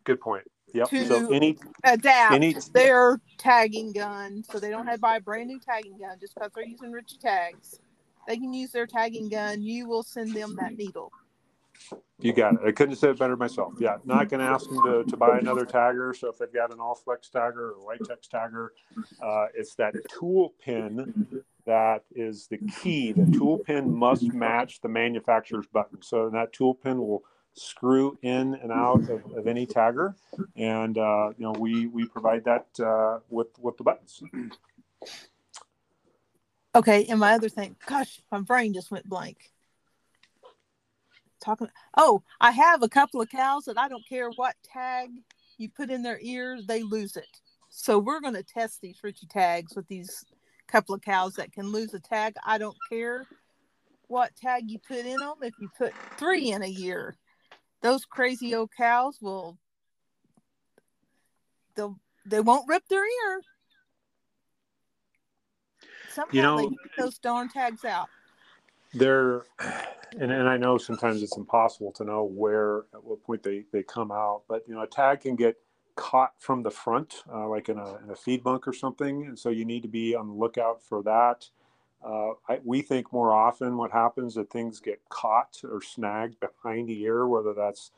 Good 0.06 0.22
point. 0.22 0.46
Yep. 0.74 0.90
To 0.90 1.06
so 1.06 1.34
any 1.34 1.58
adapt 1.84 2.34
any 2.34 2.56
their 2.74 3.20
tagging 3.38 3.92
gun, 3.92 4.44
so 4.50 4.60
they 4.60 4.70
don't 4.70 4.88
have 4.88 4.96
to 4.96 5.02
buy 5.02 5.18
a 5.18 5.22
brand 5.22 5.48
new 5.48 5.60
tagging 5.60 5.98
gun 5.98 6.18
just 6.20 6.34
because 6.34 6.52
they're 6.56 6.66
using 6.66 6.92
Ritchey 6.92 7.18
tags. 7.20 7.80
They 8.28 8.38
can 8.38 8.54
use 8.54 8.72
their 8.72 8.88
tagging 8.88 9.30
gun. 9.30 9.62
You 9.62 9.88
will 9.88 10.04
send 10.04 10.34
them 10.34 10.56
that 10.60 10.78
needle. 10.78 11.12
You 12.20 12.32
got 12.32 12.54
it. 12.54 12.60
I 12.66 12.72
couldn't 12.72 12.92
have 12.92 13.00
said 13.00 13.10
it 13.12 13.20
better 13.20 13.36
myself. 13.36 13.74
Yeah, 13.80 13.98
not 14.06 14.30
going 14.30 14.40
to 14.40 14.46
ask 14.46 14.70
them 14.70 14.82
to, 14.84 15.04
to 15.04 15.18
buy 15.18 15.40
another 15.40 15.66
tagger. 15.66 16.16
So 16.16 16.30
if 16.30 16.38
they've 16.38 16.54
got 16.54 16.72
an 16.72 16.78
Allflex 16.78 17.30
tagger 17.30 17.74
or 17.74 17.86
Y-Tex 17.86 18.30
tagger, 18.34 18.70
uh, 19.22 19.48
it's 19.54 19.76
that 19.76 19.94
tool 20.10 20.54
pin 20.64 21.44
that 21.66 22.04
is 22.16 22.48
the 22.48 22.58
key. 22.82 23.12
The 23.12 23.38
tool 23.38 23.60
pin 23.60 23.94
must 23.94 24.24
match 24.34 24.82
the 24.82 24.90
manufacturer's 24.90 25.68
button. 25.68 26.02
So 26.02 26.30
that 26.30 26.54
tool 26.54 26.76
pin 26.76 27.00
will 27.00 27.24
screw 27.56 28.18
in 28.22 28.56
and 28.56 28.72
out 28.72 29.10
of, 29.10 29.22
of 29.36 29.48
any 29.48 29.66
tagger, 29.66 30.16
and 30.56 30.98
uh, 30.98 31.30
you 31.38 31.46
know 31.46 31.54
we 31.60 31.88
we 31.88 32.06
provide 32.06 32.46
that 32.46 32.68
uh, 32.80 33.20
with 33.30 33.48
with 33.60 33.78
the 33.78 33.84
buttons. 33.84 34.22
Okay, 36.76 37.06
and 37.06 37.20
my 37.20 37.34
other 37.34 37.50
thing, 37.50 37.76
gosh, 37.86 38.20
my 38.32 38.40
brain 38.40 38.74
just 38.74 38.90
went 38.90 39.08
blank 39.08 39.52
talking 41.44 41.68
oh 41.98 42.24
i 42.42 42.52
have 42.52 42.82
a 42.84 42.90
couple 42.90 43.22
of 43.22 43.30
cows 43.30 43.66
that 43.66 43.78
i 43.78 43.88
don't 43.88 44.08
care 44.08 44.30
what 44.38 44.56
tag 44.64 45.10
you 45.58 45.70
put 45.70 45.90
in 45.90 46.02
their 46.04 46.20
ears 46.22 46.66
they 46.66 46.84
lose 46.84 47.16
it. 47.16 47.42
So 47.70 47.98
we're 47.98 48.20
going 48.20 48.36
to 48.36 48.44
test 48.44 48.82
these 48.82 49.00
Ritchey 49.04 49.28
tags 49.28 49.76
with 49.76 49.88
these 49.88 50.24
couple 50.68 50.94
of 50.94 51.02
cows 51.02 51.34
that 51.36 51.52
can 51.52 51.72
lose 51.72 51.94
a 51.94 52.00
tag. 52.00 52.36
I 52.46 52.58
don't 52.58 52.78
care 52.90 53.26
what 54.08 54.36
tag 54.36 54.70
you 54.70 54.78
put 54.80 55.00
in 55.06 55.18
them 55.18 55.36
if 55.42 55.54
you 55.60 55.70
put 55.78 55.94
three 56.18 56.52
in 56.52 56.62
a 56.62 56.68
year 56.68 57.16
those 57.82 58.06
crazy 58.06 58.54
old 58.56 58.70
cows 58.78 59.18
will 59.22 59.58
they'll 61.76 62.00
they 62.26 62.40
won't 62.40 62.68
rip 62.68 62.88
their 62.88 63.04
ear. 63.04 63.42
Somehow 66.10 66.34
You 66.34 66.42
know- 66.42 66.58
they 66.58 66.68
get 66.68 66.98
those 66.98 67.18
darn 67.20 67.50
tags 67.50 67.84
out 67.86 68.08
They're, 68.94 69.44
and, 70.20 70.32
and 70.32 70.48
I 70.48 70.58
know 70.58 70.78
sometimes 70.78 71.24
it's 71.24 71.38
impossible 71.38 71.92
to 71.94 72.04
know 72.04 72.24
where, 72.24 72.86
at 72.94 73.04
what 73.04 73.24
point 73.24 73.44
they, 73.44 73.66
they 73.72 73.84
come 73.84 74.12
out, 74.12 74.44
but 74.48 74.64
you 74.68 74.76
know, 74.76 74.82
a 74.82 74.88
tag 74.88 75.22
can 75.22 75.36
get 75.36 75.56
caught 75.96 76.34
from 76.40 76.64
the 76.64 76.72
front, 76.72 77.24
uh, 77.32 77.48
like 77.48 77.70
in 77.70 77.78
a, 77.78 77.98
in 78.04 78.10
a 78.10 78.16
feed 78.16 78.44
bunk 78.44 78.68
or 78.68 78.74
something. 78.74 79.26
And 79.26 79.38
so 79.38 79.50
you 79.50 79.66
need 79.66 79.84
to 79.84 79.90
be 79.90 80.16
on 80.16 80.28
the 80.28 80.34
lookout 80.34 80.82
for 80.82 81.04
that. 81.04 81.48
Uh, 82.04 82.32
I, 82.50 82.60
we 82.64 82.82
think 82.82 83.14
more 83.14 83.34
often 83.34 83.78
what 83.78 83.92
happens 83.92 84.36
that 84.36 84.50
things 84.50 84.80
get 84.80 85.00
caught 85.10 85.62
or 85.64 85.82
snagged 85.82 86.38
behind 86.40 86.90
the 86.90 87.02
ear, 87.02 87.28
whether 87.28 87.54
that's 87.54 87.92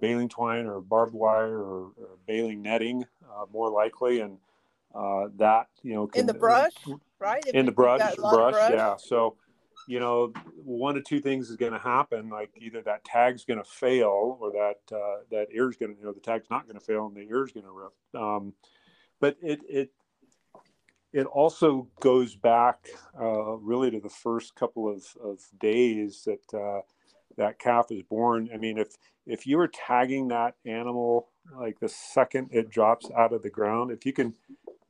baling 0.00 0.28
twine 0.28 0.66
or 0.66 0.80
barbed 0.80 1.14
wire 1.14 1.58
or, 1.58 1.92
or 1.96 2.08
baling 2.26 2.60
netting, 2.62 3.04
uh, 3.30 3.44
more 3.52 3.70
likely. 3.70 4.20
And 4.20 4.38
uh, 4.94 5.28
that, 5.36 5.68
you 5.82 5.94
know, 5.94 6.10
in 6.14 6.26
the 6.26 6.34
brush 6.34 6.72
right 7.18 7.42
If 7.46 7.54
in 7.54 7.66
the 7.66 7.72
brush, 7.72 8.00
got 8.00 8.18
a 8.18 8.20
lot 8.20 8.34
of 8.34 8.52
brush, 8.52 8.70
yeah. 8.72 8.96
So, 8.96 9.36
you 9.86 10.00
know, 10.00 10.32
one 10.56 10.96
of 10.96 11.04
two 11.04 11.20
things 11.20 11.50
is 11.50 11.56
going 11.56 11.72
to 11.72 11.78
happen. 11.78 12.28
Like 12.28 12.50
either 12.56 12.82
that 12.82 13.04
tag's 13.04 13.44
going 13.44 13.58
to 13.58 13.68
fail, 13.68 14.38
or 14.40 14.52
that 14.52 14.96
uh, 14.96 15.22
that 15.30 15.48
ear's 15.52 15.76
going 15.76 15.94
to, 15.94 15.98
you 15.98 16.04
know, 16.04 16.12
the 16.12 16.20
tag's 16.20 16.50
not 16.50 16.66
going 16.66 16.78
to 16.78 16.84
fail, 16.84 17.06
and 17.06 17.16
the 17.16 17.28
ear's 17.32 17.52
going 17.52 17.66
to 17.66 17.72
rip. 17.72 17.92
Um, 18.20 18.54
but 19.20 19.36
it 19.42 19.60
it 19.68 19.90
it 21.12 21.26
also 21.26 21.88
goes 22.00 22.34
back 22.34 22.88
uh, 23.18 23.56
really 23.56 23.90
to 23.90 24.00
the 24.00 24.10
first 24.10 24.54
couple 24.54 24.88
of, 24.88 25.04
of 25.22 25.40
days 25.58 26.26
that 26.26 26.58
uh, 26.58 26.82
that 27.36 27.58
calf 27.58 27.86
is 27.90 28.02
born. 28.02 28.50
I 28.52 28.56
mean, 28.56 28.78
if 28.78 28.96
if 29.26 29.46
you 29.46 29.56
were 29.56 29.68
tagging 29.68 30.28
that 30.28 30.54
animal 30.64 31.28
like 31.54 31.78
the 31.78 31.88
second 31.88 32.48
it 32.50 32.70
drops 32.70 33.10
out 33.16 33.32
of 33.32 33.42
the 33.42 33.50
ground, 33.50 33.90
if 33.90 34.04
you 34.04 34.12
can, 34.12 34.34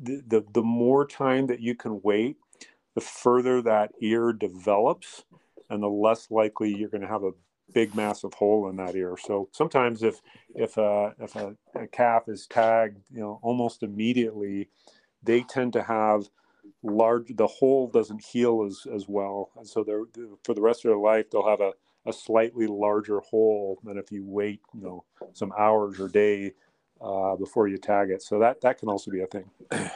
the 0.00 0.22
the, 0.26 0.44
the 0.52 0.62
more 0.62 1.06
time 1.06 1.46
that 1.46 1.60
you 1.60 1.74
can 1.74 2.00
wait, 2.02 2.36
the 2.96 3.02
further 3.02 3.62
that 3.62 3.92
ear 4.00 4.32
develops, 4.32 5.24
and 5.70 5.82
the 5.82 5.88
less 5.88 6.30
likely 6.30 6.74
you're 6.74 6.88
going 6.88 7.02
to 7.02 7.06
have 7.06 7.24
a 7.24 7.32
big 7.74 7.94
massive 7.94 8.32
hole 8.34 8.70
in 8.70 8.76
that 8.76 8.96
ear. 8.96 9.16
So 9.22 9.50
sometimes 9.52 10.02
if 10.02 10.22
if 10.54 10.78
a 10.78 11.14
if 11.20 11.36
a, 11.36 11.54
a 11.74 11.86
calf 11.88 12.24
is 12.26 12.46
tagged, 12.48 12.98
you 13.12 13.20
know, 13.20 13.38
almost 13.42 13.82
immediately, 13.82 14.70
they 15.22 15.42
tend 15.42 15.74
to 15.74 15.82
have 15.82 16.30
large 16.82 17.36
the 17.36 17.46
hole 17.46 17.88
doesn't 17.88 18.24
heal 18.24 18.64
as 18.66 18.86
as 18.94 19.06
well. 19.06 19.50
And 19.58 19.68
so 19.68 19.84
they're 19.84 20.04
for 20.42 20.54
the 20.54 20.62
rest 20.62 20.84
of 20.86 20.90
their 20.90 20.98
life 20.98 21.30
they'll 21.30 21.48
have 21.48 21.60
a, 21.60 21.72
a 22.06 22.14
slightly 22.14 22.66
larger 22.66 23.20
hole 23.20 23.78
than 23.84 23.98
if 23.98 24.10
you 24.10 24.24
wait 24.24 24.60
you 24.74 24.82
know 24.82 25.04
some 25.34 25.52
hours 25.58 26.00
or 26.00 26.08
day 26.08 26.52
uh, 27.02 27.36
before 27.36 27.68
you 27.68 27.76
tag 27.76 28.08
it. 28.10 28.22
So 28.22 28.38
that 28.38 28.62
that 28.62 28.78
can 28.78 28.88
also 28.88 29.10
be 29.10 29.20
a 29.20 29.26
thing 29.26 29.50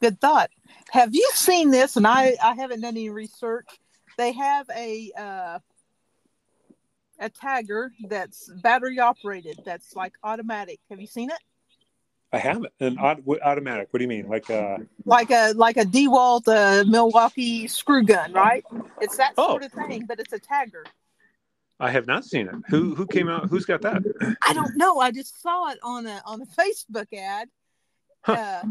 good 0.00 0.20
thought 0.20 0.50
have 0.90 1.14
you 1.14 1.28
seen 1.34 1.70
this 1.70 1.96
and 1.96 2.06
i 2.06 2.34
i 2.42 2.54
haven't 2.54 2.80
done 2.80 2.94
any 2.94 3.10
research 3.10 3.66
they 4.18 4.32
have 4.32 4.68
a 4.74 5.10
uh 5.18 5.58
a 7.18 7.30
tagger 7.30 7.88
that's 8.08 8.50
battery 8.62 8.98
operated 8.98 9.58
that's 9.64 9.96
like 9.96 10.12
automatic 10.22 10.78
have 10.90 11.00
you 11.00 11.06
seen 11.06 11.30
it 11.30 11.38
I 12.32 12.38
haven't. 12.38 12.66
An 12.80 12.98
aut- 12.98 13.22
automatic. 13.42 13.86
What 13.92 13.98
do 13.98 14.02
you 14.02 14.08
mean? 14.08 14.28
Like 14.28 14.50
a 14.50 14.78
like 15.06 15.30
a 15.30 15.52
like 15.52 15.76
a 15.76 15.84
DeWalt 15.84 16.48
uh, 16.48 16.84
Milwaukee 16.84 17.68
screw 17.68 18.02
gun, 18.02 18.32
right? 18.32 18.64
It's 19.00 19.16
that 19.16 19.32
Oh. 19.38 19.50
sort 19.50 19.62
of 19.62 19.72
thing, 19.72 20.04
but 20.06 20.18
it's 20.18 20.32
a 20.32 20.40
tagger. 20.40 20.84
I 21.78 21.88
have 21.92 22.06
not 22.08 22.24
seen 22.24 22.48
it. 22.48 22.54
Who 22.68 22.96
who 22.96 23.06
came 23.06 23.28
out? 23.28 23.48
Who's 23.48 23.64
got 23.64 23.80
that? 23.82 24.02
I 24.42 24.52
don't 24.52 24.76
know. 24.76 24.98
I 24.98 25.12
just 25.12 25.40
saw 25.40 25.70
it 25.70 25.78
on 25.84 26.04
a 26.06 26.20
on 26.26 26.42
a 26.42 26.46
Facebook 26.46 27.06
ad. 27.16 27.48
Huh. 28.22 28.32
Uh, 28.32 28.62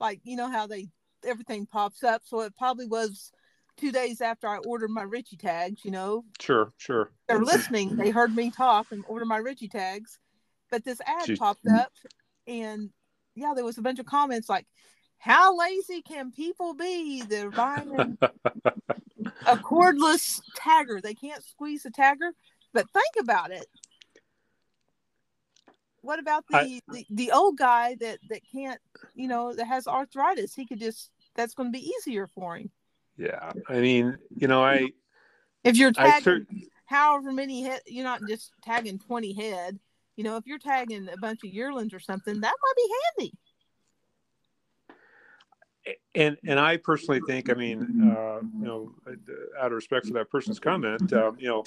like 0.00 0.20
you 0.24 0.36
know 0.36 0.50
how 0.50 0.66
they 0.66 0.88
everything 1.24 1.66
pops 1.66 2.02
up, 2.02 2.22
so 2.24 2.40
it 2.40 2.56
probably 2.56 2.86
was 2.86 3.30
two 3.76 3.92
days 3.92 4.20
after 4.20 4.48
I 4.48 4.58
ordered 4.58 4.90
my 4.90 5.02
Ritchey 5.02 5.36
tags. 5.36 5.84
You 5.84 5.90
know, 5.90 6.24
Sure, 6.40 6.70
sure. 6.78 7.10
they're 7.28 7.44
listening. 7.44 7.96
They 7.96 8.10
heard 8.10 8.34
me 8.34 8.50
talk 8.50 8.86
and 8.90 9.04
order 9.08 9.24
my 9.24 9.38
Ritchey 9.38 9.68
tags, 9.68 10.18
but 10.70 10.84
this 10.84 11.00
ad 11.06 11.28
Jeez. 11.28 11.38
popped 11.38 11.66
up, 11.68 11.92
and 12.46 12.90
yeah, 13.34 13.52
there 13.54 13.64
was 13.64 13.78
a 13.78 13.82
bunch 13.82 13.98
of 13.98 14.06
comments 14.06 14.48
like, 14.48 14.66
"How 15.18 15.56
lazy 15.56 16.02
can 16.02 16.32
people 16.32 16.74
be? 16.74 17.22
They're 17.22 17.50
buying 17.50 17.90
a, 17.98 18.28
a 19.46 19.56
cordless 19.58 20.40
tagger. 20.58 21.00
They 21.02 21.14
can't 21.14 21.44
squeeze 21.44 21.84
a 21.84 21.90
tagger." 21.90 22.32
But 22.72 22.86
think 22.90 23.14
about 23.18 23.50
it. 23.50 23.66
What 26.02 26.18
about 26.18 26.44
the, 26.48 26.56
I- 26.56 26.80
the 26.88 27.06
the 27.10 27.30
old 27.32 27.58
guy 27.58 27.96
that 28.00 28.18
that 28.30 28.40
can't, 28.50 28.80
you 29.14 29.28
know, 29.28 29.52
that 29.54 29.66
has 29.66 29.86
arthritis? 29.86 30.54
He 30.54 30.66
could 30.66 30.78
just 30.80 31.10
that's 31.34 31.54
going 31.54 31.72
to 31.72 31.78
be 31.78 31.86
easier 31.98 32.26
for 32.26 32.56
him. 32.56 32.70
Yeah. 33.16 33.52
I 33.68 33.80
mean, 33.80 34.16
you 34.34 34.48
know, 34.48 34.64
I 34.64 34.88
If 35.64 35.76
you're 35.76 35.92
tagging 35.92 36.22
cer- 36.22 36.46
however 36.86 37.32
many 37.32 37.62
head, 37.62 37.82
you're 37.86 38.04
not 38.04 38.20
just 38.28 38.52
tagging 38.62 38.98
20 38.98 39.34
head. 39.34 39.78
You 40.16 40.24
know, 40.24 40.36
if 40.36 40.46
you're 40.46 40.58
tagging 40.58 41.08
a 41.08 41.16
bunch 41.18 41.40
of 41.44 41.50
yearlings 41.52 41.92
or 41.94 42.00
something, 42.00 42.40
that 42.40 42.54
might 42.62 42.76
be 42.76 42.94
handy. 43.18 43.34
and 46.14 46.36
and 46.46 46.60
I 46.60 46.76
personally 46.76 47.20
think, 47.26 47.50
I 47.50 47.54
mean, 47.54 47.80
uh, 48.16 48.40
you 48.42 48.64
know, 48.66 48.94
out 49.58 49.66
of 49.66 49.72
respect 49.72 50.06
for 50.06 50.12
that 50.14 50.30
person's 50.30 50.58
comment, 50.60 51.12
um, 51.12 51.36
you 51.38 51.48
know, 51.48 51.64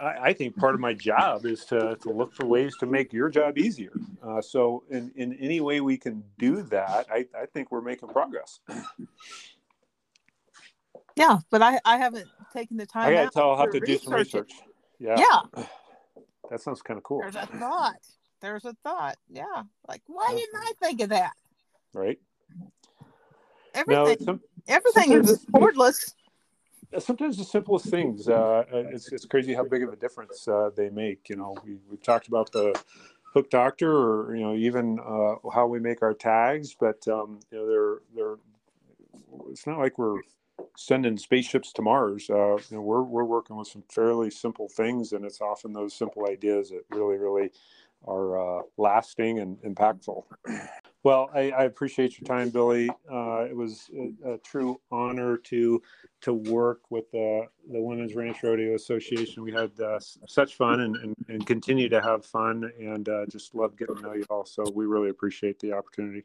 I, 0.00 0.28
I 0.28 0.32
think 0.32 0.56
part 0.56 0.74
of 0.74 0.80
my 0.80 0.94
job 0.94 1.44
is 1.44 1.64
to 1.66 1.96
to 2.02 2.10
look 2.10 2.34
for 2.34 2.46
ways 2.46 2.76
to 2.78 2.86
make 2.86 3.12
your 3.12 3.28
job 3.28 3.58
easier. 3.58 3.92
Uh, 4.22 4.40
so, 4.40 4.82
in 4.90 5.12
in 5.16 5.34
any 5.34 5.60
way 5.60 5.80
we 5.80 5.96
can 5.96 6.24
do 6.38 6.62
that, 6.62 7.06
I 7.10 7.26
I 7.38 7.46
think 7.46 7.70
we're 7.70 7.82
making 7.82 8.08
progress. 8.08 8.60
Yeah, 11.16 11.38
but 11.50 11.60
I, 11.60 11.78
I 11.84 11.98
haven't 11.98 12.28
taken 12.52 12.76
the 12.76 12.86
time. 12.86 13.08
I 13.08 13.12
gotta 13.12 13.30
tell, 13.30 13.50
I'll 13.50 13.56
have 13.58 13.72
to 13.72 13.80
to 13.80 13.86
do 13.86 13.98
some 13.98 14.14
research 14.14 14.52
it. 14.52 14.74
Yeah, 14.98 15.24
Yeah, 15.56 15.64
that 16.50 16.60
sounds 16.60 16.82
kind 16.82 16.96
of 16.98 17.04
cool, 17.04 17.20
there's 17.20 17.36
a 17.36 17.46
thought. 17.46 17.98
There's 18.40 18.64
a 18.64 18.74
thought. 18.82 19.16
Yeah, 19.28 19.44
like 19.86 20.02
why 20.06 20.28
Yeah. 20.30 20.38
didn't 20.38 20.56
I 20.56 20.72
think 20.82 21.00
of 21.02 21.08
that? 21.10 21.32
right? 21.92 22.18
Everything, 23.74 24.16
No, 24.18 24.24
some, 24.24 24.40
everything 24.66 25.12
is 25.12 25.46
cordless. 25.52 26.14
Sometimes 26.98 27.36
the 27.36 27.44
simplest 27.44 27.86
things 27.86 28.28
uh, 28.28 28.64
it's, 28.72 29.12
it's 29.12 29.24
crazy 29.24 29.54
how 29.54 29.64
big 29.64 29.82
of 29.82 29.92
a 29.92 29.96
difference 29.96 30.46
uh, 30.48 30.70
they 30.74 30.90
make 30.90 31.28
you 31.28 31.36
know. 31.36 31.56
We, 31.64 31.78
we've 31.88 32.02
talked 32.02 32.28
about 32.28 32.52
the 32.52 32.74
hook 33.32 33.50
doctor 33.50 33.92
or 33.92 34.34
you 34.34 34.42
know 34.42 34.54
even 34.54 34.98
uh, 35.00 35.48
how 35.50 35.66
we 35.66 35.78
make 35.78 36.02
our 36.02 36.14
tags 36.14 36.74
but 36.78 37.06
um, 37.08 37.40
you 37.50 37.58
know 37.58 37.66
they're 37.68 37.98
they're 38.14 38.36
it's 39.50 39.66
not 39.66 39.78
like 39.78 39.98
we're 39.98 40.20
sending 40.76 41.16
spaceships 41.16 41.72
to 41.72 41.82
mars 41.82 42.28
uh, 42.30 42.56
you 42.56 42.76
know 42.76 42.80
we're, 42.80 43.02
we're 43.02 43.24
working 43.24 43.56
with 43.56 43.68
some 43.68 43.84
fairly 43.88 44.30
simple 44.30 44.68
things 44.68 45.12
and 45.12 45.24
it's 45.24 45.40
often 45.40 45.72
those 45.72 45.94
simple 45.94 46.26
ideas 46.28 46.70
that 46.70 46.82
really 46.90 47.18
really 47.18 47.50
are 48.06 48.60
uh, 48.60 48.62
lasting 48.78 49.38
and 49.38 49.58
impactful 49.62 50.24
well 51.02 51.30
I, 51.34 51.50
I 51.50 51.64
appreciate 51.64 52.20
your 52.20 52.26
time 52.26 52.50
Billie 52.50 52.90
uh, 53.10 53.44
it 53.48 53.56
was 53.56 53.90
a, 53.94 54.32
a 54.32 54.38
true 54.38 54.80
honor 54.90 55.36
to 55.36 55.82
to 56.20 56.34
work 56.34 56.82
with 56.90 57.10
the, 57.12 57.46
the 57.70 57.80
Women's 57.80 58.14
Ranch 58.14 58.42
Rodeo 58.42 58.74
Association. 58.74 59.42
We 59.42 59.52
had 59.52 59.70
uh, 59.80 59.98
such 59.98 60.54
fun 60.54 60.80
and, 60.80 60.96
and, 60.96 61.16
and 61.28 61.46
continue 61.46 61.88
to 61.88 62.00
have 62.00 62.24
fun 62.24 62.70
and 62.78 63.08
uh, 63.08 63.26
just 63.26 63.54
love 63.54 63.76
getting 63.76 63.96
to 63.96 64.02
know 64.02 64.12
you 64.12 64.26
all. 64.28 64.44
So 64.44 64.64
we 64.74 64.86
really 64.86 65.08
appreciate 65.08 65.58
the 65.60 65.72
opportunity. 65.72 66.24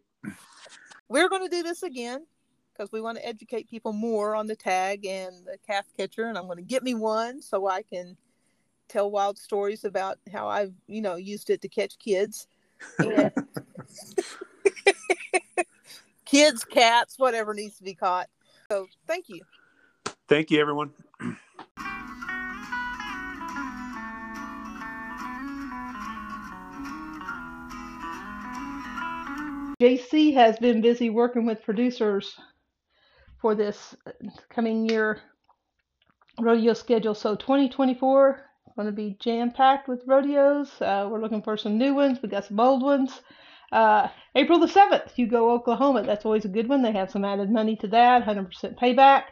We're 1.07 1.29
going 1.29 1.43
to 1.43 1.55
do 1.55 1.63
this 1.63 1.83
again 1.83 2.25
because 2.73 2.91
we 2.91 2.99
want 2.99 3.17
to 3.17 3.25
educate 3.25 3.69
people 3.69 3.93
more 3.93 4.35
on 4.35 4.47
the 4.47 4.55
tag 4.55 5.05
and 5.05 5.33
the 5.45 5.57
calf 5.65 5.85
catcher, 5.97 6.25
and 6.25 6.37
I'm 6.37 6.45
going 6.45 6.57
to 6.57 6.63
get 6.63 6.83
me 6.83 6.93
one 6.93 7.41
so 7.41 7.67
I 7.67 7.83
can 7.83 8.17
tell 8.89 9.09
wild 9.09 9.37
stories 9.37 9.85
about 9.85 10.17
how 10.31 10.47
I've 10.47 10.73
you 10.87 11.01
know 11.01 11.15
used 11.15 11.49
it 11.49 11.61
to 11.61 11.69
catch 11.69 11.97
kids. 11.99 12.47
And 12.99 13.31
kids, 16.25 16.63
cats, 16.63 17.17
whatever 17.17 17.53
needs 17.53 17.77
to 17.77 17.83
be 17.83 17.93
caught. 17.93 18.27
So 18.69 18.87
thank 19.07 19.29
you. 19.29 19.41
Thank 20.27 20.51
you, 20.51 20.59
everyone. 20.59 20.91
JC 29.81 30.33
has 30.33 30.57
been 30.57 30.81
busy 30.81 31.09
working 31.09 31.45
with 31.45 31.63
producers 31.63 32.39
for 33.41 33.55
this 33.55 33.93
coming 34.49 34.89
year 34.89 35.19
rodeo 36.39 36.73
schedule. 36.73 37.13
So 37.13 37.35
2024 37.35 38.29
is 38.67 38.73
going 38.75 38.85
to 38.87 38.91
be 38.91 39.17
jam 39.19 39.51
packed 39.51 39.87
with 39.87 40.01
rodeos. 40.07 40.71
Uh, 40.81 41.07
we're 41.11 41.21
looking 41.21 41.41
for 41.41 41.57
some 41.57 41.77
new 41.77 41.93
ones. 41.93 42.19
We 42.21 42.29
got 42.29 42.45
some 42.45 42.59
old 42.59 42.81
ones. 42.81 43.21
Uh, 43.71 44.07
April 44.35 44.59
the 44.59 44.67
7th, 44.67 45.11
you 45.17 45.27
go 45.27 45.51
Oklahoma. 45.51 46.03
That's 46.03 46.25
always 46.25 46.45
a 46.45 46.49
good 46.49 46.69
one. 46.69 46.81
They 46.81 46.91
have 46.91 47.11
some 47.11 47.25
added 47.25 47.51
money 47.51 47.75
to 47.77 47.87
that, 47.87 48.25
100% 48.25 48.77
payback. 48.77 49.23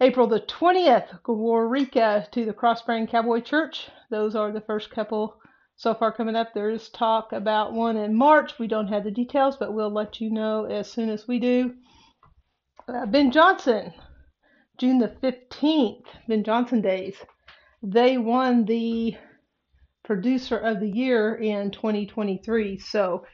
April 0.00 0.28
the 0.28 0.40
20th, 0.40 1.22
Waurika 1.26 2.30
to 2.30 2.44
the 2.44 2.52
Cross 2.52 2.82
Crossbrain 2.82 3.10
Cowboy 3.10 3.40
Church. 3.40 3.88
Those 4.10 4.36
are 4.36 4.52
the 4.52 4.60
first 4.60 4.90
couple 4.90 5.38
so 5.76 5.94
far 5.94 6.12
coming 6.12 6.36
up. 6.36 6.54
There 6.54 6.70
is 6.70 6.88
talk 6.88 7.32
about 7.32 7.72
one 7.72 7.96
in 7.96 8.14
March. 8.14 8.58
We 8.58 8.68
don't 8.68 8.88
have 8.88 9.04
the 9.04 9.10
details, 9.10 9.56
but 9.56 9.72
we'll 9.72 9.92
let 9.92 10.20
you 10.20 10.30
know 10.30 10.66
as 10.66 10.90
soon 10.90 11.08
as 11.08 11.26
we 11.26 11.40
do. 11.40 11.74
Uh, 12.86 13.06
ben 13.06 13.30
Johnson, 13.30 13.92
June 14.78 14.98
the 14.98 15.08
15th, 15.08 16.04
Ben 16.28 16.44
Johnson 16.44 16.80
Days. 16.80 17.16
They 17.82 18.18
won 18.18 18.64
the 18.64 19.16
Producer 20.04 20.56
of 20.56 20.80
the 20.80 20.88
Year 20.88 21.34
in 21.34 21.70
2023. 21.70 22.78
So 22.78 23.24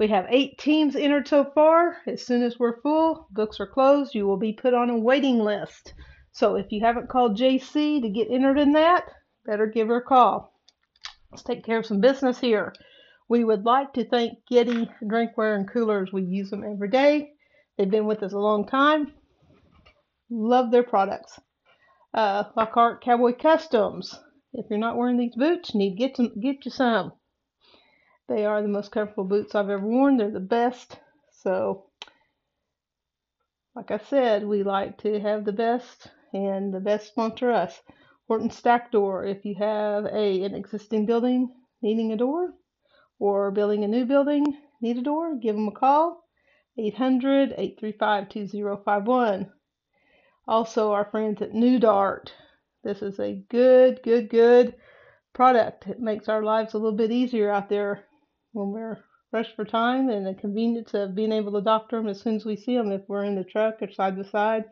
we 0.00 0.08
have 0.08 0.24
eight 0.30 0.56
teams 0.56 0.96
entered 0.96 1.28
so 1.28 1.44
far. 1.44 1.98
As 2.06 2.24
soon 2.24 2.42
as 2.42 2.58
we're 2.58 2.80
full, 2.80 3.28
books 3.30 3.60
are 3.60 3.66
closed, 3.66 4.14
you 4.14 4.26
will 4.26 4.38
be 4.38 4.54
put 4.54 4.72
on 4.72 4.88
a 4.88 4.98
waiting 4.98 5.38
list. 5.38 5.92
So 6.32 6.56
if 6.56 6.72
you 6.72 6.80
haven't 6.80 7.10
called 7.10 7.36
JC 7.36 8.00
to 8.00 8.08
get 8.08 8.30
entered 8.30 8.58
in 8.58 8.72
that, 8.72 9.04
better 9.44 9.66
give 9.66 9.88
her 9.88 9.98
a 9.98 10.02
call. 10.02 10.58
Let's 11.30 11.42
take 11.42 11.64
care 11.64 11.78
of 11.78 11.84
some 11.84 12.00
business 12.00 12.40
here. 12.40 12.72
We 13.28 13.44
would 13.44 13.66
like 13.66 13.92
to 13.92 14.08
thank 14.08 14.38
Getty 14.48 14.90
Drinkware 15.04 15.54
and 15.54 15.70
Coolers. 15.70 16.10
We 16.14 16.22
use 16.22 16.48
them 16.48 16.64
every 16.64 16.88
day. 16.88 17.32
They've 17.76 17.90
been 17.90 18.06
with 18.06 18.22
us 18.22 18.32
a 18.32 18.38
long 18.38 18.66
time. 18.66 19.12
Love 20.30 20.70
their 20.70 20.82
products. 20.82 21.38
Uh, 22.14 22.44
Lockhart 22.56 23.04
Cowboy 23.04 23.34
Customs. 23.34 24.18
If 24.54 24.64
you're 24.70 24.78
not 24.78 24.96
wearing 24.96 25.18
these 25.18 25.36
boots, 25.36 25.74
need 25.74 25.98
get, 25.98 26.16
some, 26.16 26.40
get 26.40 26.64
you 26.64 26.70
some. 26.70 27.12
They 28.30 28.46
are 28.46 28.62
the 28.62 28.68
most 28.68 28.92
comfortable 28.92 29.24
boots 29.24 29.56
I've 29.56 29.70
ever 29.70 29.84
worn. 29.84 30.16
They're 30.16 30.30
the 30.30 30.38
best. 30.38 31.00
So, 31.42 31.86
like 33.74 33.90
I 33.90 33.98
said, 33.98 34.46
we 34.46 34.62
like 34.62 34.98
to 34.98 35.18
have 35.18 35.44
the 35.44 35.52
best, 35.52 36.06
and 36.32 36.72
the 36.72 36.78
best 36.78 37.08
sponsor 37.08 37.50
us. 37.50 37.82
Horton 38.28 38.50
Stack 38.50 38.92
Door. 38.92 39.24
If 39.24 39.44
you 39.44 39.56
have 39.56 40.06
a 40.06 40.44
an 40.44 40.54
existing 40.54 41.06
building 41.06 41.52
needing 41.82 42.12
a 42.12 42.16
door, 42.16 42.54
or 43.18 43.50
building 43.50 43.82
a 43.82 43.88
new 43.88 44.04
building 44.04 44.56
need 44.80 44.98
a 44.98 45.02
door, 45.02 45.34
give 45.34 45.56
them 45.56 45.66
a 45.66 45.72
call. 45.72 46.22
800-835-2051. 46.78 49.50
Also, 50.46 50.92
our 50.92 51.10
friends 51.10 51.42
at 51.42 51.50
Pneu-Dart. 51.50 52.32
This 52.84 53.02
is 53.02 53.18
a 53.18 53.42
good, 53.50 54.04
good, 54.04 54.30
good 54.30 54.76
product. 55.32 55.88
It 55.88 55.98
makes 55.98 56.28
our 56.28 56.44
lives 56.44 56.74
a 56.74 56.78
little 56.78 56.96
bit 56.96 57.10
easier 57.10 57.50
out 57.50 57.68
there 57.68 58.04
when 58.52 58.70
we're 58.70 58.98
rushed 59.32 59.54
for 59.54 59.64
time 59.64 60.08
and 60.08 60.26
the 60.26 60.34
convenience 60.34 60.92
of 60.94 61.14
being 61.14 61.32
able 61.32 61.52
to 61.52 61.60
doctor 61.60 61.96
them 61.96 62.08
as 62.08 62.20
soon 62.20 62.36
as 62.36 62.44
we 62.44 62.56
see 62.56 62.76
them 62.76 62.90
if 62.90 63.02
we're 63.08 63.24
in 63.24 63.36
the 63.36 63.44
truck 63.44 63.76
or 63.80 63.90
side 63.90 64.16
by 64.16 64.22
side. 64.24 64.64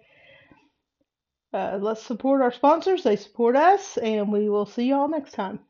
Uh, 1.52 1.78
let's 1.80 2.02
support 2.02 2.42
our 2.42 2.52
sponsors. 2.52 3.04
They 3.04 3.16
support 3.16 3.56
us, 3.56 3.96
and 3.96 4.30
we 4.30 4.48
will 4.50 4.66
see 4.66 4.88
y'all 4.88 5.08
next 5.08 5.32
time. 5.32 5.60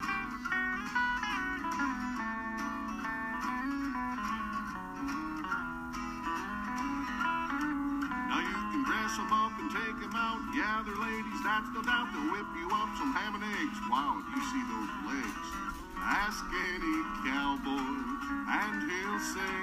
Now 0.00 0.08
you 8.40 8.58
can 8.72 8.84
dress 8.84 9.16
them 9.16 9.32
up 9.32 9.52
and 9.60 9.70
take 9.70 10.00
them 10.02 10.14
out. 10.16 10.40
Yeah, 10.56 10.82
ladies, 10.82 11.44
that's 11.44 11.70
doubt. 11.86 12.08
They'll 12.12 12.32
whip 12.32 12.50
you 12.58 12.66
up 12.72 12.90
some 12.98 13.12
ham 13.14 13.36
and 13.36 13.44
eggs. 13.44 13.78
Wow, 13.88 14.18
you 14.34 14.42
see 14.50 14.62
those? 14.66 14.99
Ask 16.02 16.44
any 16.48 17.04
cowboy, 17.28 18.00
and 18.48 18.90
he'll 18.90 19.20
say, 19.20 19.60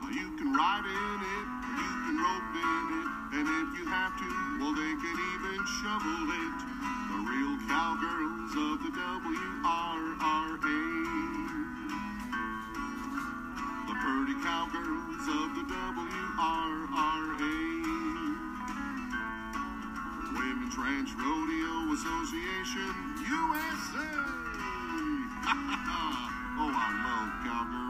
"Well, 0.00 0.10
you 0.10 0.34
can 0.36 0.54
ride 0.54 0.86
in 0.86 1.20
it, 1.36 1.46
you 1.76 1.90
can 2.04 2.16
rope 2.16 2.56
in 2.56 2.86
it, 3.00 3.08
and 3.36 3.46
if 3.60 3.68
you 3.78 3.84
have 3.86 4.16
to, 4.18 4.24
well, 4.60 4.72
they 4.72 4.94
can 4.96 5.16
even 5.34 5.60
shovel 5.80 6.30
it. 6.32 6.58
The 7.10 7.18
real 7.28 7.56
cowgirls 7.68 8.52
of 8.56 8.82
the 8.82 8.90
WRRA. 8.96 10.80
The 13.88 13.94
pretty 14.02 14.36
cowgirls 14.42 15.28
of 15.28 15.48
the 15.54 15.64
WRRA. 15.68 17.77
Women's 20.38 20.78
Ranch 20.78 21.10
Rodeo 21.18 21.92
Association, 21.94 22.94
USA. 23.26 24.06
oh, 26.58 26.70
I 26.70 26.88
love 27.02 27.32
cowgirls. 27.44 27.87